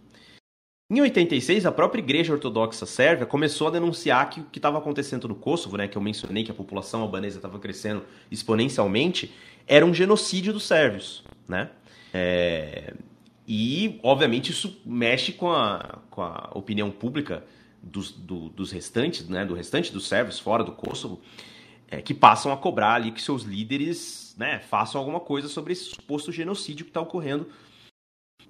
Em 0.91 1.01
86, 1.01 1.65
a 1.65 1.71
própria 1.71 2.01
Igreja 2.01 2.33
Ortodoxa 2.33 2.85
Sérvia 2.85 3.25
começou 3.25 3.67
a 3.67 3.71
denunciar 3.71 4.29
que 4.29 4.41
o 4.41 4.43
que 4.43 4.59
estava 4.59 4.77
acontecendo 4.77 5.27
no 5.27 5.35
Kosovo, 5.35 5.77
né, 5.77 5.87
que 5.87 5.97
eu 5.97 6.01
mencionei 6.01 6.43
que 6.43 6.51
a 6.51 6.53
população 6.53 7.01
albanesa 7.01 7.37
estava 7.37 7.57
crescendo 7.57 8.03
exponencialmente, 8.29 9.33
era 9.65 9.85
um 9.85 9.93
genocídio 9.93 10.53
dos 10.53 10.65
sérvios, 10.67 11.23
né? 11.47 11.69
É... 12.13 12.93
E, 13.47 13.99
obviamente, 14.03 14.51
isso 14.51 14.81
mexe 14.85 15.33
com 15.33 15.51
a, 15.51 15.99
com 16.09 16.21
a 16.21 16.51
opinião 16.53 16.89
pública 16.89 17.43
dos, 17.81 18.11
do, 18.11 18.49
dos 18.49 18.71
restantes, 18.71 19.27
né, 19.27 19.45
do 19.45 19.53
restante 19.53 19.91
dos 19.91 20.07
sérvios 20.07 20.39
fora 20.39 20.63
do 20.63 20.71
Kosovo, 20.71 21.21
é, 21.89 22.01
que 22.01 22.13
passam 22.13 22.51
a 22.53 22.57
cobrar 22.57 22.93
ali 22.95 23.11
que 23.11 23.21
seus 23.21 23.43
líderes 23.43 24.33
né, 24.37 24.59
façam 24.59 24.99
alguma 24.99 25.19
coisa 25.19 25.49
sobre 25.49 25.73
esse 25.73 25.85
suposto 25.85 26.31
genocídio 26.31 26.85
que 26.85 26.89
está 26.89 27.01
ocorrendo, 27.01 27.49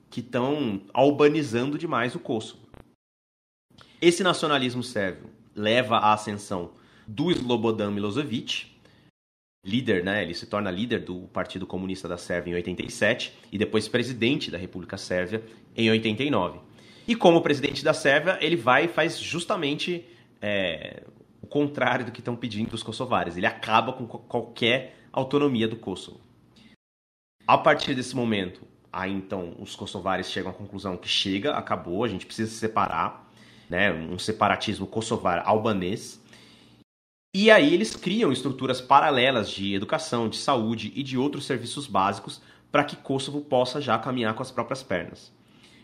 que 0.09 0.19
estão 0.19 0.81
albanizando 0.93 1.77
demais 1.77 2.13
o 2.13 2.19
Kosovo. 2.19 2.61
Esse 3.99 4.21
nacionalismo 4.21 4.83
sérvio 4.83 5.29
leva 5.55 5.97
à 5.97 6.13
ascensão 6.13 6.71
do 7.07 7.31
Slobodan 7.31 7.89
Milosevic, 7.91 8.72
líder, 9.63 10.03
né? 10.03 10.21
Ele 10.21 10.33
se 10.33 10.45
torna 10.45 10.69
líder 10.69 10.99
do 10.99 11.21
Partido 11.29 11.65
Comunista 11.65 12.07
da 12.07 12.17
Sérvia 12.17 12.51
em 12.51 12.55
87 12.55 13.33
e 13.51 13.57
depois 13.57 13.87
presidente 13.87 14.51
da 14.51 14.57
República 14.57 14.97
Sérvia 14.97 15.43
em 15.75 15.89
89. 15.89 16.59
E 17.07 17.15
como 17.15 17.41
presidente 17.41 17.83
da 17.83 17.93
Sérvia, 17.93 18.37
ele 18.41 18.55
vai 18.55 18.85
e 18.85 18.87
faz 18.87 19.17
justamente 19.17 20.05
é, 20.41 21.03
o 21.41 21.47
contrário 21.47 22.05
do 22.05 22.11
que 22.11 22.19
estão 22.19 22.35
pedindo 22.35 22.73
os 22.73 22.83
kosovares. 22.83 23.37
Ele 23.37 23.45
acaba 23.45 23.93
com 23.93 24.05
qualquer 24.05 24.95
autonomia 25.11 25.67
do 25.67 25.75
Kosovo. 25.75 26.21
A 27.45 27.57
partir 27.57 27.93
desse 27.93 28.15
momento, 28.15 28.61
aí 28.91 29.11
então 29.11 29.55
os 29.59 29.75
kosovares 29.75 30.31
chegam 30.31 30.51
à 30.51 30.53
conclusão 30.53 30.95
que 30.95 31.09
chega, 31.09 31.53
acabou, 31.53 32.03
a 32.05 32.07
gente 32.07 32.25
precisa 32.25 32.49
se 32.49 32.57
separar, 32.57 33.29
né? 33.69 33.91
Um 33.91 34.17
separatismo 34.17 34.87
kosovar 34.87 35.43
albanês 35.45 36.22
e 37.35 37.49
aí 37.49 37.73
eles 37.73 37.95
criam 37.95 38.31
estruturas 38.31 38.79
paralelas 38.79 39.49
de 39.49 39.73
educação, 39.73 40.29
de 40.29 40.37
saúde 40.37 40.93
e 40.95 41.01
de 41.01 41.17
outros 41.17 41.45
serviços 41.45 41.87
básicos 41.87 42.39
para 42.71 42.83
que 42.83 42.95
Kosovo 42.95 43.41
possa 43.41 43.81
já 43.81 43.97
caminhar 43.97 44.35
com 44.35 44.43
as 44.43 44.51
próprias 44.51 44.83
pernas. 44.83 45.31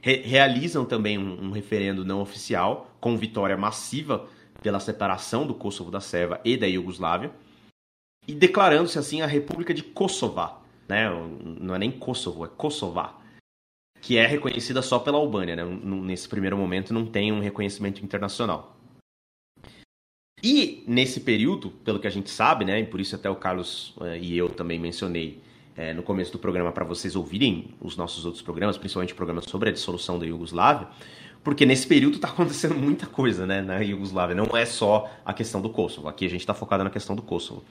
Re 0.02 0.18
realizam 0.18 0.86
também 0.86 1.18
um, 1.18 1.46
um, 1.46 1.52
referendo 1.52 2.06
não 2.06 2.22
oficial, 2.22 2.92
com 3.00 3.18
vitória 3.18 3.58
massiva 3.58 4.28
pela 4.62 4.80
separação 4.80 5.46
do 5.46 5.54
Kosovo 5.56 5.92
da 5.92 6.00
Sérvia 6.00 6.40
e 6.46 6.56
da 6.56 6.68
Iugoslávia, 6.68 7.32
e 8.28 8.34
declarando-se 8.34 9.00
assim 9.00 9.22
a 9.22 9.26
República 9.26 9.74
de 9.74 9.82
Kosova, 9.82 10.58
né? 10.88 11.10
não 11.60 11.74
é 11.74 11.80
nem 11.80 11.92
Kosovo, 11.92 12.46
é 12.46 12.48
Kosova, 12.48 13.16
que 14.02 14.18
é 14.18 14.26
reconhecida 14.26 14.82
só 14.82 15.00
pela 15.00 15.18
Albânia. 15.18 15.56
Né? 15.56 15.64
Nesse 15.66 16.30
primeiro 16.30 16.58
momento 16.58 16.94
não 16.94 17.06
tem 17.06 17.32
um 17.32 17.40
reconhecimento 17.40 18.04
internacional. 18.04 18.79
E 20.42 20.84
nesse 20.88 21.20
período, 21.20 21.70
pelo 21.84 22.00
que 22.00 22.08
a 22.08 22.10
gente 22.10 22.30
sabe, 22.30 22.64
né, 22.64 22.80
e 22.80 22.86
por 22.86 23.02
isso 23.02 23.16
até 23.16 23.30
o 23.30 23.36
Carlos 23.36 23.94
uh, 23.98 24.16
e 24.20 24.38
eu 24.38 24.50
também 24.50 24.80
mencionei 24.80 25.42
é, 25.76 25.94
no 25.94 26.04
começo 26.04 26.32
do 26.32 26.38
programa 26.38 26.72
para 26.72 26.84
vocês 26.84 27.16
ouvirem 27.16 27.74
os 27.82 27.96
nossos 27.96 28.26
outros 28.26 28.42
programas, 28.42 28.78
principalmente 28.78 29.14
programas 29.14 29.46
sobre 29.46 29.70
a 29.70 29.72
dissolução 29.72 30.20
da 30.20 30.26
Iugoslávia, 30.26 30.88
porque 31.42 31.66
nesse 31.66 31.88
período 31.88 32.16
está 32.16 32.28
acontecendo 32.28 32.76
muita 32.80 33.06
coisa 33.06 33.46
né, 33.46 33.62
na 33.62 33.80
Iugoslávia, 33.80 34.36
não 34.36 34.58
é 34.58 34.66
só 34.66 35.10
a 35.26 35.34
questão 35.34 35.62
do 35.62 35.70
Kosovo, 35.70 36.10
aqui 36.10 36.26
a 36.26 36.30
gente 36.30 36.42
está 36.42 36.54
focado 36.54 36.84
na 36.84 36.90
questão 36.90 37.16
do 37.16 37.22
Kosovo. 37.22 37.64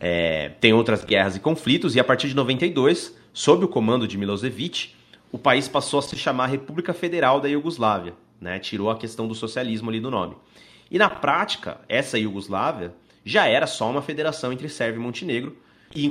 É, 0.00 0.50
tem 0.60 0.72
outras 0.72 1.04
guerras 1.04 1.36
e 1.36 1.40
conflitos, 1.40 1.94
e 1.94 2.00
a 2.00 2.04
partir 2.04 2.28
de 2.28 2.34
92, 2.34 3.16
sob 3.32 3.64
o 3.64 3.68
comando 3.68 4.06
de 4.06 4.18
Milosevic, 4.18 4.90
o 5.30 5.38
país 5.38 5.68
passou 5.68 6.00
a 6.00 6.02
se 6.02 6.16
chamar 6.16 6.46
República 6.46 6.92
Federal 6.92 7.40
da 7.40 7.48
Iugoslávia, 7.48 8.14
né, 8.40 8.58
tirou 8.58 8.90
a 8.90 8.96
questão 8.96 9.28
do 9.28 9.34
socialismo 9.34 9.90
ali 9.90 10.00
do 10.00 10.10
nome. 10.10 10.34
E 10.90 10.98
na 10.98 11.10
prática, 11.10 11.80
essa 11.88 12.18
Iugoslávia 12.18 12.94
já 13.24 13.46
era 13.46 13.66
só 13.66 13.90
uma 13.90 14.02
federação 14.02 14.52
entre 14.52 14.68
Sérvia 14.68 14.98
e 14.98 15.02
Montenegro, 15.02 15.56
e 15.94 16.10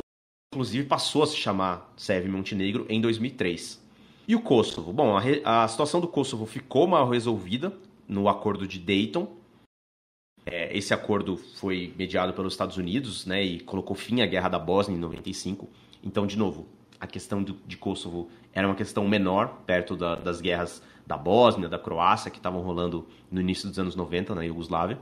inclusive 0.53 0.87
passou 0.87 1.23
a 1.23 1.27
se 1.27 1.35
chamar 1.35 1.91
Sérvia 1.97 2.29
e 2.29 2.31
Montenegro 2.31 2.85
em 2.89 3.01
2003. 3.01 3.81
E 4.27 4.35
o 4.35 4.41
Kosovo? 4.41 4.91
Bom, 4.91 5.17
a, 5.17 5.63
a 5.63 5.67
situação 5.67 6.01
do 6.01 6.07
Kosovo 6.07 6.45
ficou 6.45 6.85
mal 6.85 7.09
resolvida 7.09 7.73
no 8.07 8.27
acordo 8.27 8.67
de 8.67 8.77
Dayton. 8.77 9.27
É, 10.45 10.75
esse 10.77 10.93
acordo 10.93 11.37
foi 11.55 11.93
mediado 11.97 12.33
pelos 12.33 12.53
Estados 12.53 12.77
Unidos 12.77 13.25
né, 13.25 13.43
e 13.43 13.59
colocou 13.59 13.95
fim 13.95 14.21
à 14.21 14.25
Guerra 14.25 14.49
da 14.49 14.59
Bósnia 14.59 14.97
em 14.97 14.99
95. 14.99 15.69
Então, 16.03 16.27
de 16.27 16.37
novo, 16.37 16.67
a 16.99 17.07
questão 17.07 17.41
do, 17.41 17.57
de 17.65 17.77
Kosovo 17.77 18.29
era 18.53 18.67
uma 18.67 18.75
questão 18.75 19.07
menor 19.07 19.61
perto 19.65 19.95
da, 19.95 20.15
das 20.15 20.41
guerras 20.41 20.81
da 21.07 21.15
Bósnia, 21.15 21.69
da 21.69 21.79
Croácia, 21.79 22.29
que 22.29 22.37
estavam 22.37 22.61
rolando 22.61 23.07
no 23.31 23.39
início 23.39 23.69
dos 23.69 23.79
anos 23.79 23.95
90 23.95 24.35
na 24.35 24.43
Iugoslávia. 24.43 24.99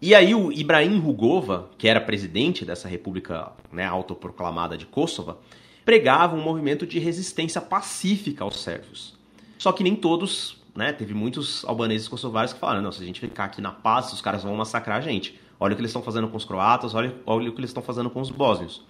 E 0.00 0.14
aí 0.14 0.34
o 0.34 0.50
Ibrahim 0.50 0.98
Rugova, 0.98 1.70
que 1.76 1.86
era 1.86 2.00
presidente 2.00 2.64
dessa 2.64 2.88
república 2.88 3.52
né, 3.70 3.84
autoproclamada 3.84 4.78
de 4.78 4.86
Kosovo, 4.86 5.36
pregava 5.84 6.34
um 6.34 6.42
movimento 6.42 6.86
de 6.86 6.98
resistência 6.98 7.60
pacífica 7.60 8.42
aos 8.42 8.62
sérvios. 8.62 9.18
Só 9.58 9.70
que 9.70 9.82
nem 9.82 9.94
todos, 9.94 10.62
né, 10.74 10.92
teve 10.92 11.12
muitos 11.12 11.64
albaneses 11.66 12.08
kosovares 12.08 12.52
que 12.52 12.60
falaram, 12.60 12.80
não, 12.80 12.92
se 12.92 13.02
a 13.02 13.06
gente 13.06 13.20
ficar 13.20 13.44
aqui 13.44 13.60
na 13.60 13.72
paz, 13.72 14.12
os 14.12 14.22
caras 14.22 14.44
vão 14.44 14.54
massacrar 14.54 14.96
a 14.96 15.00
gente. 15.00 15.38
Olha 15.60 15.72
o 15.72 15.76
que 15.76 15.82
eles 15.82 15.90
estão 15.90 16.02
fazendo 16.02 16.28
com 16.28 16.36
os 16.36 16.44
croatas, 16.44 16.94
olha, 16.94 17.14
olha 17.26 17.50
o 17.50 17.52
que 17.52 17.60
eles 17.60 17.70
estão 17.70 17.82
fazendo 17.82 18.08
com 18.08 18.20
os 18.20 18.30
bósnios. 18.30 18.82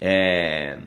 É... 0.00 0.78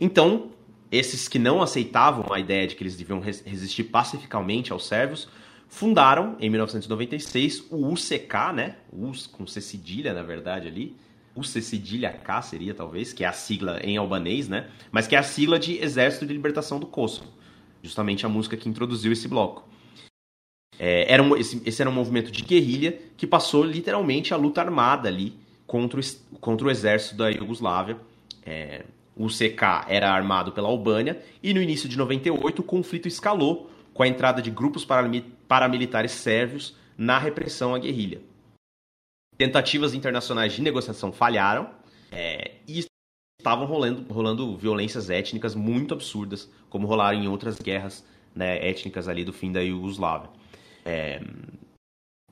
Então, 0.00 0.50
esses 0.90 1.28
que 1.28 1.38
não 1.38 1.62
aceitavam 1.62 2.32
a 2.32 2.40
ideia 2.40 2.66
de 2.66 2.74
que 2.74 2.82
eles 2.82 2.96
deviam 2.96 3.20
resistir 3.20 3.84
pacificamente 3.84 4.72
aos 4.72 4.86
sérvios, 4.86 5.28
fundaram, 5.68 6.36
em 6.40 6.50
1996, 6.50 7.66
o 7.70 7.92
UCK, 7.92 8.52
né? 8.54 8.76
US 8.92 9.26
com 9.26 9.46
C 9.46 9.60
cedilha, 9.60 10.12
na 10.12 10.22
verdade, 10.22 10.66
ali. 10.66 10.96
UC 11.34 11.62
cedilha 11.62 12.12
K 12.12 12.42
seria, 12.42 12.74
talvez, 12.74 13.12
que 13.12 13.22
é 13.22 13.26
a 13.28 13.32
sigla 13.32 13.80
em 13.84 13.96
albanês, 13.96 14.48
né? 14.48 14.68
Mas 14.90 15.06
que 15.06 15.14
é 15.14 15.18
a 15.18 15.22
sigla 15.22 15.58
de 15.58 15.78
Exército 15.78 16.26
de 16.26 16.32
Libertação 16.32 16.80
do 16.80 16.86
Kosovo. 16.86 17.30
Justamente 17.82 18.26
a 18.26 18.28
música 18.28 18.56
que 18.56 18.68
introduziu 18.68 19.12
esse 19.12 19.28
bloco. 19.28 19.68
É, 20.76 21.12
era 21.12 21.22
um, 21.22 21.36
esse, 21.36 21.62
esse, 21.64 21.80
era 21.80 21.90
um 21.90 21.94
movimento 21.94 22.32
de 22.32 22.42
guerrilha 22.42 22.98
que 23.16 23.26
passou 23.26 23.62
literalmente 23.62 24.34
a 24.34 24.36
luta 24.36 24.60
armada 24.60 25.08
ali 25.08 25.34
contra 25.66 26.00
o, 26.00 26.38
contra 26.38 26.66
o 26.66 26.70
exército 26.70 27.16
da 27.16 27.30
Iugoslávia. 27.30 27.96
É, 28.44 28.84
o 29.16 29.26
CK 29.26 29.86
era 29.88 30.10
armado 30.10 30.52
pela 30.52 30.68
Albânia 30.68 31.22
e 31.42 31.52
no 31.52 31.60
início 31.60 31.88
de 31.88 31.98
98 31.98 32.60
o 32.60 32.64
conflito 32.64 33.08
escalou 33.08 33.70
com 33.92 34.02
a 34.02 34.08
entrada 34.08 34.40
de 34.40 34.50
grupos 34.50 34.86
paramilitares 35.48 36.12
sérvios 36.12 36.76
na 36.96 37.18
repressão 37.18 37.74
à 37.74 37.78
guerrilha. 37.78 38.20
Tentativas 39.36 39.94
internacionais 39.94 40.52
de 40.52 40.62
negociação 40.62 41.12
falharam 41.12 41.70
é, 42.12 42.52
e 42.68 42.84
estavam 43.38 43.66
rolando, 43.66 44.12
rolando 44.12 44.56
violências 44.56 45.10
étnicas 45.10 45.54
muito 45.54 45.94
absurdas, 45.94 46.50
como 46.68 46.86
rolaram 46.86 47.18
em 47.18 47.28
outras 47.28 47.58
guerras 47.58 48.04
né, 48.34 48.68
étnicas 48.68 49.08
ali 49.08 49.24
do 49.24 49.32
fim 49.32 49.50
da 49.50 49.60
Iugoslávia. 49.60 50.30
É, 50.84 51.20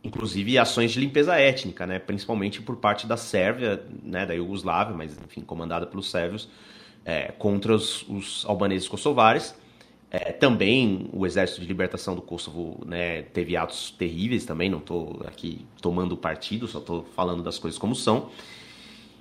inclusive 0.02 0.58
ações 0.58 0.92
de 0.92 1.00
limpeza 1.00 1.36
étnica, 1.36 1.86
né, 1.86 1.98
principalmente 1.98 2.62
por 2.62 2.76
parte 2.76 3.06
da 3.06 3.16
Sérvia, 3.16 3.82
né, 4.02 4.24
da 4.24 4.34
Iugoslávia, 4.34 4.94
mas 4.96 5.18
enfim, 5.18 5.40
comandada 5.40 5.86
pelos 5.86 6.10
sérvios, 6.10 6.48
é, 7.04 7.32
contra 7.38 7.74
os, 7.74 8.02
os, 8.08 8.44
albaneses 8.46 8.88
kosovares. 8.88 9.54
É, 10.10 10.32
também 10.32 11.10
o 11.12 11.26
Exército 11.26 11.60
de 11.60 11.66
Libertação 11.66 12.14
do 12.14 12.22
Kosovo 12.22 12.82
né, 12.86 13.22
teve 13.22 13.56
atos 13.56 13.90
terríveis 13.90 14.46
também, 14.46 14.70
não 14.70 14.78
estou 14.78 15.20
aqui 15.26 15.66
tomando 15.82 16.16
partido, 16.16 16.66
só 16.66 16.78
estou 16.78 17.04
falando 17.14 17.42
das 17.42 17.58
coisas 17.58 17.78
como 17.78 17.94
são. 17.94 18.30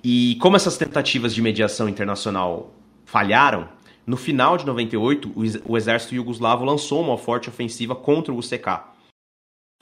E 0.02 0.36
como 0.40 0.56
essas 0.56 0.78
tentativas 0.78 1.34
de 1.34 1.42
mediação 1.42 1.88
internacional 1.88 2.72
falharam, 3.04 3.68
no 4.06 4.16
final 4.16 4.56
de 4.56 4.64
98, 4.64 5.32
o 5.66 5.76
exército 5.76 6.14
iugoslavo 6.14 6.64
lançou 6.64 7.02
uma 7.02 7.18
forte 7.18 7.50
ofensiva 7.50 7.94
contra 7.94 8.32
o 8.32 8.38
UCK. 8.38 8.97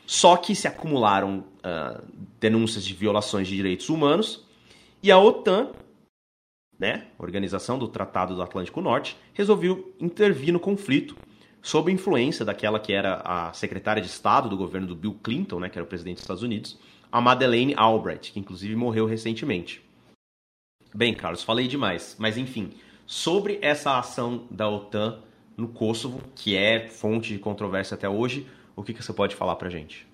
Só 0.06 0.36
que 0.36 0.54
se 0.54 0.68
acumularam 0.68 1.40
uh, 1.40 2.02
denúncias 2.38 2.84
de 2.84 2.94
violações 2.94 3.48
de 3.48 3.56
direitos 3.56 3.88
humanos 3.88 4.44
e 5.02 5.10
a 5.10 5.18
OTAN 5.18 5.72
né, 6.78 7.06
Organização 7.18 7.78
do 7.78 7.88
Tratado 7.88 8.34
do 8.34 8.42
Atlântico 8.42 8.80
Norte, 8.80 9.16
resolveu 9.32 9.94
intervir 10.00 10.52
no 10.52 10.60
conflito 10.60 11.16
sob 11.62 11.90
influência 11.90 12.44
daquela 12.44 12.78
que 12.78 12.92
era 12.92 13.22
a 13.24 13.52
secretária 13.52 14.00
de 14.00 14.08
Estado 14.08 14.48
do 14.48 14.56
governo 14.56 14.86
do 14.86 14.94
Bill 14.94 15.18
Clinton, 15.22 15.60
né, 15.60 15.68
que 15.68 15.78
era 15.78 15.84
o 15.84 15.88
presidente 15.88 16.16
dos 16.16 16.22
Estados 16.22 16.42
Unidos, 16.42 16.78
a 17.10 17.20
Madeleine 17.20 17.74
Albright, 17.76 18.32
que 18.32 18.38
inclusive 18.38 18.76
morreu 18.76 19.06
recentemente. 19.06 19.82
Bem, 20.94 21.14
Carlos, 21.14 21.42
falei 21.42 21.66
demais, 21.66 22.16
mas 22.18 22.36
enfim, 22.36 22.72
sobre 23.06 23.58
essa 23.62 23.98
ação 23.98 24.46
da 24.50 24.68
OTAN 24.68 25.20
no 25.56 25.68
Kosovo, 25.68 26.20
que 26.34 26.54
é 26.54 26.88
fonte 26.88 27.32
de 27.32 27.38
controvérsia 27.38 27.94
até 27.94 28.08
hoje, 28.08 28.46
o 28.76 28.82
que, 28.82 28.92
que 28.92 29.02
você 29.02 29.12
pode 29.12 29.34
falar 29.34 29.56
pra 29.56 29.70
gente? 29.70 30.06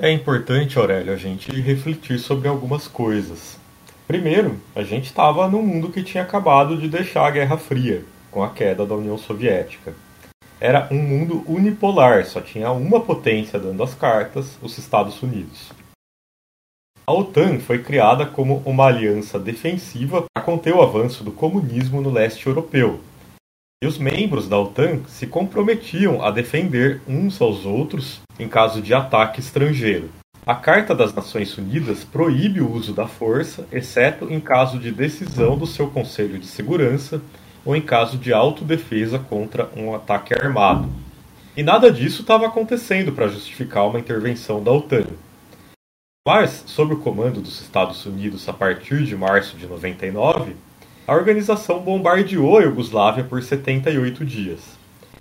É 0.00 0.10
importante, 0.10 0.78
Aurélio, 0.78 1.12
a 1.12 1.16
gente 1.16 1.50
refletir 1.60 2.18
sobre 2.18 2.48
algumas 2.48 2.86
coisas. 2.86 3.58
Primeiro, 4.06 4.58
a 4.74 4.82
gente 4.82 5.06
estava 5.06 5.48
num 5.48 5.62
mundo 5.62 5.90
que 5.90 6.02
tinha 6.02 6.22
acabado 6.22 6.76
de 6.78 6.88
deixar 6.88 7.26
a 7.26 7.30
Guerra 7.30 7.58
Fria, 7.58 8.04
com 8.30 8.42
a 8.42 8.50
queda 8.50 8.86
da 8.86 8.94
União 8.94 9.18
Soviética. 9.18 9.94
Era 10.60 10.88
um 10.92 11.02
mundo 11.02 11.44
unipolar, 11.46 12.24
só 12.24 12.40
tinha 12.40 12.70
uma 12.70 13.00
potência 13.00 13.58
dando 13.58 13.82
as 13.82 13.94
cartas, 13.94 14.56
os 14.62 14.78
Estados 14.78 15.20
Unidos. 15.20 15.72
A 17.04 17.12
OTAN 17.12 17.58
foi 17.58 17.82
criada 17.82 18.24
como 18.24 18.62
uma 18.64 18.86
aliança 18.86 19.38
defensiva 19.38 20.24
para 20.32 20.44
conter 20.44 20.72
o 20.72 20.80
avanço 20.80 21.24
do 21.24 21.32
comunismo 21.32 22.00
no 22.00 22.10
leste 22.10 22.46
europeu. 22.46 23.00
E 23.82 23.86
os 23.86 23.98
membros 23.98 24.48
da 24.48 24.56
OTAN 24.56 25.00
se 25.08 25.26
comprometiam 25.26 26.24
a 26.24 26.30
defender 26.30 27.00
uns 27.08 27.42
aos 27.42 27.66
outros 27.66 28.20
em 28.38 28.46
caso 28.46 28.80
de 28.80 28.94
ataque 28.94 29.40
estrangeiro. 29.40 30.08
A 30.46 30.54
Carta 30.54 30.94
das 30.94 31.12
Nações 31.12 31.58
Unidas 31.58 32.04
proíbe 32.04 32.60
o 32.60 32.70
uso 32.70 32.92
da 32.92 33.08
força, 33.08 33.66
exceto 33.72 34.32
em 34.32 34.38
caso 34.38 34.78
de 34.78 34.92
decisão 34.92 35.58
do 35.58 35.66
seu 35.66 35.88
Conselho 35.88 36.38
de 36.38 36.46
Segurança 36.46 37.20
ou 37.64 37.74
em 37.74 37.82
caso 37.82 38.16
de 38.16 38.32
autodefesa 38.32 39.18
contra 39.18 39.68
um 39.76 39.92
ataque 39.92 40.32
armado. 40.32 40.88
E 41.56 41.64
nada 41.64 41.90
disso 41.90 42.22
estava 42.22 42.46
acontecendo 42.46 43.10
para 43.10 43.26
justificar 43.26 43.88
uma 43.88 43.98
intervenção 43.98 44.62
da 44.62 44.70
OTAN. 44.70 45.06
Mas, 46.24 46.62
sob 46.68 46.94
o 46.94 46.98
comando 47.00 47.40
dos 47.40 47.60
Estados 47.60 48.06
Unidos 48.06 48.48
a 48.48 48.52
partir 48.52 49.02
de 49.02 49.16
março 49.16 49.56
de 49.56 49.66
99, 49.66 50.54
a 51.12 51.14
organização 51.14 51.78
bombardeou 51.78 52.56
a 52.56 52.62
Iugoslávia 52.62 53.22
por 53.22 53.42
78 53.42 54.24
dias. 54.24 54.60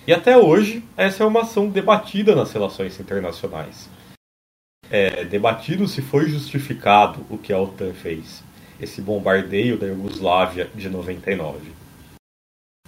E 0.07 0.13
até 0.13 0.37
hoje, 0.37 0.85
essa 0.95 1.23
é 1.23 1.27
uma 1.27 1.41
ação 1.41 1.67
debatida 1.67 2.33
nas 2.33 2.53
relações 2.53 2.97
internacionais. 2.97 3.89
É 4.89 5.25
debatido 5.25 5.89
se 5.89 6.01
foi 6.01 6.29
justificado 6.29 7.25
o 7.29 7.37
que 7.37 7.51
a 7.51 7.59
OTAN 7.59 7.91
fez, 7.93 8.41
esse 8.79 9.01
bombardeio 9.01 9.77
da 9.77 9.85
Iugoslávia 9.87 10.69
de 10.73 10.89
99. 10.89 11.59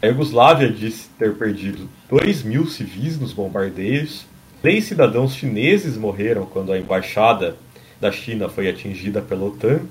A 0.02 0.08
Iugoslávia 0.08 0.70
disse 0.70 1.10
ter 1.20 1.36
perdido 1.36 1.90
2 2.08 2.44
mil 2.44 2.66
civis 2.68 3.20
nos 3.20 3.34
bombardeios, 3.34 4.26
três 4.62 4.86
cidadãos 4.86 5.36
chineses 5.36 5.98
morreram 5.98 6.46
quando 6.46 6.72
a 6.72 6.80
embaixada 6.80 7.58
da 8.00 8.14
China 8.14 8.48
foi 8.48 8.70
atingida 8.70 9.22
pela 9.22 9.44
OTAN, 9.44 9.82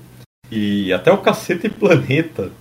e 0.51 0.91
até 0.91 1.11
o 1.11 1.19
Cacete 1.19 1.69
Planeta 1.69 2.51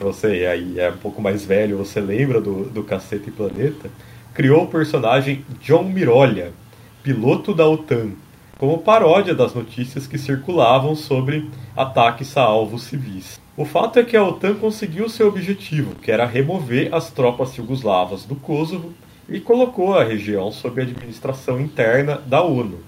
para 0.00 0.06
você 0.06 0.46
aí 0.46 0.80
é 0.80 0.88
um 0.88 0.96
pouco 0.96 1.20
mais 1.20 1.44
velho, 1.44 1.76
você 1.76 2.00
lembra 2.00 2.40
do, 2.40 2.64
do 2.64 2.82
Cacete 2.82 3.30
Planeta, 3.30 3.90
criou 4.32 4.64
o 4.64 4.66
personagem 4.66 5.44
John 5.60 5.82
Mirolha, 5.82 6.54
piloto 7.02 7.52
da 7.52 7.68
OTAN, 7.68 8.12
como 8.56 8.78
paródia 8.78 9.34
das 9.34 9.54
notícias 9.54 10.06
que 10.06 10.16
circulavam 10.16 10.96
sobre 10.96 11.50
ataques 11.76 12.34
a 12.38 12.42
alvos 12.42 12.84
civis. 12.84 13.38
O 13.54 13.66
fato 13.66 13.98
é 13.98 14.02
que 14.02 14.16
a 14.16 14.24
OTAN 14.24 14.54
conseguiu 14.54 15.06
seu 15.10 15.28
objetivo, 15.28 15.94
que 15.96 16.10
era 16.10 16.24
remover 16.24 16.94
as 16.94 17.10
tropas 17.10 17.52
jugoslavas 17.52 18.24
do 18.24 18.34
Kosovo 18.34 18.94
e 19.28 19.38
colocou 19.38 19.98
a 19.98 20.02
região 20.02 20.50
sob 20.50 20.80
a 20.80 20.84
administração 20.84 21.60
interna 21.60 22.16
da 22.24 22.40
ONU. 22.40 22.78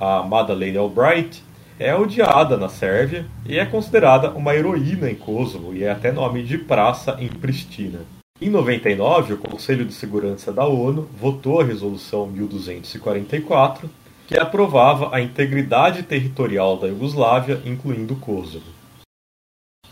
A 0.00 0.24
Madeleine 0.24 0.78
Albright 0.78 1.40
é 1.80 1.96
odiada 1.96 2.58
na 2.58 2.68
Sérvia 2.68 3.24
e 3.46 3.58
é 3.58 3.64
considerada 3.64 4.30
uma 4.32 4.54
heroína 4.54 5.10
em 5.10 5.14
Kosovo 5.14 5.74
e 5.74 5.82
é 5.82 5.90
até 5.90 6.12
nome 6.12 6.42
de 6.42 6.58
praça 6.58 7.16
em 7.18 7.28
Pristina. 7.28 8.00
Em 8.38 8.50
99, 8.50 9.32
o 9.32 9.38
Conselho 9.38 9.86
de 9.86 9.94
Segurança 9.94 10.52
da 10.52 10.66
ONU 10.66 11.08
votou 11.18 11.58
a 11.58 11.64
Resolução 11.64 12.26
1244, 12.26 13.88
que 14.28 14.38
aprovava 14.38 15.14
a 15.14 15.22
integridade 15.22 16.02
territorial 16.02 16.76
da 16.76 16.86
Iugoslávia, 16.86 17.62
incluindo 17.64 18.14
Kosovo. 18.16 18.66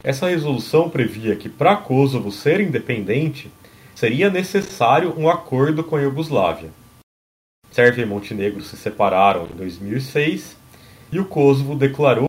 Essa 0.04 0.28
resolução 0.28 0.90
previa 0.90 1.36
que, 1.36 1.48
para 1.48 1.74
Kosovo 1.74 2.30
ser 2.30 2.60
independente, 2.60 3.50
seria 3.94 4.28
necessário 4.28 5.14
um 5.18 5.28
acordo 5.28 5.82
com 5.82 5.96
a 5.96 6.02
Iugoslávia. 6.02 6.70
Sérvia 7.70 8.02
e 8.02 8.06
Montenegro 8.06 8.62
se 8.62 8.76
separaram 8.76 9.46
em 9.46 9.56
2006 9.56 10.58
e 11.10 11.18
o 11.18 11.24
Kosovo 11.24 11.74
declarou 11.74 12.28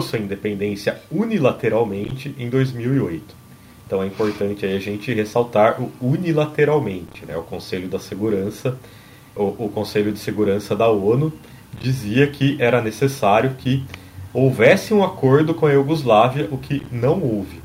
sua 0.00 0.18
independência 0.18 1.00
unilateralmente 1.10 2.34
em 2.38 2.48
2008. 2.48 3.34
Então 3.86 4.02
é 4.02 4.06
importante 4.06 4.64
a 4.64 4.78
gente 4.78 5.12
ressaltar 5.12 5.80
o 5.80 5.90
unilateralmente. 6.00 7.26
Né? 7.26 7.36
O 7.36 7.42
Conselho 7.42 7.88
da 7.88 7.98
Segurança, 7.98 8.78
o, 9.34 9.64
o 9.64 9.68
Conselho 9.68 10.12
de 10.12 10.20
Segurança 10.20 10.76
da 10.76 10.88
ONU 10.88 11.32
dizia 11.80 12.26
que 12.28 12.56
era 12.60 12.80
necessário 12.80 13.54
que 13.58 13.84
houvesse 14.32 14.94
um 14.94 15.02
acordo 15.02 15.54
com 15.54 15.66
a 15.66 15.72
Iugoslávia, 15.72 16.48
o 16.52 16.58
que 16.58 16.86
não 16.92 17.20
houve. 17.20 17.60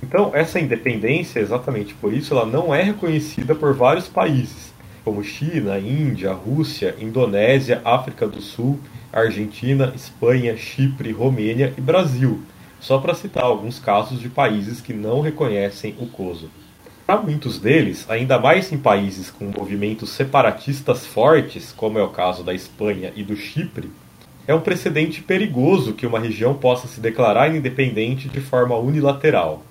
Então 0.00 0.30
essa 0.32 0.60
independência, 0.60 1.40
exatamente 1.40 1.94
por 1.94 2.12
isso, 2.12 2.32
ela 2.32 2.46
não 2.46 2.72
é 2.72 2.82
reconhecida 2.82 3.54
por 3.56 3.74
vários 3.74 4.06
países, 4.06 4.72
como 5.04 5.24
China, 5.24 5.78
Índia, 5.78 6.32
Rússia, 6.32 6.94
Indonésia, 7.00 7.82
África 7.84 8.26
do 8.26 8.40
Sul 8.40 8.78
Argentina, 9.14 9.92
Espanha, 9.94 10.56
Chipre, 10.56 11.12
Romênia 11.12 11.72
e 11.78 11.80
Brasil, 11.80 12.42
só 12.80 12.98
para 12.98 13.14
citar 13.14 13.44
alguns 13.44 13.78
casos 13.78 14.20
de 14.20 14.28
países 14.28 14.80
que 14.80 14.92
não 14.92 15.20
reconhecem 15.20 15.94
o 16.00 16.06
Kosovo. 16.06 16.50
Para 17.06 17.20
muitos 17.20 17.58
deles, 17.58 18.04
ainda 18.08 18.38
mais 18.38 18.72
em 18.72 18.78
países 18.78 19.30
com 19.30 19.44
movimentos 19.44 20.10
separatistas 20.10 21.06
fortes, 21.06 21.70
como 21.70 21.98
é 21.98 22.02
o 22.02 22.08
caso 22.08 22.42
da 22.42 22.52
Espanha 22.52 23.12
e 23.14 23.22
do 23.22 23.36
Chipre, 23.36 23.90
é 24.46 24.54
um 24.54 24.60
precedente 24.60 25.22
perigoso 25.22 25.94
que 25.94 26.06
uma 26.06 26.18
região 26.18 26.54
possa 26.54 26.88
se 26.88 27.00
declarar 27.00 27.54
independente 27.54 28.28
de 28.28 28.40
forma 28.40 28.76
unilateral. 28.76 29.62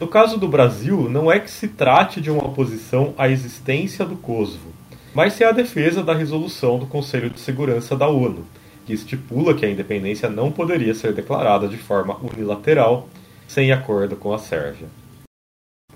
No 0.00 0.08
caso 0.08 0.38
do 0.38 0.48
Brasil, 0.48 1.08
não 1.08 1.30
é 1.30 1.38
que 1.38 1.50
se 1.50 1.68
trate 1.68 2.20
de 2.20 2.30
uma 2.30 2.44
oposição 2.44 3.14
à 3.16 3.28
existência 3.28 4.04
do 4.04 4.16
Kosovo, 4.16 4.72
mas 5.14 5.40
é 5.40 5.44
a 5.44 5.52
defesa 5.52 6.02
da 6.02 6.12
resolução 6.12 6.78
do 6.78 6.86
Conselho 6.86 7.30
de 7.30 7.38
Segurança 7.38 7.96
da 7.96 8.08
ONU, 8.08 8.44
que 8.84 8.92
estipula 8.92 9.54
que 9.54 9.64
a 9.64 9.70
independência 9.70 10.28
não 10.28 10.50
poderia 10.50 10.94
ser 10.94 11.12
declarada 11.12 11.68
de 11.68 11.76
forma 11.76 12.16
unilateral 12.16 13.08
sem 13.46 13.70
acordo 13.70 14.16
com 14.16 14.34
a 14.34 14.38
Sérvia. 14.38 14.88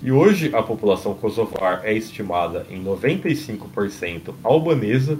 E 0.01 0.13
hoje 0.13 0.55
a 0.55 0.63
população 0.63 1.15
kosovar 1.15 1.81
é 1.83 1.93
estimada 1.93 2.65
em 2.71 2.83
95% 2.83 4.33
albanesa, 4.45 5.19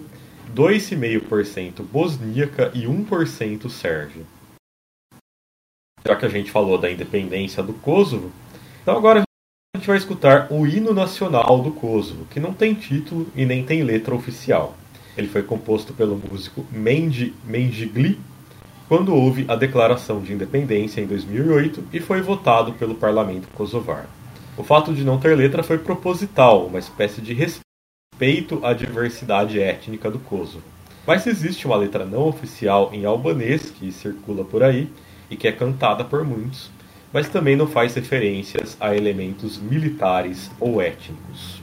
2,5% 0.55 1.83
bosníaca 1.83 2.71
e 2.73 2.85
1% 2.85 3.69
sérvia. 3.69 4.23
Já 6.07 6.15
que 6.15 6.25
a 6.25 6.29
gente 6.29 6.53
falou 6.53 6.79
da 6.79 6.91
independência 6.91 7.61
do 7.61 7.75
Kosovo, 7.75 8.31
então 8.81 8.97
agora 8.97 9.28
vai 9.89 9.97
escutar 9.97 10.49
o 10.51 10.67
hino 10.67 10.93
nacional 10.93 11.63
do 11.63 11.71
Kosovo, 11.71 12.27
que 12.31 12.39
não 12.39 12.53
tem 12.53 12.75
título 12.75 13.27
e 13.35 13.47
nem 13.47 13.65
tem 13.65 13.83
letra 13.83 14.15
oficial. 14.15 14.77
Ele 15.17 15.27
foi 15.27 15.43
composto 15.43 15.95
pelo 15.95 16.21
músico 16.31 16.65
Mendi 16.71 17.35
Mendigli 17.43 18.21
quando 18.87 19.15
houve 19.15 19.47
a 19.49 19.57
declaração 19.57 20.21
de 20.21 20.35
independência 20.35 21.01
em 21.01 21.07
2008 21.07 21.85
e 21.91 22.01
foi 22.01 22.21
votado 22.21 22.73
pelo 22.75 22.95
parlamento 22.95 23.49
kosovar. 23.55 24.07
O 24.59 24.63
fato 24.63 24.93
de 24.93 25.05
não 25.05 25.19
ter 25.19 25.35
letra 25.35 25.63
foi 25.63 25.79
proposital, 25.79 26.67
uma 26.67 26.79
espécie 26.79 27.23
de 27.23 27.33
respeito 27.33 28.65
à 28.65 28.75
diversidade 28.75 29.59
étnica 29.59 30.11
do 30.11 30.19
Kosovo. 30.19 30.65
Mas 31.07 31.27
existe 31.27 31.67
uma 31.67 31.77
letra 31.77 32.05
não 32.05 32.29
oficial 32.29 32.91
em 32.93 33.07
albanês 33.07 33.71
que 33.71 33.91
circula 33.91 34.45
por 34.45 34.63
aí 34.63 34.91
e 35.31 35.37
que 35.37 35.49
é 35.49 35.53
cantada 35.53 36.05
por 36.05 36.25
muitos, 36.25 36.71
mas 37.13 37.29
também 37.29 37.57
não 37.57 37.67
faz 37.67 37.95
referências 37.95 38.77
a 38.81 38.95
elementos 38.95 39.59
militares 39.59 40.51
ou 40.61 40.81
étnicos. 40.81 41.63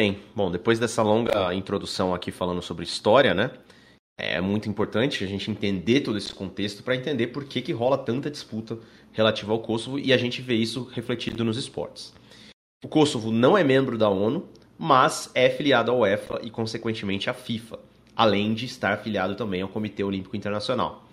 Bem. 0.00 0.18
Bom, 0.34 0.50
depois 0.50 0.78
dessa 0.78 1.02
longa 1.02 1.52
introdução 1.52 2.14
aqui 2.14 2.30
falando 2.32 2.62
sobre 2.62 2.84
história, 2.84 3.34
né? 3.34 3.50
É 4.18 4.40
muito 4.40 4.66
importante 4.66 5.22
a 5.22 5.26
gente 5.26 5.50
entender 5.50 6.00
todo 6.00 6.16
esse 6.16 6.32
contexto 6.32 6.82
para 6.82 6.96
entender 6.96 7.26
por 7.26 7.44
que, 7.44 7.60
que 7.60 7.70
rola 7.70 7.98
tanta 7.98 8.30
disputa 8.30 8.78
relativa 9.12 9.52
ao 9.52 9.58
Kosovo 9.58 9.98
e 9.98 10.10
a 10.10 10.16
gente 10.16 10.40
vê 10.40 10.54
isso 10.54 10.84
refletido 10.84 11.44
nos 11.44 11.58
esportes. 11.58 12.14
O 12.82 12.88
Kosovo 12.88 13.30
não 13.30 13.58
é 13.58 13.62
membro 13.62 13.98
da 13.98 14.08
ONU, 14.08 14.48
mas 14.78 15.30
é 15.34 15.50
filiado 15.50 15.90
à 15.90 15.94
UEFA 15.94 16.40
e, 16.42 16.48
consequentemente, 16.48 17.28
à 17.28 17.34
FIFA, 17.34 17.78
além 18.16 18.54
de 18.54 18.64
estar 18.64 18.96
filiado 19.02 19.34
também 19.34 19.60
ao 19.60 19.68
Comitê 19.68 20.02
Olímpico 20.02 20.34
Internacional. 20.34 21.06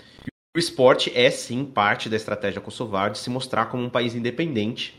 O 0.55 0.59
esporte 0.59 1.11
é 1.13 1.29
sim 1.29 1.65
parte 1.65 2.07
da 2.07 2.15
estratégia 2.15 2.61
kosovar 2.61 3.11
de 3.11 3.17
se 3.17 3.29
mostrar 3.29 3.65
como 3.65 3.83
um 3.83 3.89
país 3.89 4.15
independente, 4.15 4.97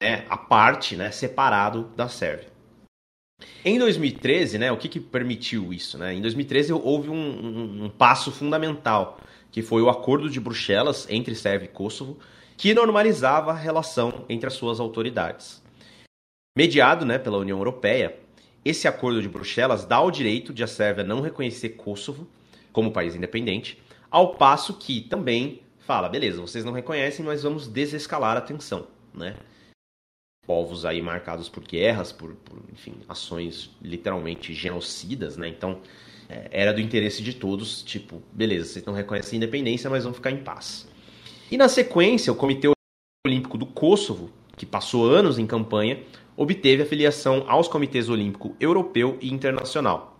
né, 0.00 0.24
a 0.28 0.36
parte, 0.36 0.96
né, 0.96 1.12
separado 1.12 1.92
da 1.94 2.08
Sérvia. 2.08 2.57
Em 3.64 3.78
2013, 3.78 4.58
né, 4.58 4.72
o 4.72 4.76
que, 4.76 4.88
que 4.88 5.00
permitiu 5.00 5.72
isso? 5.72 5.98
Né? 5.98 6.14
Em 6.14 6.20
2013 6.20 6.72
houve 6.72 7.10
um, 7.10 7.14
um, 7.14 7.84
um 7.84 7.90
passo 7.90 8.30
fundamental, 8.30 9.20
que 9.50 9.62
foi 9.62 9.82
o 9.82 9.90
Acordo 9.90 10.30
de 10.30 10.40
Bruxelas 10.40 11.06
entre 11.10 11.34
Sérvia 11.34 11.66
e 11.66 11.68
Kosovo, 11.68 12.18
que 12.56 12.72
normalizava 12.72 13.50
a 13.50 13.54
relação 13.54 14.24
entre 14.28 14.46
as 14.46 14.54
suas 14.54 14.80
autoridades. 14.80 15.62
Mediado 16.56 17.04
né, 17.04 17.18
pela 17.18 17.38
União 17.38 17.58
Europeia, 17.58 18.18
esse 18.64 18.88
acordo 18.88 19.20
de 19.20 19.28
Bruxelas 19.28 19.84
dá 19.84 20.00
o 20.00 20.10
direito 20.10 20.52
de 20.52 20.64
a 20.64 20.66
Sérvia 20.66 21.04
não 21.04 21.20
reconhecer 21.20 21.70
Kosovo 21.70 22.28
como 22.72 22.92
país 22.92 23.14
independente, 23.14 23.80
ao 24.10 24.34
passo 24.34 24.74
que 24.74 25.00
também 25.00 25.62
fala, 25.78 26.08
beleza, 26.08 26.40
vocês 26.40 26.64
não 26.64 26.72
reconhecem, 26.72 27.24
mas 27.24 27.42
vamos 27.42 27.68
desescalar 27.68 28.36
a 28.36 28.40
tensão, 28.40 28.86
né? 29.14 29.36
Povos 30.48 30.86
aí 30.86 31.02
marcados 31.02 31.46
por 31.46 31.62
guerras, 31.62 32.10
por, 32.10 32.34
por 32.36 32.58
enfim, 32.72 32.94
ações 33.06 33.70
literalmente 33.82 34.54
genocidas, 34.54 35.36
né? 35.36 35.46
Então, 35.46 35.78
é, 36.26 36.48
era 36.50 36.72
do 36.72 36.80
interesse 36.80 37.22
de 37.22 37.34
todos, 37.34 37.82
tipo, 37.82 38.22
beleza, 38.32 38.64
vocês 38.64 38.84
não 38.86 38.94
reconhecem 38.94 39.36
a 39.36 39.42
independência, 39.42 39.90
mas 39.90 40.04
vão 40.04 40.14
ficar 40.14 40.30
em 40.30 40.38
paz. 40.38 40.88
E 41.50 41.58
na 41.58 41.68
sequência, 41.68 42.32
o 42.32 42.36
Comitê 42.36 42.66
Olímpico 43.26 43.58
do 43.58 43.66
Kosovo, 43.66 44.30
que 44.56 44.64
passou 44.64 45.06
anos 45.06 45.38
em 45.38 45.46
campanha, 45.46 46.02
obteve 46.34 46.82
a 46.82 46.86
filiação 46.86 47.44
aos 47.46 47.68
comitês 47.68 48.08
olímpico 48.08 48.56
europeu 48.58 49.18
e 49.20 49.30
internacional. 49.30 50.18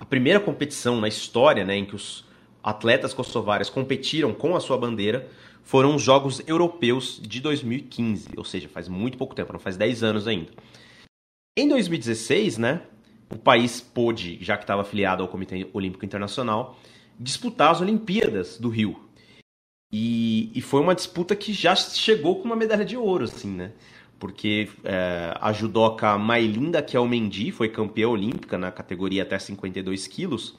A 0.00 0.04
primeira 0.04 0.40
competição 0.40 1.00
na 1.00 1.06
história 1.06 1.64
né, 1.64 1.76
em 1.76 1.84
que 1.84 1.94
os 1.94 2.24
atletas 2.60 3.14
kosovares 3.14 3.70
competiram 3.70 4.34
com 4.34 4.56
a 4.56 4.60
sua 4.60 4.76
bandeira 4.76 5.30
foram 5.70 5.94
os 5.94 6.02
Jogos 6.02 6.42
Europeus 6.48 7.20
de 7.22 7.40
2015, 7.40 8.30
ou 8.36 8.42
seja, 8.42 8.68
faz 8.68 8.88
muito 8.88 9.16
pouco 9.16 9.36
tempo, 9.36 9.52
não 9.52 9.60
faz 9.60 9.76
10 9.76 10.02
anos 10.02 10.26
ainda. 10.26 10.50
Em 11.56 11.68
2016, 11.68 12.58
né, 12.58 12.82
o 13.32 13.38
país 13.38 13.80
pôde, 13.80 14.36
já 14.40 14.56
que 14.56 14.64
estava 14.64 14.82
afiliado 14.82 15.22
ao 15.22 15.28
Comitê 15.28 15.68
Olímpico 15.72 16.04
Internacional, 16.04 16.76
disputar 17.20 17.70
as 17.70 17.80
Olimpíadas 17.80 18.58
do 18.58 18.68
Rio. 18.68 18.98
E, 19.92 20.50
e 20.52 20.60
foi 20.60 20.80
uma 20.80 20.92
disputa 20.92 21.36
que 21.36 21.52
já 21.52 21.76
chegou 21.76 22.40
com 22.40 22.46
uma 22.46 22.56
medalha 22.56 22.84
de 22.84 22.96
ouro, 22.96 23.22
assim, 23.22 23.50
né? 23.50 23.70
porque 24.18 24.68
é, 24.82 25.36
a 25.40 25.52
judoca 25.52 26.18
Mailinda 26.18 26.82
Kelmendi 26.82 27.52
foi 27.52 27.68
campeã 27.68 28.08
olímpica 28.08 28.58
na 28.58 28.72
categoria 28.72 29.22
até 29.22 29.38
52 29.38 30.08
quilos. 30.08 30.56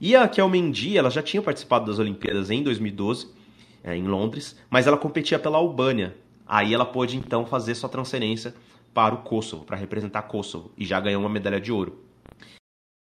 E 0.00 0.16
a 0.16 0.26
Kelmendi, 0.26 0.98
ela 0.98 1.10
já 1.10 1.22
tinha 1.22 1.40
participado 1.40 1.86
das 1.86 2.00
Olimpíadas 2.00 2.50
em 2.50 2.60
2012, 2.60 3.37
é, 3.82 3.96
em 3.96 4.06
Londres, 4.06 4.56
mas 4.70 4.86
ela 4.86 4.96
competia 4.96 5.38
pela 5.38 5.58
Albânia. 5.58 6.16
Aí 6.46 6.72
ela 6.72 6.86
pôde 6.86 7.16
então 7.16 7.44
fazer 7.44 7.74
sua 7.74 7.88
transferência 7.88 8.54
para 8.94 9.14
o 9.14 9.18
Kosovo, 9.18 9.64
para 9.64 9.76
representar 9.76 10.22
Kosovo, 10.22 10.70
e 10.76 10.84
já 10.84 10.98
ganhou 10.98 11.20
uma 11.20 11.28
medalha 11.28 11.60
de 11.60 11.70
ouro. 11.70 12.04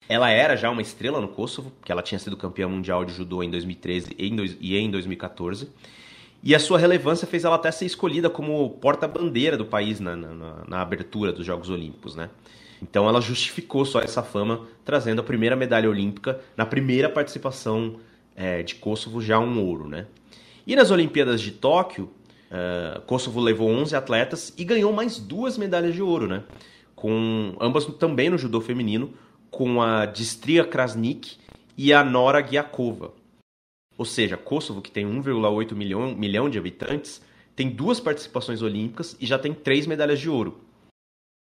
Ela 0.09 0.29
era 0.29 0.57
já 0.57 0.69
uma 0.69 0.83
estrela 0.83 1.21
no 1.21 1.29
Kosovo, 1.29 1.71
porque 1.71 1.93
ela 1.93 2.03
tinha 2.03 2.19
sido 2.19 2.37
campeã 2.37 2.67
mundial 2.67 3.05
de 3.05 3.13
judô 3.13 3.45
em 3.45 3.51
2013 3.51 4.17
e 4.19 4.77
em 4.77 4.91
2014. 4.91 5.71
E 6.43 6.55
a 6.55 6.59
sua 6.59 6.79
relevância 6.79 7.29
fez 7.29 7.45
ela 7.45 7.57
até 7.57 7.71
ser 7.71 7.85
escolhida 7.85 8.31
como 8.31 8.71
porta-bandeira 8.71 9.57
do 9.57 9.67
país 9.67 10.01
na, 10.01 10.17
na, 10.17 10.65
na, 10.67 10.81
abertura 10.81 11.33
dos 11.33 11.45
Jogos 11.45 11.69
Olímpicos, 11.69 12.17
né? 12.17 12.31
Então 12.83 13.07
ela 13.07 13.21
justificou 13.21 13.85
só 13.85 14.01
essa 14.01 14.23
fama, 14.23 14.67
trazendo 14.85 15.21
a 15.21 15.25
primeira 15.25 15.55
medalha 15.55 15.89
olímpica 15.89 16.41
na 16.57 16.65
primeira 16.65 17.11
participação 17.11 18.01
é, 18.35 18.63
de 18.63 18.77
Kosovo, 18.77 19.21
já 19.21 19.39
um 19.39 19.63
ouro, 19.63 19.87
né? 19.87 20.07
E 20.67 20.77
nas 20.77 20.91
Olimpíadas 20.91 21.41
de 21.41 21.51
Tóquio, 21.51 22.11
uh, 22.51 23.01
Kosovo 23.03 23.41
levou 23.41 23.69
11 23.69 23.95
atletas 23.97 24.53
e 24.57 24.65
ganhou 24.65 24.93
mais 24.93 25.19
duas 25.19 25.57
medalhas 25.57 25.95
de 25.95 26.03
ouro, 26.03 26.27
né? 26.27 26.43
Com 26.95 27.57
ambas 27.61 27.87
também 27.87 28.29
no 28.29 28.39
judô 28.39 28.61
feminino, 28.61 29.13
com 29.51 29.81
a 29.83 30.07
Distria 30.07 30.65
Krasnik 30.65 31.39
e 31.77 31.93
a 31.93 32.05
Nora 32.05 32.47
Giakova. 32.47 33.13
Ou 33.97 34.05
seja, 34.05 34.37
Kosovo, 34.37 34.81
que 34.81 34.91
tem 34.91 35.07
1,8 35.07 35.75
milhão, 35.75 36.15
milhão 36.15 36.49
de 36.49 36.59
habitantes, 36.59 37.21
tem 37.55 37.69
duas 37.69 38.01
participações 38.01 38.63
olímpicas 38.63 39.17
e 39.21 39.27
já 39.27 39.39
tem 39.39 39.53
três 39.53 39.87
medalhas 39.87 40.19
de 40.19 40.31
ouro. 40.31 40.61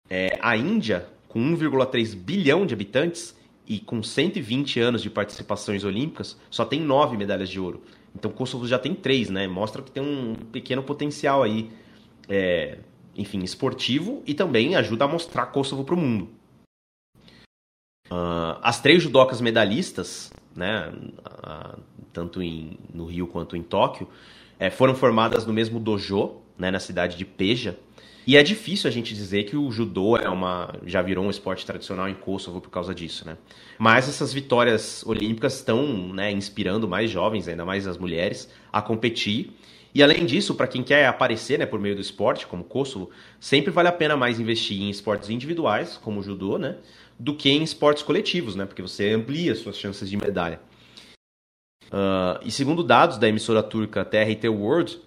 É, 0.10 0.38
a 0.42 0.56
Índia, 0.56 1.08
com 1.28 1.40
1,3 1.40 2.16
bilhão 2.16 2.66
de 2.66 2.74
habitantes 2.74 3.36
e 3.68 3.80
com 3.80 4.04
120 4.04 4.80
anos 4.80 5.02
de 5.02 5.10
participações 5.10 5.84
olímpicas, 5.84 6.38
só 6.50 6.64
tem 6.64 6.80
nove 6.80 7.18
medalhas 7.18 7.50
de 7.50 7.60
ouro. 7.60 7.82
Então 8.16 8.32
Kosovo 8.32 8.68
já 8.68 8.80
tem 8.80 8.96
três, 8.96 9.30
né? 9.30 9.48
Mostra 9.48 9.82
que 9.82 9.92
tem 9.92 10.02
um 10.02 10.36
pequeno 10.52 10.82
potencial 10.82 11.44
aí, 11.44 11.70
é, 12.30 12.80
enfim, 13.16 13.44
esportivo 13.44 14.24
e 14.26 14.34
também 14.34 14.76
ajuda 14.76 15.06
a 15.06 15.08
mostrar 15.08 15.48
Kosovo 15.48 15.84
para 15.84 15.96
o 15.96 15.98
mundo. 15.98 16.30
Uh, 18.10 18.58
as 18.62 18.80
três 18.80 19.02
judocas 19.02 19.42
medalhistas, 19.42 20.32
né, 20.56 20.90
uh, 20.90 21.80
tanto 22.14 22.42
em, 22.42 22.78
no 22.94 23.06
Rio 23.06 23.26
quanto 23.26 23.58
em 23.58 23.64
Tóquio, 23.64 24.08
é, 24.60 24.70
foram 24.70 24.94
formadas 24.94 25.46
no 25.46 25.52
mesmo 25.52 25.80
dojo, 25.80 26.36
né, 26.58 26.70
na 26.70 26.80
cidade 26.80 27.18
de 27.18 27.26
Peja. 27.26 27.78
E 28.28 28.36
é 28.36 28.42
difícil 28.42 28.90
a 28.90 28.92
gente 28.92 29.14
dizer 29.14 29.44
que 29.44 29.56
o 29.56 29.72
judô 29.72 30.18
é 30.18 30.28
uma, 30.28 30.74
já 30.86 31.02
virou 31.02 31.26
um 31.26 31.30
esporte 31.30 31.66
tradicional 31.66 32.10
em 32.10 32.16
Kosovo 32.16 32.60
por 32.60 32.70
causa 32.70 32.94
disso, 32.94 33.26
né? 33.26 33.38
Mas 33.78 34.10
essas 34.10 34.34
vitórias 34.34 35.04
olímpicas 35.06 35.56
estão 35.56 36.12
né, 36.12 36.32
inspirando 36.32 36.88
mais 36.88 37.12
jovens, 37.12 37.48
ainda 37.48 37.64
mais 37.64 37.86
as 37.86 37.98
mulheres, 37.98 38.50
a 38.74 38.82
competir. 38.82 39.52
E 39.94 40.02
além 40.02 40.26
disso, 40.26 40.56
para 40.56 40.68
quem 40.68 40.82
quer 40.82 41.06
aparecer 41.06 41.60
né, 41.60 41.66
por 41.68 41.80
meio 41.80 41.96
do 41.96 42.02
esporte, 42.02 42.48
como 42.48 42.64
Kosovo, 42.64 43.12
sempre 43.40 43.72
vale 43.72 43.90
a 43.90 43.94
pena 43.94 44.18
mais 44.18 44.40
investir 44.40 44.82
em 44.82 44.90
esportes 44.90 45.30
individuais, 45.30 45.96
como 45.96 46.20
o 46.20 46.24
judô, 46.24 46.58
né? 46.58 46.78
Do 47.18 47.36
que 47.36 47.50
em 47.50 47.64
esportes 47.64 48.02
coletivos, 48.02 48.56
né? 48.56 48.66
Porque 48.66 48.82
você 48.82 49.12
amplia 49.12 49.54
suas 49.56 49.78
chances 49.78 50.10
de 50.10 50.18
medalha. 50.18 50.60
Uh, 51.86 52.42
e 52.44 52.52
segundo 52.52 52.84
dados 52.84 53.18
da 53.18 53.30
emissora 53.30 53.62
turca 53.62 54.04
TRT 54.04 54.50
World, 54.50 55.00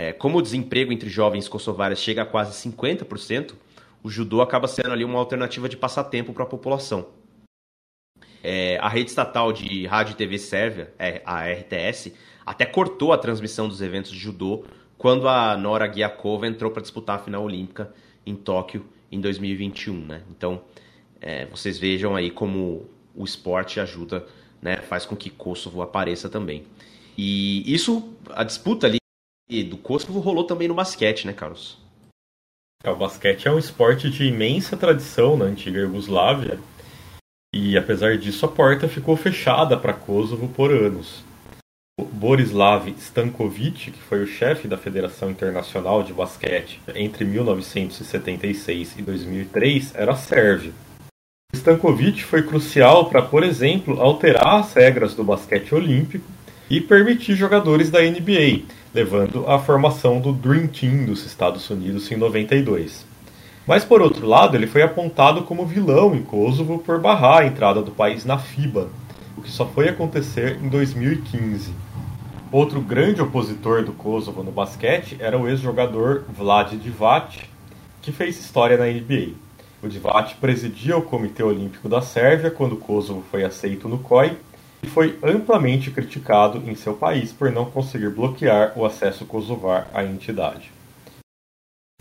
é, 0.00 0.14
como 0.14 0.38
o 0.38 0.42
desemprego 0.42 0.92
entre 0.94 1.10
jovens 1.10 1.46
kosovares 1.46 1.98
chega 1.98 2.22
a 2.22 2.26
quase 2.26 2.52
50%, 2.70 3.52
o 4.02 4.08
judô 4.08 4.40
acaba 4.40 4.66
sendo 4.66 4.92
ali 4.92 5.04
uma 5.04 5.18
alternativa 5.18 5.68
de 5.68 5.76
passatempo 5.76 6.32
para 6.32 6.44
a 6.44 6.46
população. 6.46 7.08
É, 8.42 8.78
a 8.78 8.88
rede 8.88 9.10
estatal 9.10 9.52
de 9.52 9.86
rádio 9.86 10.12
e 10.12 10.16
TV 10.16 10.38
sérvia, 10.38 10.90
é, 10.98 11.20
a 11.26 11.46
RTS, 11.46 12.14
até 12.46 12.64
cortou 12.64 13.12
a 13.12 13.18
transmissão 13.18 13.68
dos 13.68 13.82
eventos 13.82 14.10
de 14.10 14.18
judô 14.18 14.64
quando 14.96 15.28
a 15.28 15.54
Nora 15.58 15.92
Giakova 15.92 16.46
entrou 16.46 16.70
para 16.70 16.80
disputar 16.80 17.16
a 17.16 17.22
final 17.22 17.44
olímpica 17.44 17.92
em 18.24 18.34
Tóquio 18.34 18.86
em 19.12 19.20
2021. 19.20 20.06
Né? 20.06 20.22
Então, 20.30 20.62
é, 21.20 21.44
vocês 21.44 21.78
vejam 21.78 22.16
aí 22.16 22.30
como 22.30 22.88
o 23.14 23.22
esporte 23.22 23.78
ajuda 23.78 24.26
né, 24.62 24.78
faz 24.78 25.04
com 25.04 25.14
que 25.14 25.28
Kosovo 25.28 25.82
apareça 25.82 26.30
também. 26.30 26.64
E 27.18 27.70
isso, 27.70 28.14
a 28.30 28.44
disputa 28.44 28.86
ali 28.86 28.99
do 29.64 29.76
Kosovo 29.76 30.20
rolou 30.20 30.44
também 30.44 30.68
no 30.68 30.74
basquete, 30.74 31.26
né, 31.26 31.32
Carlos? 31.32 31.76
É, 32.82 32.90
o 32.90 32.96
basquete 32.96 33.46
é 33.46 33.50
um 33.50 33.58
esporte 33.58 34.08
de 34.08 34.24
imensa 34.24 34.76
tradição 34.76 35.36
na 35.36 35.44
antiga 35.44 35.80
Iugoslávia. 35.80 36.58
E 37.52 37.76
apesar 37.76 38.16
disso, 38.16 38.46
a 38.46 38.48
porta 38.48 38.88
ficou 38.88 39.16
fechada 39.16 39.76
para 39.76 39.92
Kosovo 39.92 40.48
por 40.48 40.70
anos. 40.70 41.24
O 41.98 42.04
Borislav 42.04 42.88
Stankovic, 42.96 43.90
que 43.90 44.00
foi 44.00 44.22
o 44.22 44.26
chefe 44.26 44.68
da 44.68 44.78
Federação 44.78 45.30
Internacional 45.30 46.02
de 46.02 46.12
Basquete 46.12 46.80
entre 46.94 47.24
1976 47.24 48.98
e 48.98 49.02
2003, 49.02 49.94
era 49.94 50.14
sérvio 50.14 50.72
Stankovic 51.52 52.22
foi 52.22 52.42
crucial 52.42 53.10
para, 53.10 53.22
por 53.22 53.42
exemplo, 53.42 54.00
alterar 54.00 54.60
as 54.60 54.72
regras 54.72 55.14
do 55.14 55.24
basquete 55.24 55.74
olímpico 55.74 56.24
e 56.68 56.80
permitir 56.80 57.34
jogadores 57.34 57.90
da 57.90 58.00
NBA, 58.00 58.62
levando 58.92 59.46
à 59.48 59.58
formação 59.58 60.20
do 60.20 60.32
Dream 60.32 60.66
Team 60.66 61.04
dos 61.04 61.24
Estados 61.24 61.68
Unidos 61.70 62.10
em 62.10 62.16
92. 62.16 63.06
Mas 63.66 63.84
por 63.84 64.02
outro 64.02 64.26
lado, 64.26 64.56
ele 64.56 64.66
foi 64.66 64.82
apontado 64.82 65.42
como 65.42 65.66
vilão 65.66 66.14
em 66.14 66.22
Kosovo 66.22 66.78
por 66.78 67.00
barrar 67.00 67.42
a 67.42 67.46
entrada 67.46 67.80
do 67.80 67.92
país 67.92 68.24
na 68.24 68.38
FIBA, 68.38 68.88
o 69.36 69.42
que 69.42 69.50
só 69.50 69.64
foi 69.64 69.88
acontecer 69.88 70.58
em 70.60 70.68
2015. 70.68 71.72
Outro 72.50 72.80
grande 72.80 73.22
opositor 73.22 73.84
do 73.84 73.92
Kosovo 73.92 74.42
no 74.42 74.50
basquete 74.50 75.16
era 75.20 75.38
o 75.38 75.48
ex-jogador 75.48 76.24
Vlad 76.28 76.72
Divac, 76.72 77.38
que 78.02 78.10
fez 78.10 78.40
história 78.40 78.76
na 78.76 78.86
NBA. 78.86 79.34
O 79.80 79.88
Divac 79.88 80.34
presidia 80.34 80.96
o 80.96 81.02
Comitê 81.02 81.44
Olímpico 81.44 81.88
da 81.88 82.02
Sérvia 82.02 82.50
quando 82.50 82.76
Kosovo 82.76 83.22
foi 83.30 83.44
aceito 83.44 83.88
no 83.88 83.98
COI 83.98 84.36
e 84.82 84.86
foi 84.86 85.18
amplamente 85.22 85.90
criticado 85.90 86.62
em 86.68 86.74
seu 86.74 86.94
país 86.94 87.32
por 87.32 87.52
não 87.52 87.64
conseguir 87.64 88.10
bloquear 88.10 88.72
o 88.76 88.84
acesso 88.84 89.24
kosovar 89.24 89.88
à 89.92 90.04
entidade. 90.04 90.70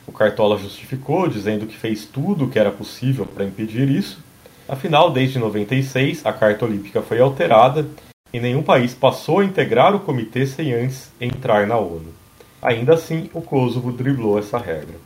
O 0.07 0.11
Cartola 0.11 0.57
justificou, 0.57 1.27
dizendo 1.27 1.67
que 1.67 1.77
fez 1.77 2.05
tudo 2.05 2.45
o 2.45 2.49
que 2.49 2.57
era 2.57 2.71
possível 2.71 3.25
para 3.25 3.45
impedir 3.45 3.89
isso. 3.89 4.23
Afinal, 4.67 5.11
desde 5.11 5.37
96, 5.37 6.25
a 6.25 6.33
Carta 6.33 6.65
Olímpica 6.65 7.01
foi 7.01 7.19
alterada 7.19 7.87
e 8.33 8.39
nenhum 8.39 8.63
país 8.63 8.93
passou 8.93 9.39
a 9.39 9.45
integrar 9.45 9.95
o 9.95 9.99
comitê 9.99 10.45
sem 10.45 10.73
antes 10.73 11.11
entrar 11.19 11.67
na 11.67 11.77
ONU. 11.77 12.13
Ainda 12.61 12.93
assim, 12.93 13.29
o 13.33 13.41
Kosovo 13.41 13.91
driblou 13.91 14.37
essa 14.37 14.57
regra. 14.57 14.99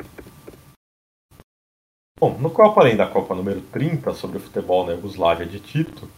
Bom, 2.20 2.38
no 2.40 2.50
Copa 2.50 2.82
Além 2.82 2.96
da 2.96 3.06
Copa 3.06 3.36
número 3.36 3.62
30 3.62 4.14
sobre 4.14 4.38
o 4.38 4.40
futebol 4.40 4.86
na 4.86 4.94
Iugoslávia 4.94 5.46
de 5.46 5.60
Tito, 5.60 6.10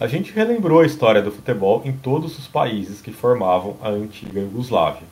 a 0.00 0.06
gente 0.06 0.32
relembrou 0.32 0.80
a 0.80 0.86
história 0.86 1.20
do 1.20 1.30
futebol 1.30 1.82
em 1.84 1.92
todos 1.92 2.38
os 2.38 2.46
países 2.46 3.02
que 3.02 3.12
formavam 3.12 3.76
a 3.82 3.90
antiga 3.90 4.40
Iugoslávia. 4.40 5.06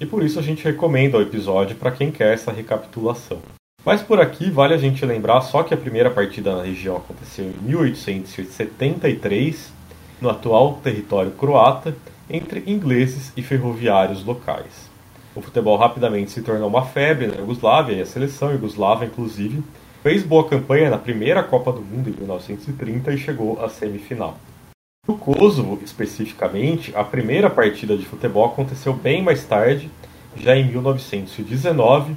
E 0.00 0.04
por 0.04 0.20
isso 0.20 0.36
a 0.36 0.42
gente 0.42 0.64
recomenda 0.64 1.16
o 1.16 1.22
episódio 1.22 1.76
para 1.76 1.92
quem 1.92 2.10
quer 2.10 2.34
essa 2.34 2.50
recapitulação. 2.50 3.38
Mas 3.84 4.02
por 4.02 4.20
aqui 4.20 4.50
vale 4.50 4.74
a 4.74 4.78
gente 4.78 5.06
lembrar 5.06 5.42
só 5.42 5.62
que 5.62 5.72
a 5.72 5.76
primeira 5.76 6.10
partida 6.10 6.56
na 6.56 6.64
região 6.64 6.96
aconteceu 6.96 7.44
em 7.44 7.54
1873, 7.68 9.72
no 10.20 10.28
atual 10.28 10.80
território 10.82 11.30
croata, 11.30 11.94
entre 12.28 12.64
ingleses 12.66 13.32
e 13.36 13.42
ferroviários 13.42 14.24
locais. 14.24 14.90
O 15.36 15.40
futebol 15.40 15.76
rapidamente 15.76 16.32
se 16.32 16.42
tornou 16.42 16.68
uma 16.68 16.84
febre 16.84 17.28
na 17.28 17.36
Iugoslávia 17.36 17.94
e 17.94 18.00
a 18.00 18.06
seleção 18.06 18.50
iugoslava, 18.50 19.04
inclusive, 19.04 19.62
fez 20.02 20.24
boa 20.24 20.48
campanha 20.48 20.90
na 20.90 20.98
primeira 20.98 21.42
Copa 21.44 21.72
do 21.72 21.80
Mundo 21.80 22.10
em 22.10 22.12
1930 22.12 23.12
e 23.12 23.18
chegou 23.18 23.64
à 23.64 23.68
semifinal. 23.68 24.36
No 25.06 25.16
Kosovo, 25.16 25.80
especificamente, 25.82 26.92
a 26.94 27.04
primeira 27.04 27.48
partida 27.48 27.96
de 27.96 28.04
futebol 28.04 28.44
aconteceu 28.46 28.92
bem 28.92 29.22
mais 29.22 29.44
tarde, 29.44 29.88
já 30.36 30.56
em 30.56 30.66
1919, 30.68 32.16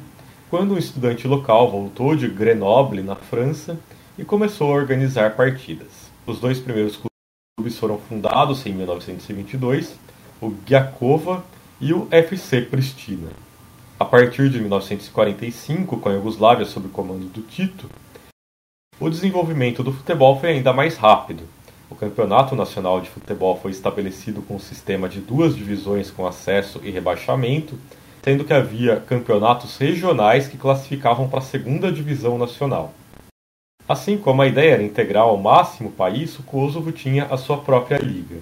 quando 0.50 0.74
um 0.74 0.78
estudante 0.78 1.28
local 1.28 1.70
voltou 1.70 2.16
de 2.16 2.28
Grenoble, 2.28 3.04
na 3.04 3.16
França, 3.16 3.78
e 4.18 4.24
começou 4.24 4.72
a 4.72 4.76
organizar 4.76 5.36
partidas. 5.36 6.10
Os 6.26 6.40
dois 6.40 6.60
primeiros 6.60 6.98
clubes 7.58 7.78
foram 7.78 8.00
fundados 8.00 8.66
em 8.66 8.74
1922, 8.74 9.96
o 10.42 10.54
Giacova 10.66 11.44
e 11.80 11.94
o 11.94 12.08
FC 12.10 12.62
Pristina. 12.62 13.45
A 14.06 14.08
partir 14.08 14.52
de 14.52 14.60
1945, 14.60 15.98
com 15.98 16.10
a 16.10 16.14
Iugoslávia 16.14 16.64
sob 16.64 16.86
o 16.86 16.92
comando 16.92 17.26
do 17.26 17.42
Tito, 17.42 17.90
o 19.00 19.10
desenvolvimento 19.10 19.82
do 19.82 19.92
futebol 19.92 20.40
foi 20.40 20.50
ainda 20.52 20.72
mais 20.72 20.96
rápido. 20.96 21.46
O 21.90 21.96
Campeonato 21.96 22.56
Nacional 22.56 23.02
de 23.02 23.10
Futebol 23.10 23.60
foi 23.60 23.72
estabelecido 23.72 24.44
com 24.44 24.58
um 24.58 24.60
sistema 24.60 25.10
de 25.10 25.20
duas 25.20 25.56
divisões 25.56 26.12
com 26.12 26.28
acesso 26.28 26.80
e 26.84 26.92
rebaixamento, 26.92 27.80
sendo 28.24 28.46
que 28.46 28.54
havia 28.54 28.98
campeonatos 28.98 29.76
regionais 29.76 30.48
que 30.48 30.56
classificavam 30.56 31.28
para 31.28 31.40
a 31.40 31.42
segunda 31.42 31.92
divisão 31.92 32.38
nacional. 32.38 32.94
Assim 33.90 34.20
como 34.20 34.44
a 34.44 34.48
ideia 34.48 34.74
era 34.74 34.84
integrar 34.84 35.24
ao 35.24 35.36
máximo 35.36 35.90
o 35.90 35.92
país, 35.92 36.38
o 36.38 36.44
Kosovo 36.44 36.92
tinha 36.92 37.26
a 37.26 37.38
sua 37.38 37.58
própria 37.58 37.98
liga. 37.98 38.38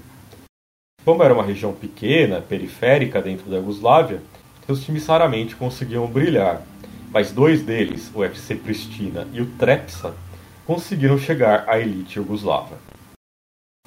Como 1.05 1.23
era 1.23 1.33
uma 1.33 1.43
região 1.43 1.71
pequena, 1.71 2.41
periférica 2.41 3.21
dentro 3.21 3.49
da 3.49 3.55
Iugoslávia, 3.55 4.21
seus 4.65 4.83
times 4.83 5.05
raramente 5.05 5.55
conseguiam 5.55 6.07
brilhar, 6.07 6.61
mas 7.11 7.31
dois 7.31 7.61
deles, 7.61 8.11
o 8.15 8.23
FC 8.23 8.55
Pristina 8.55 9.27
e 9.33 9.41
o 9.41 9.45
Trepsa, 9.57 10.13
conseguiram 10.65 11.17
chegar 11.17 11.65
à 11.67 11.79
elite 11.79 12.17
iugoslava. 12.17 12.77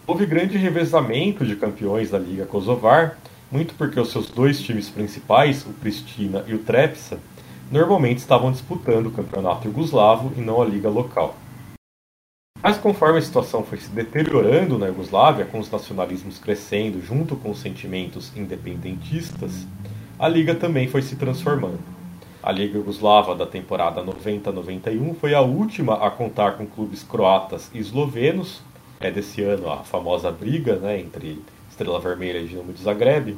Houve 0.06 0.26
grande 0.26 0.56
revezamento 0.56 1.44
de 1.44 1.56
campeões 1.56 2.10
da 2.10 2.18
Liga 2.18 2.46
Kosovar, 2.46 3.18
muito 3.50 3.74
porque 3.74 3.98
os 3.98 4.10
seus 4.10 4.28
dois 4.28 4.60
times 4.60 4.88
principais, 4.88 5.64
o 5.66 5.70
Pristina 5.70 6.44
e 6.46 6.54
o 6.54 6.58
Trepsa, 6.58 7.18
normalmente 7.70 8.18
estavam 8.18 8.52
disputando 8.52 9.06
o 9.06 9.10
campeonato 9.10 9.66
iugoslavo 9.66 10.32
e 10.36 10.40
não 10.40 10.62
a 10.62 10.64
liga 10.64 10.88
local. 10.88 11.36
Mas 12.62 12.78
conforme 12.78 13.18
a 13.18 13.22
situação 13.22 13.64
foi 13.64 13.78
se 13.78 13.88
deteriorando 13.90 14.78
na 14.78 14.86
Iugoslávia, 14.86 15.44
com 15.44 15.58
os 15.58 15.70
nacionalismos 15.70 16.38
crescendo 16.38 17.00
junto 17.00 17.36
com 17.36 17.50
os 17.50 17.60
sentimentos 17.60 18.36
independentistas, 18.36 19.66
a 20.18 20.28
liga 20.28 20.54
também 20.54 20.88
foi 20.88 21.02
se 21.02 21.16
transformando. 21.16 21.96
A 22.42 22.52
Liga 22.52 22.78
Iugoslava 22.78 23.34
da 23.34 23.44
temporada 23.44 24.02
90-91 24.04 25.16
foi 25.16 25.34
a 25.34 25.40
última 25.40 25.94
a 26.06 26.10
contar 26.10 26.52
com 26.52 26.64
clubes 26.64 27.02
croatas 27.02 27.70
e 27.74 27.78
eslovenos. 27.78 28.62
É 29.00 29.10
desse 29.10 29.42
ano 29.42 29.68
a 29.68 29.78
famosa 29.78 30.30
briga 30.30 30.76
né, 30.76 31.00
entre 31.00 31.42
Estrela 31.68 31.98
Vermelha 31.98 32.38
e 32.38 32.46
Dinamo 32.46 32.72
de 32.72 32.82
Zagreb. 32.82 33.36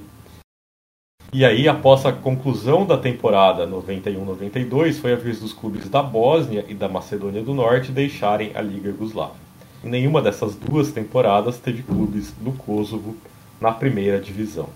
E 1.32 1.44
aí, 1.44 1.66
após 1.66 2.06
a 2.06 2.12
conclusão 2.12 2.86
da 2.86 2.96
temporada 2.96 3.66
91-92, 3.66 5.00
foi 5.00 5.14
a 5.14 5.16
vez 5.16 5.40
dos 5.40 5.52
clubes 5.52 5.88
da 5.88 6.02
Bósnia 6.02 6.64
e 6.68 6.74
da 6.74 6.88
Macedônia 6.88 7.42
do 7.42 7.54
Norte 7.54 7.90
deixarem 7.90 8.52
a 8.54 8.60
Liga 8.60 8.90
Yugoslava. 8.90 9.36
Nenhuma 9.82 10.22
dessas 10.22 10.54
duas 10.54 10.92
temporadas 10.92 11.58
teve 11.58 11.82
clubes 11.82 12.32
do 12.32 12.52
Kosovo 12.52 13.16
na 13.60 13.72
primeira 13.72 14.20
divisão. 14.20 14.68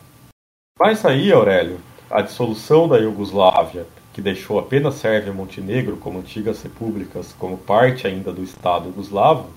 Mas 0.78 1.04
aí, 1.04 1.30
Aurélio, 1.30 1.78
a 2.12 2.20
dissolução 2.20 2.86
da 2.86 2.98
Iugoslávia, 2.98 3.86
que 4.12 4.20
deixou 4.20 4.58
apenas 4.58 4.96
Sérvia 4.96 5.30
e 5.30 5.34
Montenegro 5.34 5.96
como 5.96 6.18
antigas 6.18 6.62
repúblicas 6.62 7.34
como 7.38 7.56
parte 7.56 8.06
ainda 8.06 8.32
do 8.32 8.42
Estado 8.42 8.88
Yugoslavo, 8.88 9.48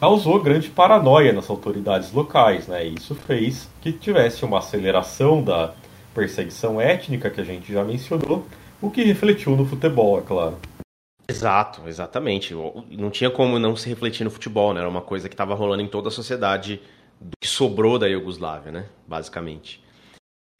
causou 0.00 0.42
grande 0.42 0.68
paranoia 0.68 1.32
nas 1.32 1.48
autoridades 1.48 2.12
locais, 2.12 2.66
né? 2.66 2.86
E 2.86 2.94
isso 2.94 3.14
fez 3.14 3.68
que 3.80 3.92
tivesse 3.92 4.44
uma 4.44 4.58
aceleração 4.58 5.42
da 5.42 5.74
perseguição 6.14 6.80
étnica 6.80 7.30
que 7.30 7.40
a 7.40 7.44
gente 7.44 7.72
já 7.72 7.84
mencionou, 7.84 8.44
o 8.82 8.90
que 8.90 9.04
refletiu 9.04 9.54
no 9.56 9.64
futebol, 9.64 10.18
é 10.18 10.22
claro. 10.22 10.56
Exato, 11.28 11.82
exatamente. 11.86 12.54
Não 12.90 13.10
tinha 13.10 13.30
como 13.30 13.58
não 13.58 13.76
se 13.76 13.88
refletir 13.88 14.24
no 14.24 14.30
futebol, 14.30 14.74
né? 14.74 14.80
Era 14.80 14.88
uma 14.88 15.02
coisa 15.02 15.28
que 15.28 15.34
estava 15.34 15.54
rolando 15.54 15.82
em 15.82 15.86
toda 15.86 16.08
a 16.08 16.10
sociedade 16.10 16.80
do 17.20 17.36
que 17.40 17.46
sobrou 17.46 17.98
da 17.98 18.08
Iugoslávia, 18.08 18.72
né? 18.72 18.86
Basicamente. 19.06 19.80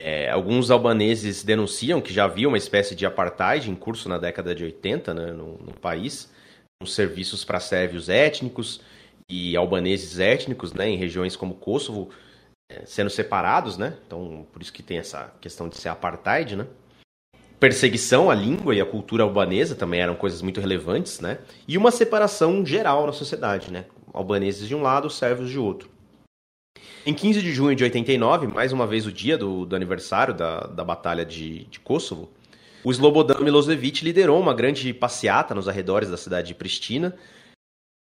É, 0.02 0.30
alguns 0.30 0.70
albaneses 0.70 1.44
denunciam 1.44 2.00
que 2.00 2.12
já 2.12 2.24
havia 2.24 2.48
uma 2.48 2.56
espécie 2.56 2.94
de 2.94 3.04
apartheid 3.04 3.70
em 3.70 3.74
curso 3.74 4.08
na 4.08 4.16
década 4.16 4.54
de 4.54 4.64
80 4.64 5.12
né, 5.12 5.26
no, 5.26 5.58
no 5.58 5.74
país, 5.74 6.32
com 6.80 6.86
serviços 6.86 7.44
para 7.44 7.60
sérvios 7.60 8.08
étnicos 8.08 8.80
e 9.28 9.54
albaneses 9.54 10.18
étnicos 10.18 10.72
né, 10.72 10.88
em 10.88 10.96
regiões 10.96 11.36
como 11.36 11.54
Kosovo, 11.54 12.10
sendo 12.84 13.10
separados, 13.10 13.76
né? 13.76 13.96
Então, 14.06 14.46
por 14.52 14.62
isso 14.62 14.72
que 14.72 14.82
tem 14.82 14.98
essa 14.98 15.32
questão 15.40 15.68
de 15.68 15.76
ser 15.76 15.88
apartheid, 15.88 16.56
né? 16.56 16.66
Perseguição 17.58 18.30
à 18.30 18.34
língua 18.34 18.74
e 18.74 18.80
à 18.80 18.86
cultura 18.86 19.22
albanesa 19.22 19.74
também 19.74 20.00
eram 20.00 20.14
coisas 20.14 20.40
muito 20.40 20.60
relevantes, 20.60 21.20
né? 21.20 21.38
E 21.68 21.76
uma 21.76 21.90
separação 21.90 22.64
geral 22.64 23.06
na 23.06 23.12
sociedade, 23.12 23.70
né? 23.70 23.84
Albaneses 24.12 24.66
de 24.66 24.74
um 24.74 24.82
lado, 24.82 25.10
sérvios 25.10 25.50
de 25.50 25.58
outro. 25.58 25.90
Em 27.04 27.14
15 27.14 27.40
de 27.40 27.52
junho 27.52 27.74
de 27.74 27.82
89, 27.82 28.46
mais 28.46 28.72
uma 28.72 28.86
vez 28.86 29.06
o 29.06 29.12
dia 29.12 29.38
do, 29.38 29.64
do 29.64 29.74
aniversário 29.74 30.34
da, 30.34 30.60
da 30.60 30.84
Batalha 30.84 31.24
de, 31.24 31.64
de 31.64 31.80
Kosovo, 31.80 32.30
o 32.84 32.90
Slobodan 32.90 33.40
Milosevic 33.40 34.04
liderou 34.04 34.38
uma 34.38 34.52
grande 34.52 34.92
passeata 34.92 35.54
nos 35.54 35.66
arredores 35.66 36.10
da 36.10 36.16
cidade 36.18 36.48
de 36.48 36.54
Pristina, 36.54 37.16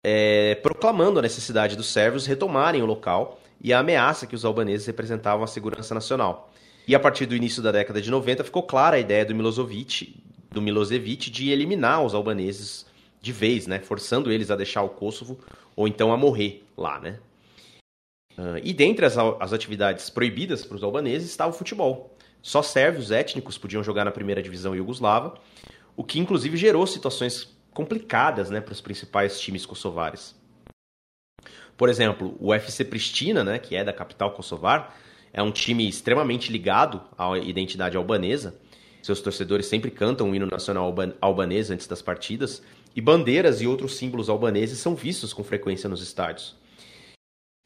é, 0.05 0.57
proclamando 0.57 1.19
a 1.19 1.23
necessidade 1.23 1.77
dos 1.77 1.87
sérvios 1.87 2.27
retomarem 2.27 2.83
o 2.83 2.87
local 2.87 3.41
e 3.61 3.73
a 3.73 3.79
ameaça 3.79 4.27
que 4.27 4.35
os 4.35 4.45
albaneses 4.45 4.87
representavam 4.87 5.45
à 5.45 5.47
segurança 5.47 5.95
nacional. 5.95 6.53
E 6.87 6.95
a 6.95 7.01
partir 7.01 7.27
do 7.27 7.37
início 7.37 7.63
da 7.63 7.71
década 7.71 8.03
de 8.03 8.11
90 8.11 8.45
ficou 8.45 8.65
clara 8.65 8.97
a 8.97 9.01
ideia 9.01 9.25
do 9.25 9.35
Milosevic, 9.35 10.23
do 10.51 10.61
Milosevic 10.61 11.31
de 11.31 11.51
eliminar 11.51 12.05
os 12.05 12.15
albaneses 12.15 12.85
de 13.21 13.33
vez, 13.33 13.67
né, 13.67 13.79
forçando 13.79 14.31
eles 14.31 14.51
a 14.51 14.57
deixar 14.57 14.83
o 14.83 14.89
Kosovo 14.89 15.39
ou 15.77 15.87
então 15.87 16.13
a 16.13 16.17
morrer 16.17 16.65
lá, 16.77 16.99
né? 17.01 17.19
Uh, 18.39 18.61
e 18.63 18.73
dentre 18.73 19.05
as, 19.05 19.17
as 19.19 19.53
atividades 19.53 20.09
proibidas 20.09 20.65
para 20.65 20.77
os 20.77 20.85
albaneses 20.85 21.29
estava 21.29 21.51
o 21.51 21.57
futebol. 21.57 22.17
Só 22.41 22.63
sérvios 22.63 23.11
étnicos 23.11 23.59
podiam 23.59 23.83
jogar 23.83 24.05
na 24.05 24.13
primeira 24.13 24.41
divisão 24.41 24.77
iugoslava, 24.77 25.35
o 25.97 26.05
que 26.05 26.21
inclusive 26.21 26.57
gerou 26.57 26.87
situações 26.87 27.53
complicadas 27.73 28.49
né, 28.49 28.61
para 28.61 28.73
os 28.73 28.81
principais 28.81 29.41
times 29.41 29.67
kosovares. 29.67 30.37
Por 31.77 31.89
exemplo, 31.89 32.37
o 32.41 32.55
FC 32.55 32.85
Pristina, 32.85 33.43
né, 33.43 33.59
que 33.59 33.75
é 33.75 33.83
da 33.83 33.93
capital 33.93 34.33
kosovar, 34.33 34.97
é 35.33 35.43
um 35.43 35.51
time 35.51 35.89
extremamente 35.89 36.51
ligado 36.51 37.01
à 37.17 37.37
identidade 37.39 37.97
albanesa. 37.97 38.57
Seus 39.03 39.21
torcedores 39.21 39.67
sempre 39.67 39.91
cantam 39.91 40.31
o 40.31 40.35
hino 40.35 40.47
nacional 40.47 40.95
albanês 41.21 41.71
antes 41.71 41.87
das 41.87 42.03
partidas, 42.03 42.63
e 42.95 43.01
bandeiras 43.01 43.61
e 43.61 43.67
outros 43.67 43.97
símbolos 43.97 44.29
albaneses 44.29 44.79
são 44.79 44.95
vistos 44.95 45.33
com 45.33 45.45
frequência 45.45 45.89
nos 45.89 46.03
estádios. 46.03 46.57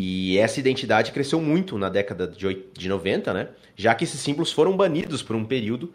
E 0.01 0.39
essa 0.39 0.59
identidade 0.59 1.13
cresceu 1.13 1.41
muito 1.41 1.79
na 1.79 1.89
década 1.89 2.27
de 2.27 2.89
90, 2.89 3.33
né? 3.33 3.49
já 3.77 3.95
que 3.95 4.05
esses 4.05 4.21
símbolos 4.21 4.53
foram 4.53 4.77
banidos 4.77 5.23
por 5.23 5.37
um 5.37 5.45
período, 5.45 5.93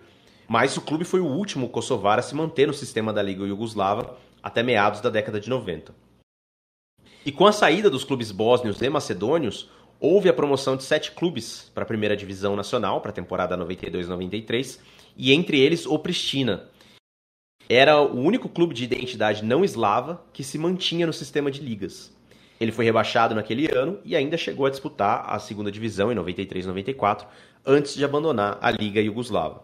mas 0.48 0.78
o 0.78 0.82
clube 0.82 1.04
foi 1.04 1.20
o 1.20 1.26
último 1.26 1.70
kosovar 1.70 2.20
a 2.20 2.22
se 2.22 2.36
manter 2.36 2.68
no 2.68 2.74
sistema 2.74 3.12
da 3.12 3.22
Liga 3.22 3.46
Yugoslava 3.46 4.18
até 4.42 4.64
meados 4.64 5.02
da 5.02 5.10
década 5.10 5.40
de 5.40 5.50
90. 5.50 5.94
E 7.26 7.32
com 7.32 7.46
a 7.46 7.52
saída 7.52 7.90
dos 7.90 8.04
clubes 8.04 8.32
bósnios 8.32 8.82
e 8.82 8.90
macedônios, 8.90 9.70
houve 10.00 10.30
a 10.30 10.34
promoção 10.34 10.78
de 10.78 10.84
sete 10.84 11.12
clubes 11.12 11.70
para 11.74 11.84
a 11.84 11.88
primeira 11.88 12.16
divisão 12.16 12.56
nacional, 12.56 13.02
para 13.02 13.12
a 13.12 13.14
temporada 13.14 13.58
92-93, 13.58 14.80
e 15.18 15.34
entre 15.34 15.60
eles 15.60 15.86
o 15.86 16.00
Pristina. 16.00 16.70
Era 17.68 18.00
o 18.00 18.18
único 18.18 18.48
clube 18.48 18.74
de 18.74 18.86
identidade 18.86 19.44
não 19.44 19.66
eslava 19.66 20.24
que 20.32 20.44
se 20.44 20.58
mantinha 20.58 21.06
no 21.06 21.12
sistema 21.12 21.52
de 21.52 21.60
ligas. 21.60 22.16
Ele 22.60 22.72
foi 22.72 22.86
rebaixado 22.86 23.36
naquele 23.36 23.68
ano 23.72 24.00
e 24.04 24.16
ainda 24.16 24.38
chegou 24.38 24.66
a 24.66 24.70
disputar 24.70 25.26
a 25.28 25.38
segunda 25.40 25.72
divisão 25.72 26.12
em 26.12 26.16
93 26.16 26.66
e 26.66 26.68
94, 26.68 27.28
antes 27.66 27.94
de 27.94 28.04
abandonar 28.04 28.58
a 28.62 28.72
Liga 28.72 29.02
Iugoslava. 29.02 29.64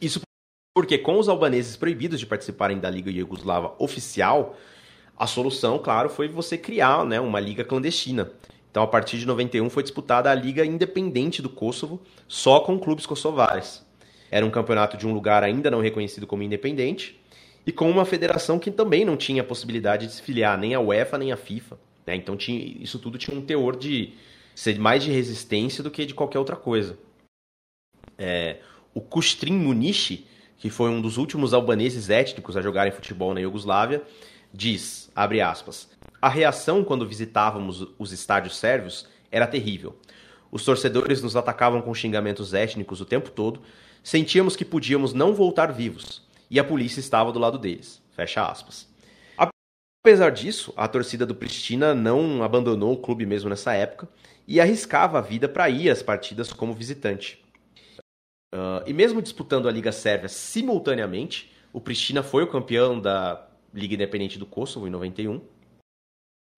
Isso 0.00 0.20
porque, 0.74 0.98
com 0.98 1.18
os 1.18 1.28
albaneses 1.28 1.76
proibidos 1.76 2.20
de 2.20 2.26
participarem 2.26 2.78
da 2.78 2.88
Liga 2.88 3.10
Iugoslava 3.10 3.74
oficial, 3.78 4.56
a 5.16 5.26
solução, 5.26 5.78
claro, 5.78 6.08
foi 6.08 6.28
você 6.28 6.56
criar 6.56 7.04
né, 7.04 7.20
uma 7.20 7.40
liga 7.40 7.64
clandestina. 7.64 8.30
Então, 8.70 8.82
a 8.82 8.86
partir 8.86 9.18
de 9.18 9.26
91 9.26 9.68
foi 9.70 9.82
disputada 9.82 10.30
a 10.30 10.34
Liga 10.34 10.64
Independente 10.64 11.42
do 11.42 11.48
Kosovo, 11.48 12.00
só 12.28 12.60
com 12.60 12.78
clubes 12.78 13.06
kosovares. 13.06 13.84
Era 14.30 14.46
um 14.46 14.50
campeonato 14.50 14.96
de 14.96 15.06
um 15.06 15.12
lugar 15.12 15.42
ainda 15.42 15.70
não 15.70 15.80
reconhecido 15.80 16.26
como 16.26 16.42
independente 16.42 17.18
e 17.68 17.72
com 17.72 17.90
uma 17.90 18.06
federação 18.06 18.58
que 18.58 18.70
também 18.70 19.04
não 19.04 19.14
tinha 19.14 19.44
possibilidade 19.44 20.06
de 20.06 20.14
se 20.14 20.22
filiar 20.22 20.56
nem 20.56 20.74
a 20.74 20.80
UEFA 20.80 21.18
nem 21.18 21.32
a 21.32 21.36
FIFA. 21.36 21.78
Né? 22.06 22.16
Então, 22.16 22.34
tinha, 22.34 22.58
isso 22.82 22.98
tudo 22.98 23.18
tinha 23.18 23.36
um 23.36 23.42
teor 23.42 23.76
de 23.76 24.14
ser 24.54 24.78
mais 24.78 25.04
de 25.04 25.10
resistência 25.10 25.84
do 25.84 25.90
que 25.90 26.06
de 26.06 26.14
qualquer 26.14 26.38
outra 26.38 26.56
coisa. 26.56 26.98
É, 28.16 28.56
o 28.94 29.02
Kustrin 29.02 29.52
Munichi, 29.52 30.26
que 30.56 30.70
foi 30.70 30.88
um 30.88 31.02
dos 31.02 31.18
últimos 31.18 31.52
albaneses 31.52 32.08
étnicos 32.08 32.56
a 32.56 32.62
jogarem 32.62 32.90
futebol 32.90 33.34
na 33.34 33.40
Iugoslávia, 33.40 34.02
diz, 34.50 35.10
abre 35.14 35.42
aspas, 35.42 35.90
a 36.22 36.28
reação 36.30 36.82
quando 36.82 37.06
visitávamos 37.06 37.86
os 37.98 38.12
estádios 38.12 38.56
sérvios 38.56 39.06
era 39.30 39.46
terrível. 39.46 39.94
Os 40.50 40.64
torcedores 40.64 41.22
nos 41.22 41.36
atacavam 41.36 41.82
com 41.82 41.92
xingamentos 41.92 42.54
étnicos 42.54 43.02
o 43.02 43.04
tempo 43.04 43.30
todo, 43.30 43.60
sentíamos 44.02 44.56
que 44.56 44.64
podíamos 44.64 45.12
não 45.12 45.34
voltar 45.34 45.70
vivos, 45.70 46.26
e 46.50 46.58
a 46.58 46.64
polícia 46.64 47.00
estava 47.00 47.32
do 47.32 47.38
lado 47.38 47.58
deles. 47.58 48.02
Fecha 48.14 48.46
aspas. 48.46 48.88
Apesar 50.08 50.30
disso, 50.30 50.72
a 50.76 50.88
torcida 50.88 51.26
do 51.26 51.34
Pristina 51.34 51.94
não 51.94 52.42
abandonou 52.42 52.94
o 52.94 52.96
clube 52.96 53.26
mesmo 53.26 53.50
nessa 53.50 53.74
época 53.74 54.08
e 54.46 54.60
arriscava 54.60 55.18
a 55.18 55.20
vida 55.20 55.48
para 55.48 55.68
ir 55.68 55.90
às 55.90 56.02
partidas 56.02 56.52
como 56.52 56.72
visitante. 56.72 57.44
Uh, 58.54 58.80
e 58.86 58.94
mesmo 58.94 59.20
disputando 59.20 59.68
a 59.68 59.70
Liga 59.70 59.92
Sérvia 59.92 60.28
simultaneamente, 60.28 61.52
o 61.72 61.80
Pristina 61.80 62.22
foi 62.22 62.42
o 62.42 62.46
campeão 62.46 62.98
da 62.98 63.46
Liga 63.74 63.94
Independente 63.94 64.38
do 64.38 64.46
Kosovo 64.46 64.86
em 64.86 64.90
91. 64.90 65.42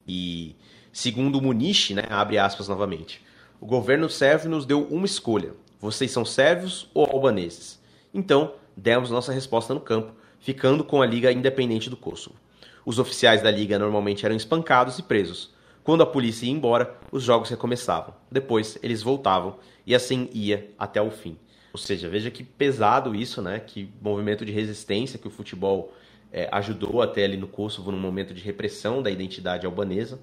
E 0.06 0.54
segundo 0.92 1.38
o 1.38 1.42
Muniche, 1.42 1.94
né, 1.94 2.04
abre 2.08 2.38
aspas 2.38 2.68
novamente, 2.68 3.20
o 3.60 3.66
governo 3.66 4.08
sérvio 4.08 4.50
nos 4.50 4.64
deu 4.64 4.84
uma 4.84 5.06
escolha: 5.06 5.54
vocês 5.80 6.12
são 6.12 6.24
sérvios 6.24 6.88
ou 6.94 7.04
albaneses? 7.04 7.80
Então, 8.14 8.54
demos 8.80 9.10
nossa 9.10 9.32
resposta 9.32 9.74
no 9.74 9.80
campo, 9.80 10.12
ficando 10.38 10.82
com 10.82 11.02
a 11.02 11.06
Liga 11.06 11.30
Independente 11.30 11.90
do 11.90 11.96
Kosovo. 11.96 12.36
Os 12.84 12.98
oficiais 12.98 13.42
da 13.42 13.50
liga 13.50 13.78
normalmente 13.78 14.24
eram 14.24 14.34
espancados 14.34 14.98
e 14.98 15.02
presos. 15.02 15.52
Quando 15.84 16.02
a 16.02 16.06
polícia 16.06 16.46
ia 16.46 16.52
embora, 16.52 16.98
os 17.12 17.22
jogos 17.22 17.50
recomeçavam. 17.50 18.14
Depois, 18.30 18.78
eles 18.82 19.02
voltavam 19.02 19.58
e 19.86 19.94
assim 19.94 20.28
ia 20.32 20.70
até 20.78 21.00
o 21.00 21.10
fim. 21.10 21.36
Ou 21.72 21.78
seja, 21.78 22.08
veja 22.08 22.30
que 22.30 22.42
pesado 22.42 23.14
isso, 23.14 23.42
né? 23.42 23.60
Que 23.60 23.92
movimento 24.00 24.44
de 24.44 24.52
resistência 24.52 25.18
que 25.18 25.28
o 25.28 25.30
futebol 25.30 25.92
é, 26.32 26.48
ajudou 26.52 27.02
até 27.02 27.24
ali 27.24 27.36
no 27.36 27.46
Kosovo 27.46 27.92
num 27.92 28.00
momento 28.00 28.32
de 28.32 28.42
repressão 28.42 29.02
da 29.02 29.10
identidade 29.10 29.66
albanesa. 29.66 30.20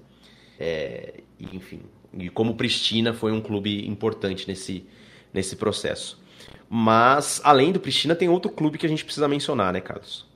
É, 0.58 1.20
enfim, 1.38 1.82
e 2.12 2.28
como 2.28 2.56
Pristina 2.56 3.12
foi 3.12 3.32
um 3.32 3.40
clube 3.40 3.86
importante 3.86 4.48
nesse, 4.48 4.84
nesse 5.32 5.56
processo. 5.56 6.20
Mas, 6.68 7.40
além 7.44 7.72
do 7.72 7.80
Pristina, 7.80 8.14
tem 8.14 8.28
outro 8.28 8.50
clube 8.50 8.76
que 8.76 8.86
a 8.86 8.88
gente 8.88 9.04
precisa 9.04 9.26
mencionar, 9.26 9.72
né, 9.72 9.80
Carlos? 9.80 10.26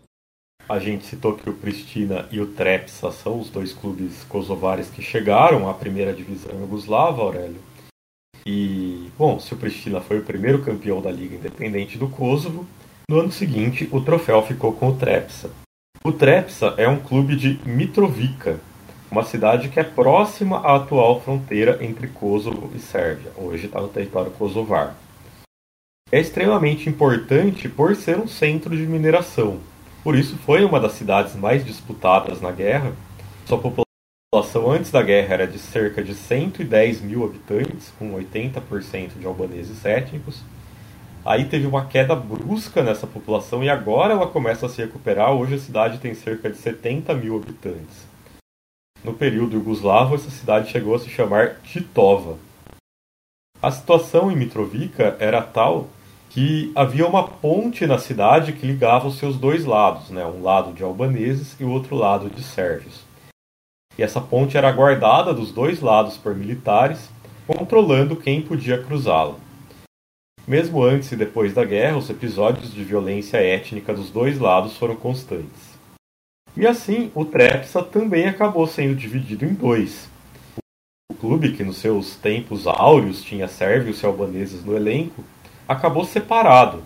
A 0.68 0.78
gente 0.78 1.04
citou 1.04 1.34
que 1.34 1.50
o 1.50 1.54
Pristina 1.54 2.26
e 2.30 2.40
o 2.40 2.46
Trepsa 2.46 3.10
são 3.10 3.38
os 3.38 3.50
dois 3.50 3.72
clubes 3.72 4.24
kosovares 4.24 4.88
que 4.88 5.02
chegaram 5.02 5.68
à 5.68 5.74
primeira 5.74 6.12
divisão 6.12 6.52
Yugoslava, 6.60 7.20
Aurélio. 7.20 7.60
E, 8.46 9.10
bom, 9.18 9.38
se 9.38 9.52
o 9.52 9.56
Pristina 9.56 10.00
foi 10.00 10.18
o 10.18 10.24
primeiro 10.24 10.62
campeão 10.62 11.02
da 11.02 11.10
Liga 11.10 11.36
Independente 11.36 11.98
do 11.98 12.08
Kosovo, 12.08 12.66
no 13.08 13.20
ano 13.20 13.32
seguinte 13.32 13.88
o 13.92 14.00
troféu 14.00 14.42
ficou 14.42 14.72
com 14.72 14.88
o 14.88 14.96
Trepsa. 14.96 15.50
O 16.04 16.10
Trepsa 16.12 16.74
é 16.78 16.88
um 16.88 16.98
clube 16.98 17.36
de 17.36 17.60
Mitrovica, 17.68 18.58
uma 19.10 19.24
cidade 19.24 19.68
que 19.68 19.78
é 19.78 19.84
próxima 19.84 20.58
à 20.58 20.76
atual 20.76 21.20
fronteira 21.20 21.84
entre 21.84 22.08
Kosovo 22.08 22.70
e 22.74 22.78
Sérvia. 22.78 23.30
Hoje 23.36 23.66
está 23.66 23.80
no 23.80 23.88
território 23.88 24.30
kosovar. 24.30 24.96
É 26.14 26.20
extremamente 26.20 26.90
importante 26.90 27.70
por 27.70 27.96
ser 27.96 28.18
um 28.18 28.28
centro 28.28 28.76
de 28.76 28.86
mineração. 28.86 29.60
Por 30.04 30.14
isso 30.14 30.36
foi 30.36 30.62
uma 30.62 30.78
das 30.78 30.92
cidades 30.92 31.34
mais 31.34 31.64
disputadas 31.64 32.38
na 32.38 32.50
guerra. 32.50 32.92
Sua 33.46 33.56
população 33.56 34.70
antes 34.70 34.90
da 34.90 35.02
guerra 35.02 35.32
era 35.32 35.46
de 35.46 35.58
cerca 35.58 36.04
de 36.04 36.12
110 36.14 37.00
mil 37.00 37.24
habitantes, 37.24 37.90
com 37.98 38.12
80% 38.12 39.18
de 39.18 39.26
albaneses 39.26 39.86
étnicos. 39.86 40.42
Aí 41.24 41.46
teve 41.46 41.66
uma 41.66 41.86
queda 41.86 42.14
brusca 42.14 42.82
nessa 42.82 43.06
população 43.06 43.64
e 43.64 43.70
agora 43.70 44.12
ela 44.12 44.26
começa 44.26 44.66
a 44.66 44.68
se 44.68 44.82
recuperar. 44.82 45.32
Hoje 45.32 45.54
a 45.54 45.58
cidade 45.58 45.96
tem 45.96 46.12
cerca 46.12 46.50
de 46.50 46.58
70 46.58 47.14
mil 47.14 47.36
habitantes. 47.36 48.06
No 49.02 49.14
período 49.14 49.52
jugoslavo, 49.52 50.14
essa 50.14 50.30
cidade 50.30 50.70
chegou 50.70 50.94
a 50.94 50.98
se 50.98 51.08
chamar 51.08 51.60
Titova. 51.62 52.36
A 53.62 53.70
situação 53.70 54.30
em 54.30 54.36
Mitrovica 54.36 55.16
era 55.18 55.40
tal 55.40 55.88
que 56.32 56.72
havia 56.74 57.06
uma 57.06 57.28
ponte 57.28 57.86
na 57.86 57.98
cidade 57.98 58.52
que 58.52 58.66
ligava 58.66 59.08
os 59.08 59.18
seus 59.18 59.36
dois 59.36 59.64
lados, 59.64 60.10
né? 60.10 60.24
um 60.24 60.42
lado 60.42 60.72
de 60.72 60.82
albaneses 60.82 61.56
e 61.60 61.64
o 61.64 61.70
outro 61.70 61.94
lado 61.94 62.30
de 62.30 62.42
sérvios 62.42 63.12
e 63.98 64.02
essa 64.02 64.20
ponte 64.20 64.56
era 64.56 64.72
guardada 64.72 65.34
dos 65.34 65.52
dois 65.52 65.80
lados 65.80 66.16
por 66.16 66.34
militares, 66.34 67.10
controlando 67.46 68.16
quem 68.16 68.40
podia 68.40 68.82
cruzá-la. 68.82 69.36
Mesmo 70.46 70.82
antes 70.82 71.12
e 71.12 71.16
depois 71.16 71.54
da 71.54 71.64
guerra, 71.64 71.98
os 71.98 72.10
episódios 72.10 72.72
de 72.72 72.82
violência 72.82 73.36
étnica 73.36 73.94
dos 73.94 74.10
dois 74.10 74.38
lados 74.38 74.76
foram 74.76 74.96
constantes. 74.96 75.72
E 76.56 76.66
assim, 76.66 77.10
o 77.14 77.24
Trepsa 77.24 77.82
também 77.82 78.26
acabou 78.26 78.66
sendo 78.66 78.94
dividido 78.94 79.44
em 79.44 79.54
dois. 79.54 80.08
O 81.10 81.14
clube, 81.14 81.52
que 81.52 81.62
nos 81.62 81.76
seus 81.76 82.16
tempos 82.16 82.66
áureos 82.66 83.22
tinha 83.22 83.46
sérvios 83.46 84.02
e 84.02 84.06
albaneses 84.06 84.64
no 84.64 84.74
elenco, 84.74 85.22
acabou 85.66 86.04
separado. 86.04 86.82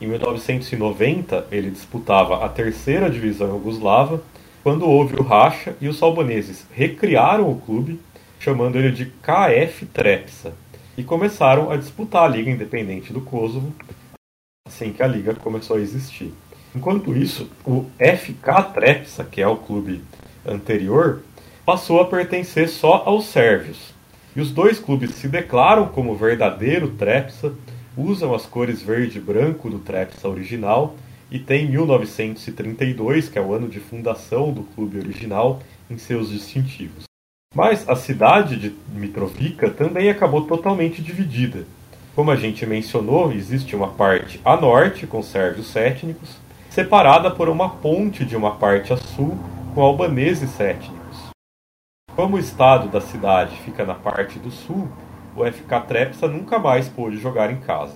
Em 0.00 0.06
1990, 0.06 1.46
ele 1.50 1.70
disputava 1.70 2.44
a 2.44 2.48
terceira 2.48 3.08
divisão 3.08 3.48
jugoslava 3.48 4.22
quando 4.62 4.84
houve 4.84 5.16
o 5.16 5.22
racha 5.22 5.76
e 5.80 5.88
os 5.88 6.02
albaneses 6.02 6.66
recriaram 6.72 7.50
o 7.50 7.60
clube, 7.60 8.00
chamando 8.38 8.76
ele 8.76 8.90
de 8.90 9.06
KF 9.06 9.86
Trepsa, 9.86 10.54
e 10.98 11.04
começaram 11.04 11.70
a 11.70 11.76
disputar 11.76 12.24
a 12.24 12.28
Liga 12.28 12.50
Independente 12.50 13.12
do 13.12 13.20
Kosovo, 13.20 13.72
assim 14.66 14.92
que 14.92 15.02
a 15.02 15.06
liga 15.06 15.34
começou 15.34 15.76
a 15.76 15.80
existir. 15.80 16.34
Enquanto 16.74 17.16
isso, 17.16 17.48
o 17.64 17.86
FK 17.98 18.74
Trepsa, 18.74 19.24
que 19.24 19.40
é 19.40 19.46
o 19.46 19.56
clube 19.56 20.02
anterior, 20.44 21.22
passou 21.64 22.00
a 22.00 22.04
pertencer 22.04 22.68
só 22.68 23.02
aos 23.06 23.26
sérvios. 23.26 23.94
E 24.34 24.40
os 24.40 24.50
dois 24.50 24.78
clubes 24.78 25.12
se 25.12 25.28
declaram 25.28 25.86
como 25.88 26.14
verdadeiro 26.14 26.88
Trepsa, 26.88 27.54
usam 27.96 28.34
as 28.34 28.44
cores 28.44 28.82
verde 28.82 29.18
e 29.18 29.20
branco 29.20 29.70
do 29.70 29.78
Trepsa 29.78 30.28
original 30.28 30.96
e 31.30 31.38
tem 31.38 31.68
1932, 31.68 33.28
que 33.28 33.38
é 33.38 33.42
o 33.42 33.52
ano 33.52 33.68
de 33.68 33.80
fundação 33.80 34.52
do 34.52 34.62
clube 34.62 34.98
original, 34.98 35.60
em 35.90 35.98
seus 35.98 36.30
distintivos. 36.30 37.04
Mas 37.54 37.88
a 37.88 37.96
cidade 37.96 38.56
de 38.56 38.74
Mitrovica 38.92 39.70
também 39.70 40.10
acabou 40.10 40.46
totalmente 40.46 41.02
dividida. 41.02 41.64
Como 42.14 42.30
a 42.30 42.36
gente 42.36 42.64
mencionou, 42.66 43.32
existe 43.32 43.74
uma 43.74 43.88
parte 43.88 44.40
a 44.44 44.56
norte, 44.56 45.06
com 45.06 45.22
sérvios 45.22 45.74
étnicos, 45.74 46.36
separada 46.70 47.30
por 47.30 47.48
uma 47.48 47.70
ponte 47.70 48.24
de 48.24 48.36
uma 48.36 48.56
parte 48.56 48.92
a 48.92 48.96
sul, 48.96 49.38
com 49.74 49.80
albaneses 49.80 50.58
étnicos. 50.60 50.96
Como 52.14 52.36
o 52.36 52.38
estado 52.38 52.88
da 52.88 53.00
cidade 53.00 53.56
fica 53.64 53.84
na 53.84 53.94
parte 53.94 54.38
do 54.38 54.50
sul, 54.50 54.88
o 55.36 55.44
FK 55.44 55.80
Trepsa 55.86 56.26
nunca 56.26 56.58
mais 56.58 56.88
pôde 56.88 57.18
jogar 57.18 57.52
em 57.52 57.60
casa. 57.60 57.94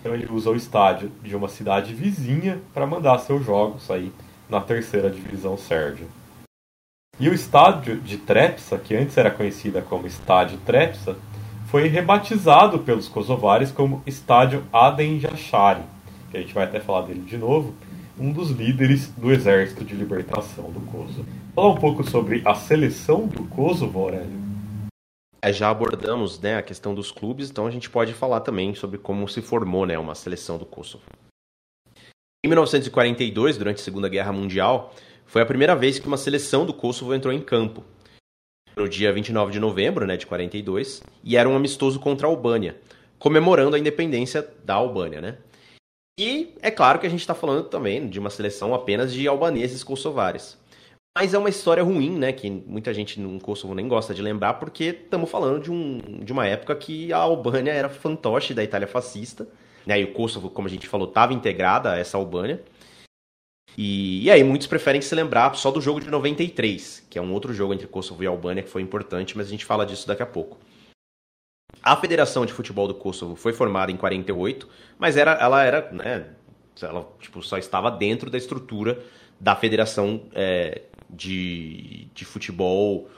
Então 0.00 0.12
ele 0.14 0.28
usa 0.30 0.50
o 0.50 0.56
estádio 0.56 1.10
de 1.22 1.34
uma 1.36 1.48
cidade 1.48 1.94
vizinha 1.94 2.60
para 2.74 2.86
mandar 2.86 3.18
seus 3.18 3.44
jogos 3.44 3.88
aí 3.90 4.12
na 4.48 4.60
terceira 4.60 5.10
divisão 5.10 5.56
sérvia. 5.56 6.06
E 7.20 7.28
o 7.28 7.34
estádio 7.34 8.00
de 8.00 8.16
Trepsa, 8.16 8.78
que 8.78 8.94
antes 8.94 9.16
era 9.16 9.30
conhecida 9.30 9.82
como 9.82 10.06
Estádio 10.06 10.58
Trepsa, 10.58 11.16
foi 11.66 11.88
rebatizado 11.88 12.78
pelos 12.78 13.08
kosovares 13.08 13.72
como 13.72 14.02
Estádio 14.06 14.64
Adem 14.72 15.18
Jashari, 15.18 15.82
que 16.30 16.36
a 16.36 16.40
gente 16.40 16.54
vai 16.54 16.64
até 16.64 16.80
falar 16.80 17.02
dele 17.02 17.20
de 17.20 17.36
novo, 17.36 17.74
um 18.18 18.32
dos 18.32 18.50
líderes 18.50 19.08
do 19.08 19.32
Exército 19.32 19.84
de 19.84 19.94
Libertação 19.94 20.70
do 20.70 20.80
Kosovo. 20.80 21.26
Falar 21.54 21.70
um 21.70 21.76
pouco 21.76 22.08
sobre 22.08 22.40
a 22.44 22.54
seleção 22.54 23.26
do 23.26 23.44
Kosovo, 23.44 23.98
Aurélio. 23.98 24.47
É, 25.40 25.52
já 25.52 25.70
abordamos 25.70 26.40
né, 26.40 26.56
a 26.56 26.62
questão 26.62 26.94
dos 26.94 27.12
clubes, 27.12 27.50
então 27.50 27.66
a 27.66 27.70
gente 27.70 27.88
pode 27.88 28.12
falar 28.12 28.40
também 28.40 28.74
sobre 28.74 28.98
como 28.98 29.28
se 29.28 29.40
formou 29.40 29.86
né, 29.86 29.96
uma 29.96 30.14
seleção 30.14 30.58
do 30.58 30.66
Kosovo. 30.66 31.04
Em 32.44 32.48
1942, 32.48 33.56
durante 33.56 33.80
a 33.80 33.84
Segunda 33.84 34.08
Guerra 34.08 34.32
Mundial, 34.32 34.94
foi 35.26 35.42
a 35.42 35.46
primeira 35.46 35.76
vez 35.76 35.98
que 35.98 36.06
uma 36.08 36.16
seleção 36.16 36.66
do 36.66 36.74
Kosovo 36.74 37.14
entrou 37.14 37.32
em 37.32 37.40
campo. 37.40 37.84
no 38.76 38.88
dia 38.88 39.12
29 39.12 39.52
de 39.52 39.58
novembro 39.58 40.06
né, 40.06 40.16
de 40.16 40.26
42, 40.26 41.02
e 41.22 41.36
era 41.36 41.48
um 41.48 41.56
amistoso 41.56 41.98
contra 41.98 42.26
a 42.26 42.30
Albânia, 42.30 42.80
comemorando 43.18 43.74
a 43.74 43.78
independência 43.78 44.46
da 44.64 44.74
Albânia. 44.74 45.20
Né? 45.20 45.38
E 46.18 46.54
é 46.62 46.70
claro 46.70 46.98
que 46.98 47.06
a 47.06 47.10
gente 47.10 47.20
está 47.20 47.34
falando 47.34 47.68
também 47.68 48.08
de 48.08 48.18
uma 48.18 48.30
seleção 48.30 48.74
apenas 48.74 49.12
de 49.12 49.26
albaneses 49.26 49.84
kosovares. 49.84 50.58
Mas 51.20 51.34
é 51.34 51.38
uma 51.38 51.48
história 51.48 51.82
ruim, 51.82 52.16
né? 52.16 52.32
Que 52.32 52.48
muita 52.48 52.94
gente 52.94 53.18
no 53.18 53.40
Kosovo 53.40 53.74
nem 53.74 53.88
gosta 53.88 54.14
de 54.14 54.22
lembrar, 54.22 54.54
porque 54.54 54.84
estamos 54.84 55.28
falando 55.28 55.60
de, 55.60 55.68
um, 55.68 55.98
de 56.22 56.32
uma 56.32 56.46
época 56.46 56.76
que 56.76 57.12
a 57.12 57.16
Albânia 57.16 57.72
era 57.72 57.88
fantoche 57.88 58.54
da 58.54 58.62
Itália 58.62 58.86
fascista. 58.86 59.48
Né, 59.84 60.00
e 60.00 60.04
o 60.04 60.12
Kosovo, 60.12 60.48
como 60.48 60.68
a 60.68 60.70
gente 60.70 60.86
falou, 60.86 61.08
estava 61.08 61.34
integrada 61.34 61.90
a 61.90 61.98
essa 61.98 62.16
Albânia. 62.16 62.62
E, 63.76 64.26
e, 64.26 64.30
aí 64.30 64.44
muitos 64.44 64.68
preferem 64.68 65.00
se 65.00 65.12
lembrar 65.12 65.56
só 65.56 65.72
do 65.72 65.80
jogo 65.80 66.00
de 66.00 66.08
93, 66.08 67.04
que 67.10 67.18
é 67.18 67.22
um 67.22 67.32
outro 67.32 67.52
jogo 67.52 67.74
entre 67.74 67.88
Kosovo 67.88 68.22
e 68.22 68.26
Albânia 68.28 68.62
que 68.62 68.70
foi 68.70 68.80
importante, 68.80 69.36
mas 69.36 69.48
a 69.48 69.50
gente 69.50 69.64
fala 69.64 69.84
disso 69.84 70.06
daqui 70.06 70.22
a 70.22 70.26
pouco. 70.26 70.56
A 71.82 71.96
Federação 71.96 72.46
de 72.46 72.52
Futebol 72.52 72.86
do 72.86 72.94
Kosovo 72.94 73.34
foi 73.34 73.52
formada 73.52 73.90
em 73.90 73.96
48, 73.96 74.68
mas 74.96 75.16
era, 75.16 75.32
ela 75.32 75.64
era, 75.64 75.90
né, 75.90 76.28
ela 76.80 77.10
tipo, 77.18 77.42
só 77.42 77.58
estava 77.58 77.90
dentro 77.90 78.30
da 78.30 78.38
estrutura 78.38 79.02
da 79.40 79.56
Federação 79.56 80.22
é, 80.32 80.82
de, 81.08 82.08
de 82.14 82.24
Futebol. 82.24 83.08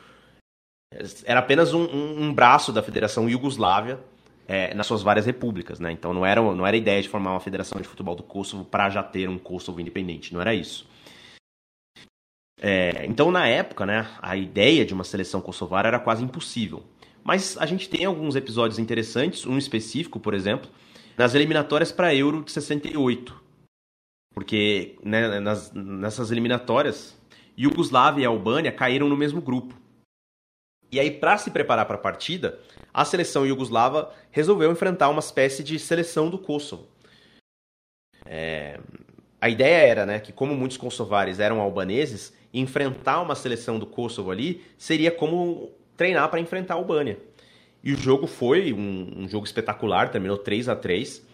Era 1.25 1.41
apenas 1.41 1.73
um, 1.73 1.85
um, 1.85 2.25
um 2.25 2.35
braço 2.35 2.73
da 2.73 2.83
Federação 2.83 3.29
Iugoslávia 3.29 4.01
é, 4.49 4.75
nas 4.75 4.87
suas 4.87 5.03
várias 5.03 5.27
repúblicas, 5.27 5.79
né? 5.79 5.93
Então 5.93 6.13
não 6.13 6.27
era, 6.27 6.43
não 6.43 6.67
era 6.67 6.77
ideia 6.77 7.01
de 7.01 7.09
formar 7.09 7.31
uma 7.31 7.41
federação 7.41 7.81
de 7.81 7.87
futebol 7.87 8.17
do 8.17 8.25
Kosovo 8.25 8.65
para 8.65 8.91
já 8.91 9.01
ter 9.01 9.29
um 9.29 9.39
Kosovo 9.39 9.81
independente, 9.81 10.35
não 10.35 10.41
era 10.41 10.53
isso. 10.53 10.89
É, 12.61 13.07
então 13.07 13.31
na 13.31 13.47
época, 13.47 13.87
né, 13.87 14.11
a 14.21 14.37
ideia 14.37 14.85
de 14.85 14.93
uma 14.93 15.05
seleção 15.05 15.41
kosovar 15.41 15.87
era 15.87 16.01
quase 16.01 16.25
impossível. 16.25 16.83
Mas 17.23 17.57
a 17.59 17.65
gente 17.65 17.89
tem 17.89 18.05
alguns 18.05 18.35
episódios 18.35 18.79
interessantes, 18.79 19.47
um 19.47 19.57
específico, 19.57 20.19
por 20.19 20.35
exemplo, 20.35 20.69
nas 21.17 21.35
eliminatórias 21.35 21.93
para 21.93 22.15
Euro 22.15 22.43
de 22.43 22.51
68. 22.51 23.41
Porque 24.35 24.97
né, 25.03 25.39
nas, 25.39 25.73
nessas 25.73 26.33
eliminatórias, 26.33 27.17
Iugoslávia 27.61 28.23
e 28.23 28.27
Albânia 28.27 28.73
caíram 28.73 29.09
no 29.09 29.17
mesmo 29.17 29.41
grupo. 29.41 29.75
E 30.91 30.99
aí, 30.99 31.11
para 31.11 31.37
se 31.37 31.51
preparar 31.51 31.85
para 31.85 31.97
a 31.97 32.01
partida, 32.01 32.59
a 32.93 33.05
seleção 33.05 33.47
iugoslava 33.47 34.13
resolveu 34.31 34.73
enfrentar 34.73 35.09
uma 35.11 35.21
espécie 35.21 35.63
de 35.63 35.79
seleção 35.79 36.31
do 36.31 36.39
Kosovo. 36.39 36.89
É... 38.25 38.81
A 39.41 39.49
ideia 39.49 39.87
era 39.87 40.07
né, 40.07 40.21
que, 40.21 40.33
como 40.33 40.55
muitos 40.55 40.77
kosovares 40.77 41.39
eram 41.39 41.61
albaneses, 41.61 42.33
enfrentar 42.53 43.21
uma 43.21 43.35
seleção 43.35 43.79
do 43.79 43.87
Kosovo 43.87 44.31
ali 44.31 44.63
seria 44.77 45.11
como 45.11 45.71
treinar 45.97 46.29
para 46.29 46.41
enfrentar 46.41 46.75
a 46.75 46.77
Albânia. 46.77 47.19
E 47.83 47.93
o 47.93 47.97
jogo 47.97 48.27
foi 48.27 48.73
um, 48.73 49.23
um, 49.25 49.29
jogo 49.29 49.47
espetacular, 49.47 50.11
terminou 50.11 50.37
3 50.37 50.69
a 50.69 50.77
3 50.77 51.27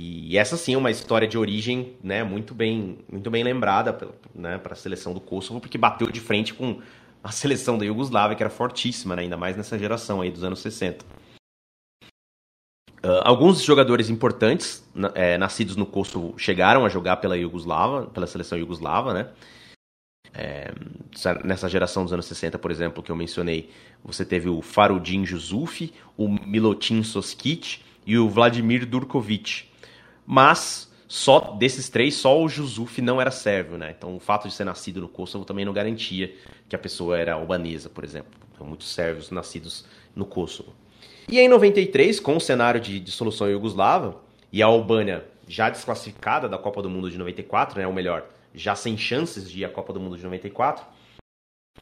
E 0.00 0.38
essa 0.38 0.56
sim 0.56 0.74
é 0.74 0.78
uma 0.78 0.92
história 0.92 1.26
de 1.26 1.36
origem 1.36 1.96
né, 2.00 2.22
muito, 2.22 2.54
bem, 2.54 2.98
muito 3.10 3.28
bem 3.32 3.42
lembrada 3.42 3.98
né, 4.32 4.56
para 4.56 4.74
a 4.74 4.76
seleção 4.76 5.12
do 5.12 5.20
Kosovo, 5.20 5.60
porque 5.60 5.76
bateu 5.76 6.08
de 6.08 6.20
frente 6.20 6.54
com 6.54 6.80
a 7.20 7.32
seleção 7.32 7.76
da 7.76 7.84
Iugoslávia, 7.84 8.36
que 8.36 8.42
era 8.44 8.48
fortíssima, 8.48 9.16
né? 9.16 9.22
ainda 9.22 9.36
mais 9.36 9.56
nessa 9.56 9.76
geração 9.76 10.20
aí 10.20 10.30
dos 10.30 10.44
anos 10.44 10.60
60. 10.60 11.04
Uh, 11.04 12.14
ah, 13.02 13.22
alguns 13.24 13.60
jogadores 13.60 14.08
importantes 14.08 14.88
é, 15.16 15.36
nascidos 15.36 15.74
no 15.74 15.84
Kosovo 15.84 16.38
chegaram 16.38 16.84
a 16.84 16.88
jogar 16.88 17.16
pela 17.16 17.36
Iugoslava, 17.36 18.06
pela 18.06 18.28
seleção 18.28 18.56
Iugoslava, 18.56 19.12
né? 19.12 19.30
É, 20.32 20.72
nessa 21.42 21.68
geração 21.68 22.04
dos 22.04 22.12
anos 22.12 22.26
60, 22.26 22.56
por 22.56 22.70
exemplo, 22.70 23.02
que 23.02 23.10
eu 23.10 23.16
mencionei, 23.16 23.70
você 24.04 24.24
teve 24.24 24.48
o 24.48 24.62
Farudin 24.62 25.26
Jusuf, 25.26 25.92
o 26.16 26.28
Milotin 26.28 27.02
Soskic 27.02 27.80
e 28.06 28.16
o 28.16 28.28
Vladimir 28.28 28.86
Durkovic. 28.86 29.67
Mas 30.30 30.92
só 31.08 31.40
desses 31.52 31.88
três, 31.88 32.16
só 32.16 32.38
o 32.38 32.50
Jusuf 32.50 33.00
não 33.00 33.18
era 33.18 33.30
sérvio, 33.30 33.78
né? 33.78 33.94
Então 33.96 34.14
o 34.14 34.20
fato 34.20 34.46
de 34.46 34.52
ser 34.52 34.64
nascido 34.64 35.00
no 35.00 35.08
Kosovo 35.08 35.46
também 35.46 35.64
não 35.64 35.72
garantia 35.72 36.34
que 36.68 36.76
a 36.76 36.78
pessoa 36.78 37.18
era 37.18 37.32
albanesa, 37.32 37.88
por 37.88 38.04
exemplo. 38.04 38.38
Então, 38.52 38.66
muitos 38.66 38.92
sérvios 38.92 39.30
nascidos 39.30 39.86
no 40.14 40.26
Kosovo. 40.26 40.74
E 41.26 41.40
em 41.40 41.48
93, 41.48 42.20
com 42.20 42.36
o 42.36 42.40
cenário 42.40 42.78
de 42.78 43.00
dissolução 43.00 43.48
iugoslava 43.48 44.20
e 44.52 44.62
a 44.62 44.66
Albânia 44.66 45.24
já 45.46 45.70
desclassificada 45.70 46.46
da 46.46 46.58
Copa 46.58 46.82
do 46.82 46.90
Mundo 46.90 47.10
de 47.10 47.16
94, 47.16 47.78
né? 47.78 47.86
Ou 47.86 47.92
melhor, 47.92 48.28
já 48.54 48.74
sem 48.74 48.98
chances 48.98 49.50
de 49.50 49.60
ir 49.60 49.64
à 49.64 49.70
Copa 49.70 49.94
do 49.94 50.00
Mundo 50.00 50.18
de 50.18 50.24
94, 50.24 50.84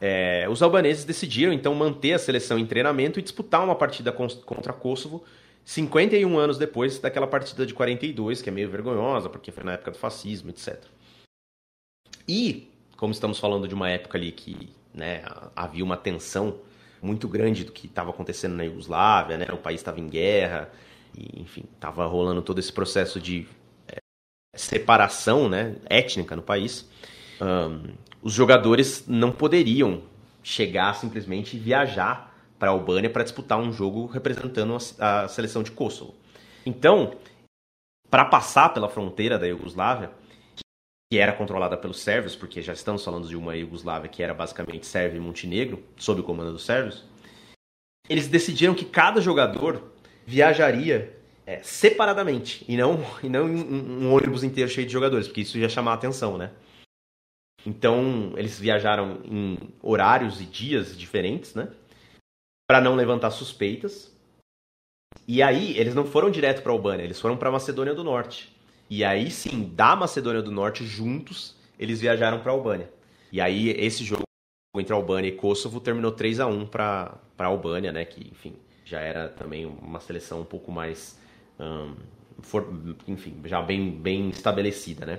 é, 0.01 0.47
os 0.49 0.62
albaneses 0.62 1.05
decidiram 1.05 1.53
então 1.53 1.74
manter 1.74 2.12
a 2.12 2.18
seleção 2.18 2.61
em 2.61 2.66
treinamento 2.66 3.18
e 3.18 3.22
disputar 3.22 3.64
uma 3.64 3.74
partida 3.74 4.12
contra 4.12 4.72
Kosovo 4.72 5.24
51 5.66 6.38
anos 6.38 6.58
depois 6.58 7.00
daquela 7.00 7.26
partida 7.26 7.66
de 7.66 7.74
42, 7.74 8.40
que 8.40 8.48
é 8.48 8.52
meio 8.52 8.70
vergonhosa, 8.70 9.28
porque 9.28 9.50
foi 9.50 9.64
na 9.64 9.72
época 9.72 9.90
do 9.90 9.98
fascismo, 9.98 10.48
etc. 10.50 10.80
E, 12.28 12.70
como 12.96 13.12
estamos 13.12 13.40
falando 13.40 13.66
de 13.66 13.74
uma 13.74 13.90
época 13.90 14.16
ali 14.16 14.30
que 14.30 14.70
né, 14.94 15.24
havia 15.56 15.82
uma 15.82 15.96
tensão 15.96 16.60
muito 17.02 17.26
grande 17.26 17.64
do 17.64 17.72
que 17.72 17.88
estava 17.88 18.10
acontecendo 18.10 18.54
na 18.54 18.62
Iugoslávia, 18.62 19.36
né, 19.36 19.46
o 19.52 19.56
país 19.56 19.80
estava 19.80 19.98
em 19.98 20.06
guerra, 20.08 20.70
e, 21.12 21.42
enfim, 21.42 21.64
estava 21.74 22.06
rolando 22.06 22.42
todo 22.42 22.60
esse 22.60 22.72
processo 22.72 23.20
de 23.20 23.48
é, 23.88 23.96
separação 24.54 25.48
né, 25.48 25.74
étnica 25.90 26.36
no 26.36 26.42
país, 26.42 26.88
um, 27.40 27.92
os 28.22 28.32
jogadores 28.32 29.04
não 29.08 29.32
poderiam 29.32 30.00
chegar 30.44 30.94
simplesmente 30.94 31.56
e 31.56 31.58
viajar 31.58 32.36
para 32.59 32.70
a 32.70 32.72
Albânia 32.72 33.11
para 33.11 33.22
disputar 33.22 33.59
um 33.59 33.72
jogo 33.72 34.07
representando 34.07 34.76
a, 34.98 35.22
a 35.22 35.28
seleção 35.28 35.62
de 35.62 35.70
Kosovo. 35.70 36.14
Então, 36.64 37.16
para 38.11 38.24
passar 38.24 38.70
pela 38.70 38.88
fronteira 38.88 39.38
da 39.38 39.46
Iugoslávia, 39.46 40.11
que 41.11 41.18
era 41.18 41.32
controlada 41.32 41.76
pelos 41.76 42.00
sérvios, 42.00 42.34
porque 42.34 42.61
já 42.61 42.72
estamos 42.72 43.04
falando 43.04 43.28
de 43.28 43.36
uma 43.36 43.57
Iugoslávia 43.57 44.09
que 44.09 44.22
era 44.22 44.34
basicamente 44.34 44.86
Sérvia 44.86 45.18
e 45.18 45.20
Montenegro, 45.20 45.82
sob 45.96 46.20
o 46.20 46.24
comando 46.24 46.52
dos 46.52 46.64
sérvios, 46.64 47.04
eles 48.09 48.28
decidiram 48.28 48.74
que 48.74 48.84
cada 48.84 49.20
jogador 49.20 49.92
viajaria 50.26 51.16
é, 51.46 51.61
separadamente 51.62 52.64
e 52.68 52.76
não, 52.76 52.98
e 53.22 53.28
não 53.28 53.44
um, 53.46 54.04
um 54.04 54.12
ônibus 54.12 54.42
inteiro 54.42 54.70
cheio 54.70 54.86
de 54.86 54.92
jogadores, 54.92 55.28
porque 55.28 55.42
isso 55.42 55.59
ia 55.59 55.68
chamar 55.68 55.92
a 55.92 55.94
atenção, 55.94 56.36
né? 56.36 56.50
Então, 57.64 58.32
eles 58.36 58.59
viajaram 58.59 59.20
em 59.24 59.59
horários 59.82 60.40
e 60.40 60.44
dias 60.44 60.96
diferentes, 60.96 61.54
né? 61.54 61.68
Para 62.66 62.80
não 62.80 62.94
levantar 62.94 63.30
suspeitas. 63.30 64.14
E 65.26 65.43
aí, 65.43 65.76
eles 65.78 65.94
não 65.94 66.05
foram 66.05 66.30
direto 66.30 66.62
para 66.62 66.72
Albânia, 66.72 67.05
eles 67.05 67.20
foram 67.20 67.36
para 67.36 67.51
Macedônia 67.51 67.94
do 67.94 68.05
Norte. 68.05 68.55
E 68.88 69.05
aí 69.05 69.30
sim, 69.30 69.72
da 69.74 69.97
Macedônia 69.97 70.43
do 70.43 70.51
Norte, 70.51 70.84
juntos, 70.84 71.56
eles 71.78 72.01
viajaram 72.01 72.40
para 72.40 72.52
Albânia. 72.52 72.90
E 73.32 73.40
aí, 73.40 73.70
esse 73.70 74.05
jogo 74.05 74.22
entre 74.76 74.94
Albânia 74.94 75.28
e 75.28 75.32
Kosovo 75.32 75.80
terminou 75.80 76.12
3 76.12 76.40
a 76.40 76.47
1 76.47 76.66
para 76.66 77.18
Albânia, 77.38 77.93
né? 77.93 78.05
Que, 78.05 78.30
enfim, 78.30 78.55
já 78.84 79.01
era 79.01 79.28
também 79.28 79.66
uma 79.66 80.01
seleção 80.01 80.40
um 80.40 80.44
pouco 80.44 80.70
mais. 80.70 81.18
Um, 81.59 81.94
for, 82.40 82.68
enfim, 83.09 83.34
já 83.44 83.60
bem, 83.60 83.90
bem 83.90 84.28
estabelecida, 84.28 85.05
né? 85.05 85.18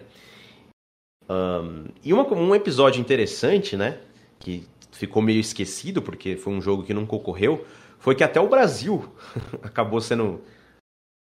Um, 1.30 1.88
e 2.04 2.14
uma, 2.14 2.26
um 2.34 2.56
episódio 2.56 3.02
interessante, 3.02 3.76
né? 3.76 4.00
Que 4.40 4.66
ficou 4.98 5.22
meio 5.22 5.40
esquecido, 5.40 6.02
porque 6.02 6.36
foi 6.36 6.54
um 6.54 6.62
jogo 6.62 6.84
que 6.84 6.94
nunca 6.94 7.16
ocorreu, 7.16 7.66
foi 8.00 8.16
que 8.16 8.24
até 8.24 8.40
o 8.40 8.50
Brasil 8.50 9.08
acabou 9.62 10.02
sendo 10.02 10.42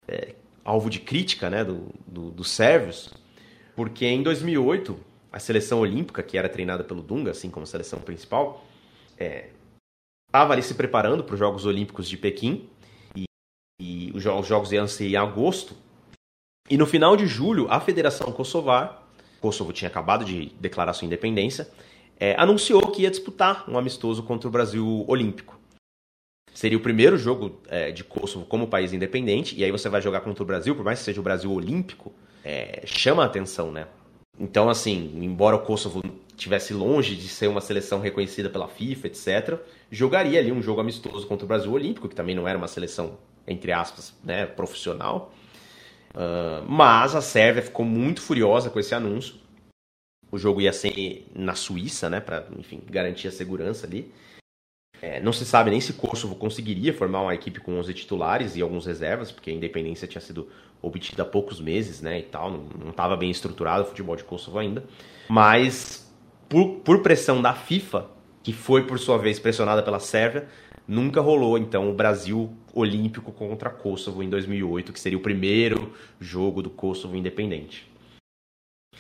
é, 0.07 0.35
alvo 0.65 0.89
de 0.89 1.01
crítica 1.01 1.51
né, 1.51 1.65
do, 1.65 1.89
do, 2.07 2.31
dos 2.31 2.51
sérvios, 2.51 3.13
porque 3.75 4.07
em 4.07 4.23
2008 4.23 4.99
a 5.33 5.39
seleção 5.39 5.81
olímpica, 5.81 6.23
que 6.23 6.39
era 6.39 6.49
treinada 6.49 6.85
pelo 6.85 7.03
Dunga, 7.03 7.33
assim 7.33 7.51
como 7.51 7.65
a 7.65 7.67
seleção 7.67 8.01
principal, 8.01 8.65
estava 9.13 10.53
é, 10.53 10.55
ali 10.55 10.63
se 10.63 10.75
preparando 10.75 11.25
para 11.25 11.35
os 11.35 11.39
Jogos 11.39 11.67
Olímpicos 11.67 12.09
de 12.09 12.17
Pequim, 12.17 12.69
e, 13.15 13.25
e 13.81 14.13
os 14.15 14.23
Jogos 14.23 14.73
iam 14.73 14.87
ser 14.87 15.09
em 15.09 15.17
agosto, 15.17 15.77
e 16.71 16.79
no 16.79 16.87
final 16.87 17.17
de 17.17 17.27
julho 17.27 17.67
a 17.69 17.81
Federação 17.81 18.33
Kosovar, 18.33 19.03
Kosovo 19.41 19.73
tinha 19.73 19.89
acabado 19.89 20.25
de 20.25 20.53
declarar 20.61 20.93
sua 20.93 21.07
independência, 21.07 21.69
é, 22.19 22.35
anunciou 22.39 22.81
que 22.89 23.03
ia 23.03 23.11
disputar 23.11 23.65
um 23.69 23.79
amistoso 23.79 24.23
contra 24.23 24.49
o 24.49 24.51
Brasil 24.51 25.05
Olímpico. 25.07 25.59
Seria 26.53 26.79
o 26.79 26.81
primeiro 26.81 27.19
jogo 27.19 27.61
é, 27.69 27.91
de 27.91 28.03
Kosovo 28.03 28.47
como 28.47 28.67
país 28.67 28.93
independente, 28.93 29.55
e 29.55 29.63
aí 29.63 29.71
você 29.71 29.89
vai 29.91 30.01
jogar 30.01 30.21
contra 30.21 30.43
o 30.43 30.47
Brasil, 30.47 30.75
por 30.75 30.85
mais 30.85 30.99
que 31.01 31.05
seja 31.05 31.21
o 31.21 31.25
Brasil 31.25 31.53
Olímpico, 31.53 32.15
é, 32.43 32.83
chama 32.87 33.23
a 33.23 33.27
atenção, 33.27 33.71
né? 33.71 33.87
Então, 34.39 34.69
assim, 34.69 35.13
embora 35.23 35.57
o 35.57 35.61
Kosovo 35.61 36.03
estivesse 36.31 36.73
longe 36.73 37.15
de 37.15 37.29
ser 37.29 37.49
uma 37.49 37.61
seleção 37.61 38.01
reconhecida 38.01 38.49
pela 38.49 38.69
FIFA, 38.69 39.07
etc., 39.07 39.59
jogaria 39.91 40.39
ali 40.39 40.53
um 40.53 40.63
jogo 40.63 40.81
amistoso 40.81 41.27
contra 41.27 41.45
o 41.45 41.49
Brasil 41.49 41.73
Olímpico, 41.73 42.09
que 42.09 42.15
também 42.15 42.35
não 42.35 42.47
era 42.47 42.57
uma 42.57 42.69
seleção, 42.69 43.19
entre 43.47 43.73
aspas, 43.73 44.15
né, 44.25 44.47
profissional. 44.47 45.33
Uh, 46.15 46.65
mas 46.67 47.15
a 47.15 47.21
Sérvia 47.21 47.63
ficou 47.63 47.85
muito 47.85 48.23
furiosa 48.23 48.71
com 48.71 48.81
esse 48.81 48.95
anúncio 48.95 49.35
o 50.31 50.39
jogo 50.39 50.61
ia 50.61 50.73
ser 50.73 51.27
na 51.35 51.55
Suíça, 51.55 52.11
né, 52.11 52.21
para 52.21 52.47
enfim 52.59 52.81
garantir 52.89 53.29
a 53.29 53.33
segurança 53.33 53.87
ali. 53.87 54.13
É, 55.01 55.21
não 55.21 55.33
se 55.33 55.45
sabe 55.45 55.71
nem 55.71 55.81
se 55.81 55.93
Kosovo 55.93 56.35
conseguiria 56.35 56.93
formar 56.93 57.21
uma 57.21 57.35
equipe 57.35 57.61
com 57.61 57.79
11 57.79 57.93
titulares 57.93 58.57
e 58.57 58.63
alguns 58.63 58.87
reservas, 58.87 59.31
porque 59.31 59.51
a 59.51 59.53
independência 59.53 60.09
tinha 60.09 60.21
sido 60.21 60.49
obtida 60.81 61.23
há 61.23 61.27
poucos 61.27 61.61
meses, 61.61 62.01
né, 62.01 62.21
e 62.21 62.23
tal, 62.23 62.51
não 62.51 62.91
estava 62.91 63.17
bem 63.17 63.31
estruturado 63.31 63.85
o 63.85 63.87
futebol 63.87 64.17
de 64.17 64.25
Kosovo 64.25 64.59
ainda. 64.59 64.85
Mas, 65.29 66.11
por, 66.49 66.77
por 66.77 67.03
pressão 67.03 67.43
da 67.43 67.53
FIFA, 67.53 68.07
que 68.43 68.53
foi 68.53 68.87
por 68.87 68.99
sua 68.99 69.19
vez 69.19 69.39
pressionada 69.39 69.83
pela 69.83 69.99
Sérvia, 69.99 70.49
nunca 70.87 71.21
rolou 71.21 71.59
então 71.59 71.91
o 71.91 71.95
Brasil 71.95 72.55
olímpico 72.73 73.33
contra 73.33 73.69
Kosovo 73.69 74.23
em 74.23 74.31
2008, 74.31 74.93
que 74.93 75.01
seria 75.01 75.19
o 75.19 75.23
primeiro 75.23 75.93
jogo 76.21 76.63
do 76.63 76.71
Kosovo 76.71 77.17
independente. 77.17 77.91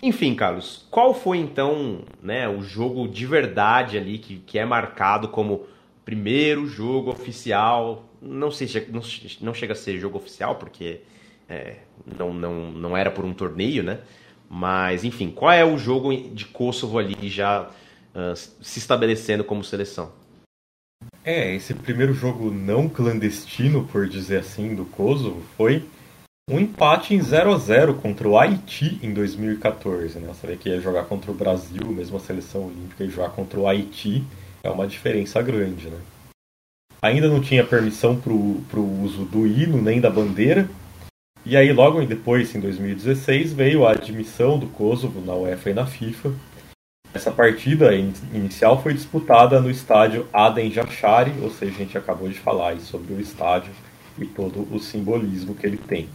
Enfim, 0.03 0.35
Carlos, 0.35 0.87
qual 0.91 1.15
foi 1.15 1.39
então 1.39 2.01
né, 2.23 2.49
o 2.49 2.63
jogo 2.63 3.09
de 3.09 3.27
verdade 3.27 3.97
ali 3.97 4.19
que, 4.19 4.39
que 4.39 4.59
é 4.59 4.65
marcado 4.65 5.29
como 5.29 5.67
primeiro 6.05 6.67
jogo 6.67 7.11
oficial? 7.11 8.05
Não 8.21 8.51
sei, 8.51 8.69
não, 8.91 9.01
não 9.41 9.55
chega 9.55 9.73
a 9.73 9.77
ser 9.77 9.99
jogo 9.99 10.19
oficial 10.19 10.57
porque 10.57 11.01
é, 11.49 11.77
não, 12.19 12.33
não, 12.33 12.71
não 12.73 12.97
era 12.97 13.11
por 13.11 13.25
um 13.25 13.33
torneio, 13.33 13.83
né? 13.83 14.01
Mas 14.49 15.03
enfim, 15.03 15.31
qual 15.31 15.53
é 15.53 15.65
o 15.65 15.79
jogo 15.79 16.15
de 16.15 16.45
Kosovo 16.45 16.99
ali 16.99 17.29
já 17.29 17.63
uh, 17.63 18.37
se 18.37 18.79
estabelecendo 18.79 19.43
como 19.43 19.65
seleção? 19.65 20.13
É, 21.25 21.55
esse 21.55 21.75
primeiro 21.75 22.15
jogo 22.15 22.51
não 22.51 22.89
clandestino, 22.89 23.85
por 23.87 24.09
dizer 24.09 24.39
assim, 24.39 24.75
do 24.75 24.85
Kosovo 24.85 25.43
foi 25.57 25.85
um 26.49 26.61
empate 26.61 27.13
em 27.13 27.21
0 27.21 27.53
a 27.53 27.59
0 27.59 27.95
contra 27.95 28.29
o 28.29 28.39
Haiti 28.39 29.01
em 29.03 29.13
2014. 29.13 30.21
Né? 30.21 30.33
Vê 30.45 30.57
que 30.57 30.69
ia 30.69 30.81
jogar 30.81 31.05
contra 31.07 31.33
o 31.33 31.35
Brasil, 31.35 31.85
mesmo 31.89 32.19
a 32.19 32.21
seleção 32.21 32.67
olímpica, 32.67 33.03
e 33.03 33.11
jogar 33.11 33.31
contra 33.31 33.59
o 33.59 33.67
Haiti 33.67 34.23
é 34.63 34.71
uma 34.71 34.87
diferença 34.87 35.43
grande. 35.43 35.89
Né? 35.89 35.99
Ainda 37.03 37.27
não 37.27 37.41
tinha 37.41 37.67
permissão 37.67 38.17
para 38.17 38.31
o 38.33 39.03
uso 39.03 39.25
do 39.25 39.45
hino 39.45 39.83
nem 39.83 40.01
da 40.01 40.09
bandeira. 40.09 40.69
E 41.45 41.57
aí, 41.57 41.73
logo 41.73 42.05
depois, 42.07 42.55
em 42.55 42.61
2016, 42.61 43.53
veio 43.53 43.85
a 43.85 43.93
admissão 43.93 44.57
do 44.57 44.69
Kosovo 44.69 45.21
na 45.21 45.35
UEFA 45.35 45.71
e 45.71 45.75
na 45.75 45.87
FIFA. 45.87 46.33
Essa 47.13 47.33
partida 47.33 47.93
inicial 47.93 48.81
foi 48.81 48.95
disputada 48.95 49.61
no 49.61 49.71
estádio 49.71 50.29
Aden 50.33 50.71
Jashari, 50.71 51.33
ou 51.43 51.51
seja, 51.51 51.73
a 51.73 51.79
gente 51.79 51.99
acabou 51.99 52.29
de 52.29 52.39
falar 52.39 52.79
sobre 52.79 53.15
o 53.15 53.21
estádio 53.21 53.73
e 54.17 54.25
todo 54.25 54.67
o 54.73 54.79
simbolismo 54.79 55.53
que 55.53 55.67
ele 55.67 55.79
tem. 55.79 56.09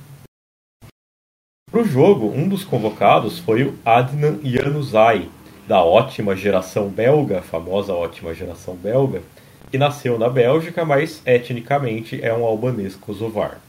Para 1.72 1.84
o 1.84 1.85
jogo, 1.85 2.27
um 2.27 2.49
dos 2.49 2.65
convocados 2.65 3.39
foi 3.39 3.64
o 3.64 3.73
Adnan 3.85 4.41
Januzaj, 4.43 5.30
da 5.65 5.81
ótima 5.81 6.35
geração 6.35 6.89
belga, 6.89 7.41
famosa 7.41 7.93
ótima 7.93 8.34
geração 8.34 8.76
belga, 8.76 9.22
que 9.69 9.77
nasceu 9.77 10.19
na 10.19 10.27
Bélgica, 10.27 10.84
mas 10.84 11.22
etnicamente 11.26 12.22
é 12.22 12.34
um 12.34 12.43
albanês 12.43 12.98
kosovar. 12.98 13.61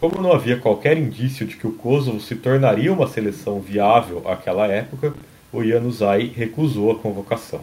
Como 0.00 0.20
não 0.20 0.32
havia 0.32 0.58
qualquer 0.58 0.98
indício 0.98 1.46
de 1.46 1.56
que 1.56 1.68
o 1.68 1.72
Kosovo 1.72 2.20
se 2.20 2.34
tornaria 2.34 2.92
uma 2.92 3.06
seleção 3.06 3.60
viável 3.60 4.28
àquela 4.28 4.66
época, 4.66 5.14
o 5.52 5.62
Januzaj 5.62 6.32
recusou 6.34 6.90
a 6.90 6.98
convocação. 6.98 7.60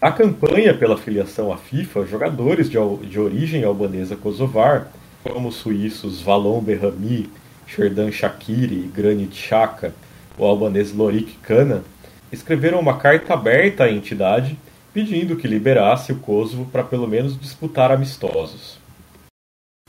A 0.00 0.10
campanha 0.10 0.72
pela 0.72 0.96
filiação 0.96 1.52
à 1.52 1.58
FIFA, 1.58 2.06
jogadores 2.06 2.70
de, 2.70 2.78
de 3.06 3.20
origem 3.20 3.62
albanesa 3.62 4.16
kosovar, 4.16 4.90
como 5.28 5.48
os 5.48 5.56
suíços 5.56 6.20
Valon 6.20 6.60
Berrami, 6.60 7.28
Sherdan 7.66 8.10
Shakiri 8.10 8.84
e 8.84 8.88
Granit 8.94 9.34
Xhaka, 9.36 9.92
o 10.38 10.44
albanês 10.44 10.92
Lorik 10.92 11.36
Kana, 11.42 11.82
escreveram 12.30 12.78
uma 12.78 12.98
carta 12.98 13.34
aberta 13.34 13.84
à 13.84 13.90
entidade 13.90 14.56
pedindo 14.92 15.36
que 15.36 15.48
liberasse 15.48 16.12
o 16.12 16.18
Kosovo 16.20 16.66
para 16.66 16.82
pelo 16.82 17.06
menos 17.06 17.38
disputar 17.38 17.90
amistosos. 17.90 18.78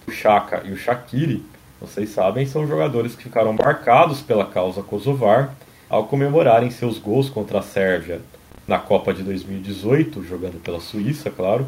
O 0.08 0.12
Xhaka 0.12 0.64
e 0.66 0.72
o 0.72 0.78
Shakiri, 0.78 1.44
vocês 1.80 2.10
sabem, 2.10 2.46
são 2.46 2.68
jogadores 2.68 3.16
que 3.16 3.24
ficaram 3.24 3.54
marcados 3.54 4.22
pela 4.22 4.46
causa 4.46 4.82
kosovar 4.82 5.56
ao 5.90 6.08
comemorarem 6.08 6.72
seus 6.72 6.98
gols 6.98 7.30
contra 7.30 7.60
a 7.60 7.64
Sérvia 7.64 8.22
na 8.68 8.80
Copa 8.80 9.14
de 9.14 9.24
2018, 9.24 10.24
jogando 10.24 10.62
pela 10.62 10.82
Suíça, 10.82 11.30
claro, 11.30 11.68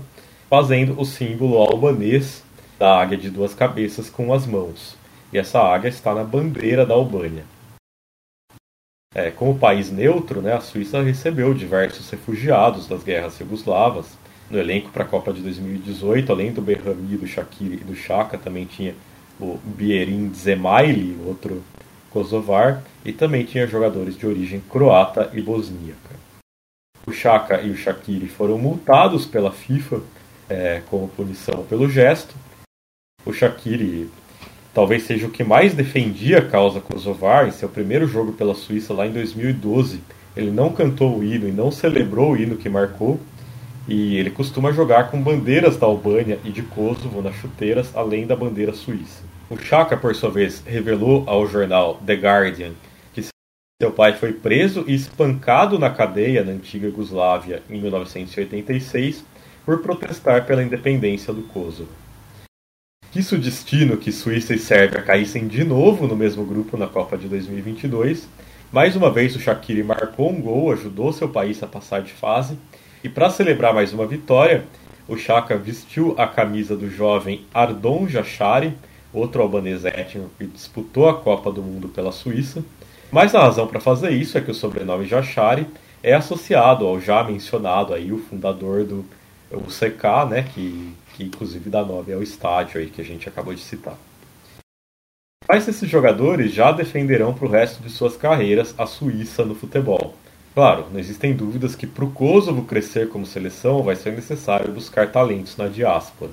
fazendo 0.49 0.99
o 0.99 1.05
símbolo 1.05 1.57
albanês 1.57 2.43
da 2.79 2.97
águia 2.97 3.17
de 3.17 3.29
duas 3.29 3.53
cabeças 3.53 4.09
com 4.09 4.33
as 4.33 4.47
mãos. 4.47 4.95
E 5.33 5.37
essa 5.37 5.59
águia 5.59 5.89
está 5.89 6.15
na 6.15 6.23
bandeira 6.23 6.85
da 6.85 6.93
Albânia. 6.93 7.43
É, 9.13 9.29
como 9.29 9.59
país 9.59 9.91
neutro, 9.91 10.41
né, 10.41 10.53
a 10.53 10.61
Suíça 10.61 11.01
recebeu 11.01 11.53
diversos 11.53 12.09
refugiados 12.09 12.87
das 12.87 13.03
guerras 13.03 13.37
jugoslavas. 13.37 14.17
No 14.49 14.57
elenco 14.57 14.89
para 14.89 15.03
a 15.03 15.07
Copa 15.07 15.33
de 15.33 15.41
2018, 15.41 16.31
além 16.31 16.51
do 16.51 16.61
Berrami, 16.61 17.17
do 17.17 17.27
Shakiri 17.27 17.75
e 17.75 17.83
do 17.83 17.95
Chaka, 17.95 18.37
também 18.37 18.65
tinha 18.65 18.95
o 19.39 19.59
Bierin 19.63 20.33
Zemaili, 20.33 21.19
outro 21.25 21.61
kosovar, 22.09 22.81
e 23.05 23.13
também 23.13 23.45
tinha 23.45 23.67
jogadores 23.67 24.17
de 24.17 24.25
origem 24.25 24.59
croata 24.59 25.29
e 25.33 25.41
bosníaca. 25.41 26.15
O 27.05 27.11
Chaka 27.11 27.61
e 27.61 27.69
o 27.69 27.75
Shakiri 27.77 28.27
foram 28.27 28.57
multados 28.57 29.25
pela 29.25 29.51
FIFA 29.51 30.01
é, 30.49 30.81
como 30.89 31.07
punição 31.09 31.63
pelo 31.65 31.87
gesto. 31.89 32.35
O 33.29 33.33
Shakiri 33.33 34.09
talvez 34.73 35.03
seja 35.03 35.27
o 35.27 35.29
que 35.29 35.43
mais 35.43 35.75
defendia 35.75 36.39
a 36.39 36.41
causa 36.41 36.81
kosovar 36.81 37.47
em 37.47 37.51
seu 37.51 37.69
primeiro 37.69 38.07
jogo 38.07 38.33
pela 38.33 38.55
Suíça 38.55 38.91
lá 38.91 39.05
em 39.05 39.11
2012. 39.11 40.01
Ele 40.35 40.49
não 40.49 40.73
cantou 40.73 41.19
o 41.19 41.23
hino 41.23 41.47
e 41.47 41.51
não 41.51 41.71
celebrou 41.71 42.31
o 42.31 42.35
hino 42.35 42.57
que 42.57 42.67
marcou, 42.67 43.19
e 43.87 44.17
ele 44.17 44.31
costuma 44.31 44.71
jogar 44.71 45.11
com 45.11 45.21
bandeiras 45.21 45.77
da 45.77 45.85
Albânia 45.85 46.39
e 46.43 46.49
de 46.49 46.63
Kosovo 46.63 47.21
nas 47.21 47.35
chuteiras, 47.35 47.95
além 47.95 48.25
da 48.25 48.35
bandeira 48.35 48.73
suíça. 48.73 49.21
O 49.47 49.55
Chaka, 49.55 49.95
por 49.95 50.15
sua 50.15 50.31
vez, 50.31 50.63
revelou 50.65 51.23
ao 51.27 51.45
jornal 51.45 52.01
The 52.03 52.15
Guardian 52.15 52.71
que 53.13 53.21
seu 53.79 53.91
pai 53.91 54.13
foi 54.13 54.33
preso 54.33 54.83
e 54.87 54.95
espancado 54.95 55.77
na 55.77 55.91
cadeia 55.91 56.43
na 56.43 56.53
antiga 56.53 56.87
Yugoslávia 56.87 57.61
em 57.69 57.79
1986 57.79 59.23
por 59.63 59.83
protestar 59.83 60.47
pela 60.47 60.63
independência 60.63 61.31
do 61.31 61.43
Kosovo. 61.43 61.98
Quis 63.11 63.31
o 63.31 63.39
destino 63.39 63.97
que 63.97 64.11
Suíça 64.11 64.53
e 64.53 64.59
Sérvia 64.59 65.01
caíssem 65.01 65.47
de 65.47 65.63
novo 65.63 66.05
no 66.05 66.15
mesmo 66.15 66.45
grupo 66.45 66.77
na 66.77 66.85
Copa 66.85 67.17
de 67.17 67.27
2022. 67.27 68.27
Mais 68.71 68.95
uma 68.95 69.09
vez 69.09 69.35
o 69.35 69.39
Shaqiri 69.39 69.81
marcou 69.81 70.29
um 70.29 70.39
gol, 70.39 70.71
ajudou 70.71 71.11
seu 71.11 71.27
país 71.27 71.63
a 71.63 71.67
passar 71.67 72.03
de 72.03 72.11
fase. 72.11 72.55
E 73.03 73.09
para 73.09 73.31
celebrar 73.31 73.73
mais 73.73 73.93
uma 73.93 74.05
vitória, 74.05 74.63
o 75.07 75.17
Chaka 75.17 75.57
vestiu 75.57 76.13
a 76.19 76.27
camisa 76.27 76.77
do 76.77 76.87
jovem 76.87 77.45
Ardon 77.51 78.07
Jachari, 78.07 78.77
outro 79.11 79.41
albanês 79.41 79.85
étnico 79.85 80.29
que 80.37 80.45
disputou 80.45 81.09
a 81.09 81.15
Copa 81.15 81.51
do 81.51 81.63
Mundo 81.63 81.89
pela 81.89 82.11
Suíça. 82.11 82.63
Mas 83.11 83.33
a 83.33 83.41
razão 83.41 83.65
para 83.65 83.79
fazer 83.79 84.11
isso 84.11 84.37
é 84.37 84.41
que 84.41 84.51
o 84.51 84.55
sobrenome 84.55 85.07
Jachari 85.07 85.65
é 86.03 86.13
associado 86.13 86.85
ao 86.85 87.01
já 87.01 87.23
mencionado 87.23 87.91
aí 87.91 88.11
o 88.11 88.19
fundador 88.19 88.83
do 88.83 89.03
UCK, 89.51 90.29
né, 90.29 90.45
que 90.53 90.93
que 91.19 91.25
inclusive 91.25 91.69
dá 91.69 91.83
nome 91.83 92.13
ao 92.13 92.23
estádio 92.23 92.79
aí 92.79 92.89
que 92.89 93.01
a 93.01 93.03
gente 93.03 93.27
acabou 93.27 93.53
de 93.53 93.59
citar. 93.59 93.97
Mas 95.45 95.67
esses 95.67 95.89
jogadores 95.89 96.53
já 96.53 96.71
defenderão 96.71 97.33
para 97.33 97.45
o 97.45 97.51
resto 97.51 97.83
de 97.83 97.89
suas 97.89 98.15
carreiras 98.15 98.73
a 98.77 98.85
Suíça 98.85 99.43
no 99.43 99.53
futebol. 99.53 100.15
Claro, 100.53 100.87
não 100.91 100.99
existem 100.99 101.35
dúvidas 101.35 101.75
que 101.75 101.85
para 101.85 102.05
o 102.05 102.11
Kosovo 102.11 102.63
crescer 102.63 103.09
como 103.09 103.25
seleção 103.25 103.83
vai 103.83 103.97
ser 103.97 104.13
necessário 104.13 104.71
buscar 104.71 105.11
talentos 105.11 105.57
na 105.57 105.67
diáspora. 105.67 106.31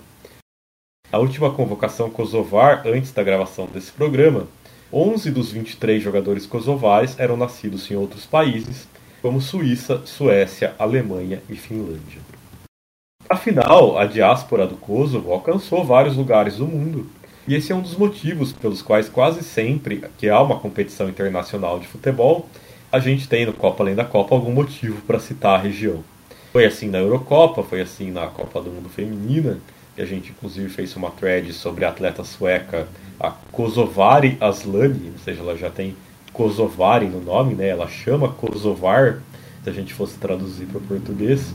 A 1.11 1.19
última 1.19 1.53
convocação 1.53 2.09
kosovar 2.09 2.87
antes 2.87 3.11
da 3.11 3.25
gravação 3.25 3.67
desse 3.67 3.91
programa, 3.91 4.47
11 4.93 5.31
dos 5.33 5.51
23 5.51 6.01
jogadores 6.01 6.47
kosovares 6.47 7.19
eram 7.19 7.37
nascidos 7.37 7.91
em 7.91 7.97
outros 7.97 8.25
países, 8.25 8.87
como 9.21 9.41
Suíça, 9.41 10.03
Suécia, 10.05 10.75
Alemanha 10.79 11.43
e 11.49 11.57
Finlândia. 11.57 12.36
Afinal, 13.29 13.99
a 13.99 14.07
diáspora 14.07 14.67
do 14.67 14.77
Kosovo 14.77 15.33
alcançou 15.33 15.85
vários 15.85 16.17
lugares 16.17 16.59
do 16.59 16.67
mundo. 16.67 17.07
E 17.49 17.55
esse 17.55 17.73
é 17.73 17.75
um 17.75 17.81
dos 17.81 17.97
motivos 17.97 18.53
pelos 18.53 18.83
quais 18.83 19.09
quase 19.09 19.43
sempre 19.43 20.05
que 20.17 20.29
há 20.29 20.41
uma 20.41 20.59
competição 20.59 21.09
internacional 21.09 21.81
de 21.81 21.89
futebol, 21.89 22.49
a 22.91 23.01
gente 23.01 23.29
tem 23.29 23.45
no 23.45 23.53
Copa 23.53 23.83
Além 23.83 23.97
da 23.97 24.05
Copa 24.05 24.35
algum 24.35 24.53
motivo 24.53 25.01
para 25.03 25.19
citar 25.19 25.59
a 25.59 25.63
região. 25.63 26.05
Foi 26.53 26.65
assim 26.65 26.89
na 26.89 26.99
Eurocopa, 26.99 27.65
foi 27.65 27.81
assim 27.81 28.13
na 28.13 28.29
Copa 28.29 28.61
do 28.61 28.71
Mundo 28.71 28.89
Feminina, 28.89 29.59
e 29.99 30.03
a 30.03 30.07
gente 30.07 30.31
inclusive 30.31 30.69
fez 30.69 30.95
uma 30.95 31.11
thread 31.11 31.53
sobre 31.53 31.85
a 31.85 31.89
atleta 31.89 32.23
sueca, 32.23 32.87
a 33.19 33.31
Kosovari 33.51 34.39
Aslani, 34.41 35.11
ou 35.13 35.19
seja, 35.25 35.41
ela 35.41 35.57
já 35.57 35.69
tem 35.69 35.97
Kosovari 36.33 37.07
no 37.07 37.21
nome, 37.21 37.55
né? 37.55 37.69
Ela 37.69 37.89
chama 37.89 38.29
Kosovar, 38.29 39.21
se 39.65 39.71
a 39.71 39.73
gente 39.73 39.93
fosse 39.93 40.17
traduzir 40.17 40.67
para 40.67 40.79
o 40.79 40.83
português. 40.83 41.53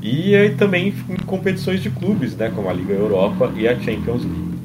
E 0.00 0.36
aí 0.36 0.54
também 0.54 0.94
em 1.08 1.16
competições 1.24 1.82
de 1.82 1.90
clubes, 1.90 2.36
né, 2.36 2.52
como 2.54 2.68
a 2.68 2.72
Liga 2.72 2.94
Europa 2.94 3.52
e 3.56 3.66
a 3.66 3.74
Champions 3.78 4.22
League. 4.22 4.58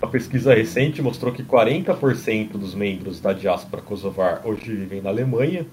Uma 0.00 0.10
pesquisa 0.10 0.54
recente 0.54 1.02
mostrou 1.02 1.32
que 1.32 1.42
40% 1.42 2.52
dos 2.52 2.74
membros 2.74 3.20
da 3.20 3.32
diáspora 3.32 3.82
kosovar 3.82 4.42
hoje 4.44 4.74
vivem 4.74 5.00
na 5.02 5.10
Alemanha, 5.10 5.66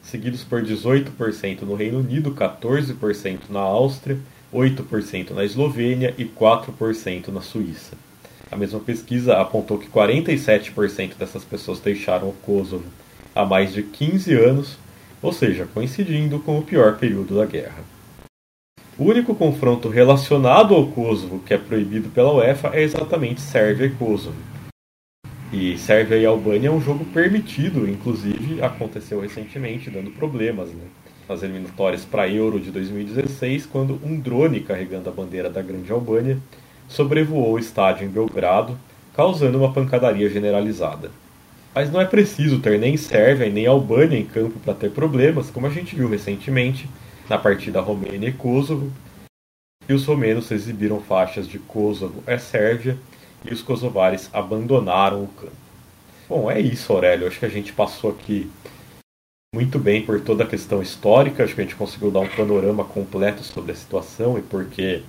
seguidos 0.00 0.44
por 0.44 0.62
18% 0.62 1.62
no 1.62 1.74
Reino 1.74 1.98
Unido, 1.98 2.32
14% 2.32 3.50
na 3.50 3.60
Áustria, 3.60 4.18
8% 4.52 5.30
na 5.32 5.44
Eslovênia 5.44 6.14
e 6.16 6.24
4% 6.24 7.28
na 7.28 7.42
Suíça. 7.42 7.96
A 8.50 8.56
mesma 8.56 8.80
pesquisa 8.80 9.36
apontou 9.36 9.78
que 9.78 9.88
47% 9.88 11.16
dessas 11.18 11.44
pessoas 11.44 11.80
deixaram 11.80 12.28
o 12.28 12.34
Kosovo 12.34 12.84
há 13.34 13.44
mais 13.44 13.74
de 13.74 13.82
15 13.82 14.34
anos, 14.34 14.78
ou 15.20 15.32
seja, 15.32 15.66
coincidindo 15.72 16.38
com 16.38 16.58
o 16.58 16.62
pior 16.62 16.98
período 16.98 17.36
da 17.36 17.46
guerra. 17.46 17.91
O 18.98 19.04
único 19.04 19.34
confronto 19.34 19.88
relacionado 19.88 20.74
ao 20.74 20.86
Kosovo 20.86 21.38
que 21.38 21.54
é 21.54 21.58
proibido 21.58 22.10
pela 22.10 22.34
UEFA 22.34 22.72
é 22.74 22.82
exatamente 22.82 23.40
Sérvia 23.40 23.86
e 23.86 23.90
Kosovo. 23.90 24.36
E 25.50 25.78
Sérvia 25.78 26.16
e 26.16 26.26
Albânia 26.26 26.68
é 26.68 26.70
um 26.70 26.80
jogo 26.80 27.02
permitido, 27.06 27.88
inclusive 27.88 28.62
aconteceu 28.62 29.20
recentemente, 29.20 29.88
dando 29.88 30.10
problemas 30.10 30.68
né? 30.68 30.84
nas 31.26 31.42
eliminatórias 31.42 32.04
para 32.04 32.28
Euro 32.28 32.60
de 32.60 32.70
2016, 32.70 33.64
quando 33.64 33.98
um 34.04 34.20
drone 34.20 34.60
carregando 34.60 35.08
a 35.08 35.12
bandeira 35.12 35.48
da 35.48 35.62
Grande 35.62 35.90
Albânia 35.90 36.38
sobrevoou 36.86 37.54
o 37.54 37.58
estádio 37.58 38.06
em 38.06 38.10
Belgrado, 38.10 38.78
causando 39.14 39.56
uma 39.56 39.72
pancadaria 39.72 40.28
generalizada. 40.28 41.10
Mas 41.74 41.90
não 41.90 41.98
é 41.98 42.04
preciso 42.04 42.58
ter 42.58 42.78
nem 42.78 42.98
Sérvia 42.98 43.46
e 43.46 43.50
nem 43.50 43.66
Albânia 43.66 44.18
em 44.18 44.26
campo 44.26 44.60
para 44.60 44.74
ter 44.74 44.90
problemas, 44.90 45.48
como 45.48 45.66
a 45.66 45.70
gente 45.70 45.96
viu 45.96 46.10
recentemente 46.10 46.86
na 47.28 47.38
partida 47.38 47.80
Romênia 47.80 48.28
e 48.28 48.32
Kosovo. 48.32 48.92
E 49.88 49.92
os 49.92 50.04
romenos 50.04 50.50
exibiram 50.50 51.00
faixas 51.00 51.48
de 51.48 51.58
Kosovo 51.58 52.22
é 52.26 52.38
Sérvia 52.38 52.96
e 53.44 53.52
os 53.52 53.62
kosovares 53.62 54.30
abandonaram 54.32 55.24
o 55.24 55.28
campo. 55.28 55.52
Bom, 56.28 56.50
é 56.50 56.60
isso, 56.60 56.92
Aurélio. 56.92 57.26
Acho 57.26 57.38
que 57.38 57.46
a 57.46 57.50
gente 57.50 57.72
passou 57.72 58.10
aqui 58.10 58.50
muito 59.54 59.78
bem 59.78 60.04
por 60.04 60.20
toda 60.20 60.44
a 60.44 60.46
questão 60.46 60.80
histórica. 60.80 61.44
Acho 61.44 61.54
que 61.54 61.60
a 61.60 61.64
gente 61.64 61.76
conseguiu 61.76 62.10
dar 62.10 62.20
um 62.20 62.28
panorama 62.28 62.84
completo 62.84 63.42
sobre 63.42 63.72
a 63.72 63.74
situação 63.74 64.38
e 64.38 64.42
por 64.42 64.64
que 64.66 65.02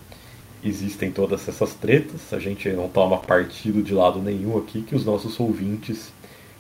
existem 0.64 1.12
todas 1.12 1.48
essas 1.48 1.76
tretas. 1.76 2.34
A 2.34 2.40
gente 2.40 2.68
não 2.70 2.90
toma 2.90 3.20
partido 3.20 3.84
de 3.84 3.94
lado 3.94 4.20
nenhum 4.20 4.58
aqui, 4.58 4.82
que 4.82 4.96
os 4.96 5.06
nossos 5.06 5.40
ouvintes 5.40 6.12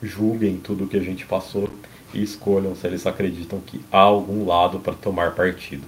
julguem 0.01 0.57
tudo 0.57 0.83
o 0.83 0.87
que 0.87 0.97
a 0.97 1.03
gente 1.03 1.25
passou 1.25 1.69
e 2.13 2.23
escolham 2.23 2.75
se 2.75 2.85
eles 2.87 3.05
acreditam 3.05 3.59
que 3.59 3.81
há 3.91 3.99
algum 3.99 4.45
lado 4.45 4.79
para 4.79 4.93
tomar 4.93 5.35
partido. 5.35 5.83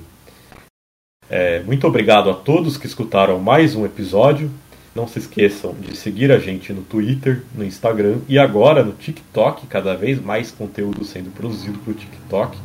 É, 1.30 1.61
muito 1.64 1.88
obrigado 1.88 2.30
a 2.30 2.34
todos 2.34 2.77
que 2.77 2.85
escutaram 2.85 3.39
mais 3.39 3.76
um 3.76 3.85
episódio. 3.85 4.52
Não 4.95 5.07
se 5.07 5.19
esqueçam 5.19 5.73
de 5.73 5.97
seguir 5.97 6.31
a 6.31 6.39
gente 6.39 6.72
no 6.72 6.81
Twitter, 6.81 7.43
no 7.53 7.65
Instagram 7.65 8.19
e 8.30 8.39
agora 8.39 8.84
no 8.84 8.93
TikTok, 8.93 9.68
cada 9.68 9.95
vez 9.95 10.22
mais 10.22 10.52
conteúdo 10.52 11.03
sendo 11.03 11.31
produzido 11.31 11.80
para 11.80 11.91
o 11.91 11.95
TikTok. 11.95 12.57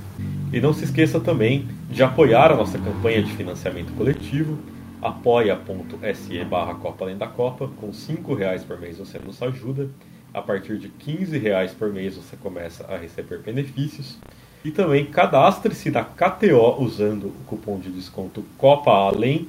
E 0.52 0.60
não 0.60 0.72
se 0.72 0.84
esqueça 0.84 1.18
também 1.18 1.66
de 1.90 2.02
apoiar 2.02 2.52
a 2.52 2.56
nossa 2.56 2.78
campanha 2.78 3.22
de 3.22 3.32
financiamento 3.32 3.92
coletivo, 3.94 4.58
apoia.se 5.00 6.44
barra 6.44 6.74
Copa 6.74 7.04
Além 7.04 7.16
da 7.16 7.26
Copa, 7.26 7.70
com 7.80 7.88
R$ 7.88 8.34
reais 8.36 8.62
por 8.62 8.78
mês 8.78 8.98
você 8.98 9.18
nos 9.18 9.42
ajuda 9.42 9.88
a 10.32 10.40
partir 10.40 10.78
de 10.78 10.88
15 10.88 11.36
reais 11.38 11.72
por 11.72 11.92
mês 11.92 12.16
você 12.16 12.36
começa 12.36 12.84
a 12.86 12.96
receber 12.96 13.38
benefícios. 13.38 14.18
E 14.64 14.70
também 14.70 15.06
cadastre-se 15.06 15.90
na 15.90 16.04
KTO 16.04 16.82
usando 16.82 17.28
o 17.28 17.44
cupom 17.46 17.78
de 17.78 17.90
desconto 17.90 18.44
Copa 18.58 18.90
Além. 18.90 19.48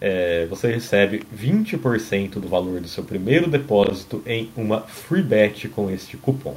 É, 0.00 0.46
você 0.46 0.72
recebe 0.72 1.24
20% 1.34 2.34
do 2.34 2.48
valor 2.48 2.80
do 2.80 2.88
seu 2.88 3.04
primeiro 3.04 3.50
depósito 3.50 4.22
em 4.24 4.50
uma 4.56 4.80
free 4.80 5.22
bet 5.22 5.68
com 5.68 5.90
este 5.90 6.16
cupom. 6.16 6.56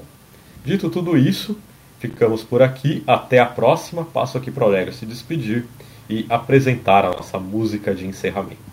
Dito 0.64 0.90
tudo 0.90 1.18
isso, 1.18 1.58
ficamos 2.00 2.44
por 2.44 2.62
aqui. 2.62 3.04
Até 3.06 3.40
a 3.40 3.46
próxima. 3.46 4.06
Passo 4.06 4.38
aqui 4.38 4.52
para 4.52 4.64
o 4.64 4.68
Aurélio 4.68 4.94
se 4.94 5.06
despedir 5.06 5.66
e 6.10 6.26
apresentar 6.30 7.04
a 7.04 7.12
nossa 7.12 7.40
música 7.40 7.94
de 7.94 8.06
encerramento. 8.06 8.71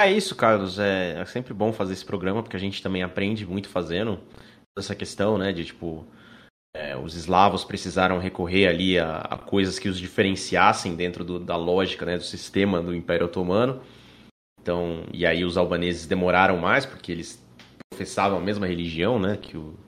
É 0.00 0.10
isso, 0.10 0.34
Carlos. 0.34 0.78
É, 0.78 1.20
é, 1.20 1.24
sempre 1.26 1.52
bom 1.52 1.72
fazer 1.72 1.92
esse 1.92 2.04
programa, 2.04 2.42
porque 2.42 2.56
a 2.56 2.60
gente 2.60 2.82
também 2.82 3.02
aprende 3.02 3.46
muito 3.46 3.68
fazendo 3.68 4.18
essa 4.78 4.94
questão, 4.94 5.36
né? 5.36 5.52
De 5.52 5.64
tipo, 5.64 6.06
é, 6.74 6.96
os 6.96 7.14
eslavos 7.14 7.64
precisaram 7.64 8.18
recorrer 8.18 8.66
ali 8.66 8.98
a, 8.98 9.18
a 9.18 9.36
coisas 9.36 9.78
que 9.78 9.90
os 9.90 9.98
diferenciassem 9.98 10.96
dentro 10.96 11.22
do, 11.22 11.38
da 11.38 11.56
lógica, 11.56 12.06
né? 12.06 12.16
Do 12.16 12.24
sistema 12.24 12.80
do 12.80 12.94
Império 12.94 13.26
Otomano. 13.26 13.82
Então, 14.60 15.04
e 15.12 15.26
aí 15.26 15.44
os 15.44 15.58
albaneses 15.58 16.06
demoraram 16.06 16.56
mais, 16.56 16.86
porque 16.86 17.12
eles 17.12 17.44
professavam 17.92 18.38
a 18.38 18.40
mesma 18.40 18.66
religião, 18.66 19.18
né? 19.18 19.36
Que, 19.36 19.56
o, 19.56 19.78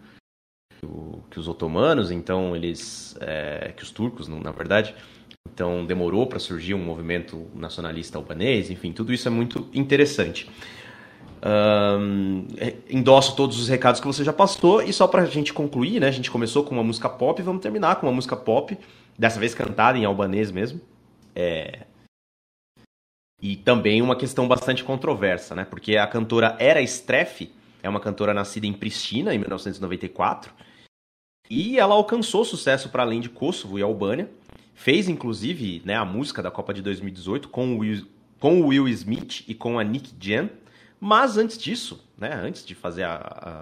que, 1.31 1.39
os 1.39 1.49
otomanos, 1.49 2.11
então 2.11 2.55
eles... 2.55 3.17
É, 3.21 3.73
que 3.75 3.83
os 3.83 3.91
turcos, 3.91 4.29
na 4.29 4.53
verdade... 4.53 4.95
Então 5.55 5.85
demorou 5.85 6.27
para 6.27 6.39
surgir 6.39 6.75
um 6.75 6.83
movimento 6.83 7.47
nacionalista 7.55 8.17
albanês, 8.17 8.71
enfim, 8.71 8.93
tudo 8.93 9.13
isso 9.13 9.29
é 9.29 9.31
muito 9.31 9.69
interessante. 9.75 10.49
Um, 11.45 12.47
endosso 12.89 13.35
todos 13.35 13.61
os 13.61 13.69
recados 13.69 14.01
que 14.01 14.07
você 14.07 14.23
já 14.23 14.33
passou 14.33 14.81
e 14.81 14.93
só 14.93 15.09
para 15.09 15.23
a 15.23 15.27
gente 15.27 15.53
concluir, 15.53 16.01
né? 16.01 16.09
A 16.09 16.13
gente 16.13 16.31
começou 16.31 16.65
com 16.65 16.75
uma 16.75 16.85
música 16.85 17.09
pop 17.09 17.41
e 17.41 17.45
vamos 17.45 17.61
terminar 17.61 17.97
com 17.97 18.07
uma 18.07 18.13
música 18.13 18.37
pop, 18.37 18.79
dessa 19.19 19.41
vez 19.41 19.55
cantada 19.55 19.99
em 19.99 20.05
albanês 20.05 20.51
mesmo. 20.51 20.81
É... 21.35 21.81
E 23.41 23.57
também 23.57 24.01
uma 24.01 24.15
questão 24.15 24.47
bastante 24.47 24.85
controversa, 24.85 25.55
né? 25.55 25.65
Porque 25.65 25.97
a 25.97 26.07
cantora 26.07 26.57
Era 26.61 26.81
Streff 26.81 27.53
é 27.83 27.89
uma 27.89 28.01
cantora 28.01 28.33
nascida 28.33 28.67
em 28.67 28.73
Pristina 28.73 29.35
em 29.35 29.39
1994 29.39 30.53
e 31.51 31.77
ela 31.79 31.95
alcançou 31.95 32.45
sucesso 32.45 32.89
para 32.89 33.03
além 33.03 33.21
de 33.21 33.29
Kosovo 33.29 33.79
e 33.79 33.83
Albânia 33.83 34.31
Fez, 34.75 35.09
inclusive, 35.09 35.83
né, 35.85 35.95
a 35.97 36.05
música 36.05 36.43
da 36.43 36.51
Copa 36.51 36.73
de 36.73 36.83
2018 36.83 37.49
com 37.49 37.75
o 37.75 37.79
Will, 37.79 38.07
com 38.41 38.61
o 38.61 38.67
Will 38.69 38.89
Smith 38.89 39.45
e 39.47 39.55
com 39.55 39.79
a 39.79 39.85
Nick 39.85 40.13
Jam. 40.19 40.51
Mas 40.99 41.37
antes 41.37 41.59
disso, 41.59 42.05
né, 42.17 42.33
antes 42.33 42.65
de 42.65 42.75
fazer 42.75 43.03
a, 43.03 43.15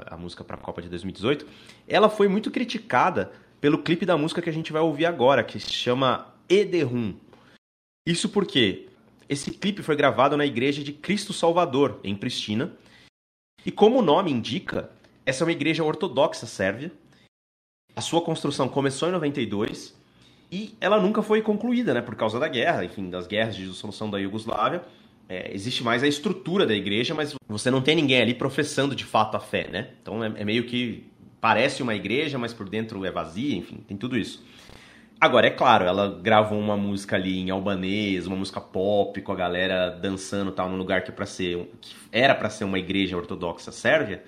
a, 0.08 0.14
a 0.14 0.16
música 0.16 0.44
para 0.44 0.56
a 0.56 0.60
Copa 0.60 0.82
de 0.82 0.88
2018, 0.88 1.46
ela 1.88 2.08
foi 2.08 2.28
muito 2.28 2.50
criticada 2.50 3.32
pelo 3.60 3.82
clipe 3.82 4.06
da 4.06 4.16
música 4.16 4.40
que 4.40 4.50
a 4.50 4.52
gente 4.52 4.72
vai 4.72 4.82
ouvir 4.82 5.06
agora, 5.06 5.44
que 5.44 5.58
se 5.58 5.72
chama 5.72 6.34
Ederum. 6.48 7.14
Isso 8.06 8.28
porque 8.28 8.88
esse 9.28 9.50
clipe 9.50 9.82
foi 9.82 9.96
gravado 9.96 10.36
na 10.36 10.46
igreja 10.46 10.82
de 10.82 10.92
Cristo 10.92 11.32
Salvador, 11.32 12.00
em 12.02 12.16
Pristina. 12.16 12.72
E 13.64 13.70
como 13.70 13.98
o 13.98 14.02
nome 14.02 14.30
indica, 14.30 14.90
essa 15.24 15.44
é 15.44 15.46
uma 15.46 15.52
igreja 15.52 15.84
ortodoxa 15.84 16.46
sérvia. 16.46 16.90
A 17.94 18.00
sua 18.00 18.22
construção 18.22 18.68
começou 18.68 19.08
em 19.08 19.12
92 19.12 19.94
e 20.50 20.74
ela 20.80 21.00
nunca 21.00 21.22
foi 21.22 21.42
concluída, 21.42 21.94
né? 21.94 22.00
Por 22.00 22.16
causa 22.16 22.38
da 22.38 22.48
guerra, 22.48 22.84
enfim, 22.84 23.08
das 23.08 23.26
guerras 23.26 23.54
de 23.54 23.66
dissolução 23.66 24.10
da 24.10 24.18
Iugoslávia. 24.18 24.82
É, 25.28 25.54
existe 25.54 25.84
mais 25.84 26.02
a 26.02 26.08
estrutura 26.08 26.66
da 26.66 26.74
igreja, 26.74 27.14
mas 27.14 27.34
você 27.48 27.70
não 27.70 27.80
tem 27.80 27.94
ninguém 27.94 28.20
ali 28.20 28.34
professando 28.34 28.96
de 28.96 29.04
fato 29.04 29.36
a 29.36 29.40
fé, 29.40 29.68
né? 29.70 29.90
Então 30.02 30.24
é, 30.24 30.32
é 30.36 30.44
meio 30.44 30.64
que 30.64 31.06
parece 31.40 31.82
uma 31.82 31.94
igreja, 31.94 32.36
mas 32.36 32.52
por 32.52 32.68
dentro 32.68 33.04
é 33.04 33.12
vazia, 33.12 33.56
enfim, 33.56 33.76
tem 33.86 33.96
tudo 33.96 34.18
isso. 34.18 34.44
Agora, 35.20 35.46
é 35.46 35.50
claro, 35.50 35.84
ela 35.84 36.18
gravou 36.20 36.58
uma 36.58 36.76
música 36.76 37.14
ali 37.14 37.38
em 37.38 37.50
albanês, 37.50 38.26
uma 38.26 38.36
música 38.36 38.60
pop, 38.60 39.20
com 39.20 39.30
a 39.30 39.36
galera 39.36 39.90
dançando 39.90 40.50
tal, 40.50 40.68
num 40.68 40.78
lugar 40.78 41.04
que, 41.04 41.12
pra 41.12 41.26
ser, 41.26 41.70
que 41.80 41.94
era 42.10 42.34
para 42.34 42.48
ser 42.50 42.64
uma 42.64 42.78
igreja 42.78 43.16
ortodoxa 43.16 43.70
sérvia 43.70 44.24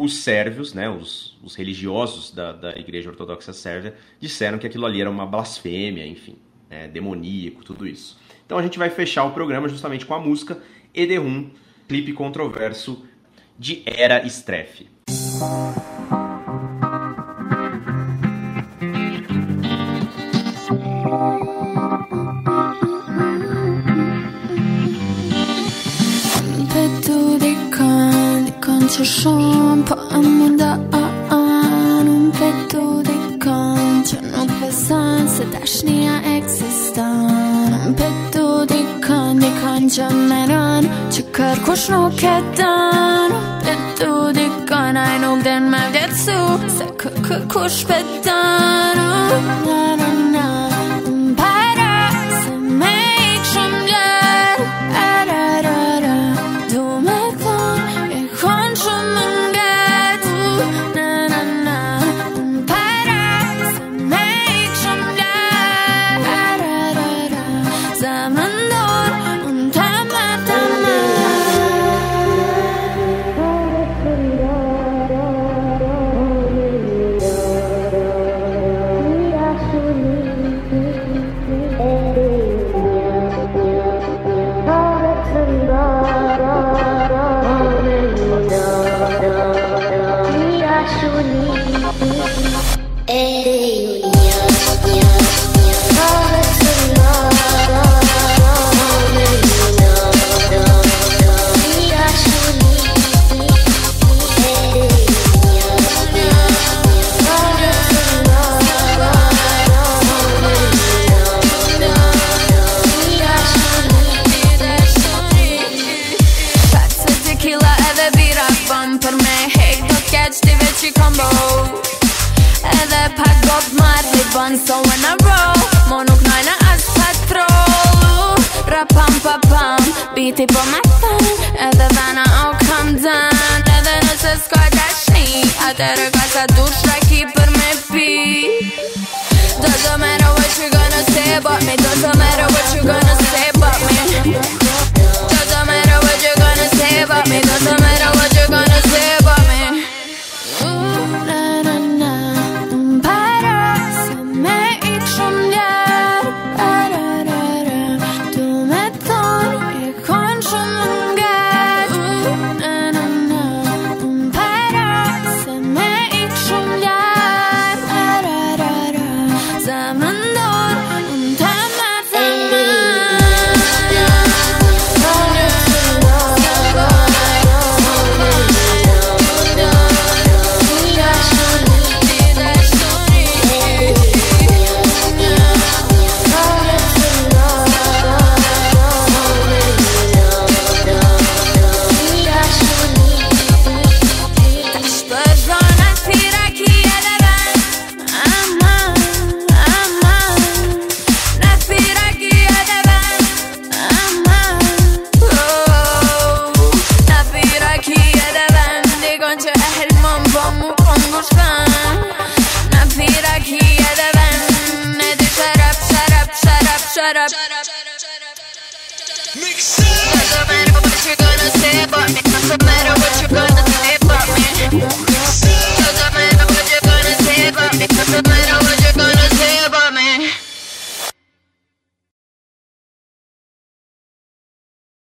os 0.00 0.16
sérvios, 0.16 0.72
né, 0.72 0.88
os, 0.88 1.36
os 1.42 1.54
religiosos 1.54 2.32
da, 2.32 2.52
da 2.52 2.70
Igreja 2.70 3.10
Ortodoxa 3.10 3.52
Sérvia, 3.52 3.94
disseram 4.18 4.58
que 4.58 4.66
aquilo 4.66 4.86
ali 4.86 5.00
era 5.00 5.10
uma 5.10 5.26
blasfêmia, 5.26 6.06
enfim, 6.06 6.36
né, 6.70 6.88
demoníaco, 6.88 7.62
tudo 7.62 7.86
isso. 7.86 8.18
Então 8.46 8.56
a 8.56 8.62
gente 8.62 8.78
vai 8.78 8.88
fechar 8.88 9.24
o 9.24 9.32
programa 9.32 9.68
justamente 9.68 10.06
com 10.06 10.14
a 10.14 10.18
música 10.18 10.58
Ederum, 10.94 11.50
clipe 11.86 12.14
controverso 12.14 13.04
de 13.58 13.82
Era 13.84 14.26
Streff. 14.26 14.88
faccio 29.00 29.04
shampoo 29.04 30.56
da 30.56 30.78
un 32.02 32.30
petto 32.30 33.00
di 33.02 33.36
cancia 33.38 34.20
non 34.20 34.46
pesanza 34.60 35.44
daşnia 35.44 36.20
existan 36.36 37.72
un 37.86 37.94
petto 37.94 38.64
di 38.66 38.84
canja 39.00 39.50
canja 39.62 40.08
meran 40.10 40.84
çıkar 41.10 41.64
koş 41.64 41.88
roketten 41.90 43.30
petto 43.64 44.34
di 44.34 44.46
cana 44.68 45.16
in 45.16 45.24
ogden 45.24 45.62
mevdet 45.62 46.12
su 46.24 46.38
sakı 46.78 47.48
kuş 47.48 47.88
betten 47.88 49.79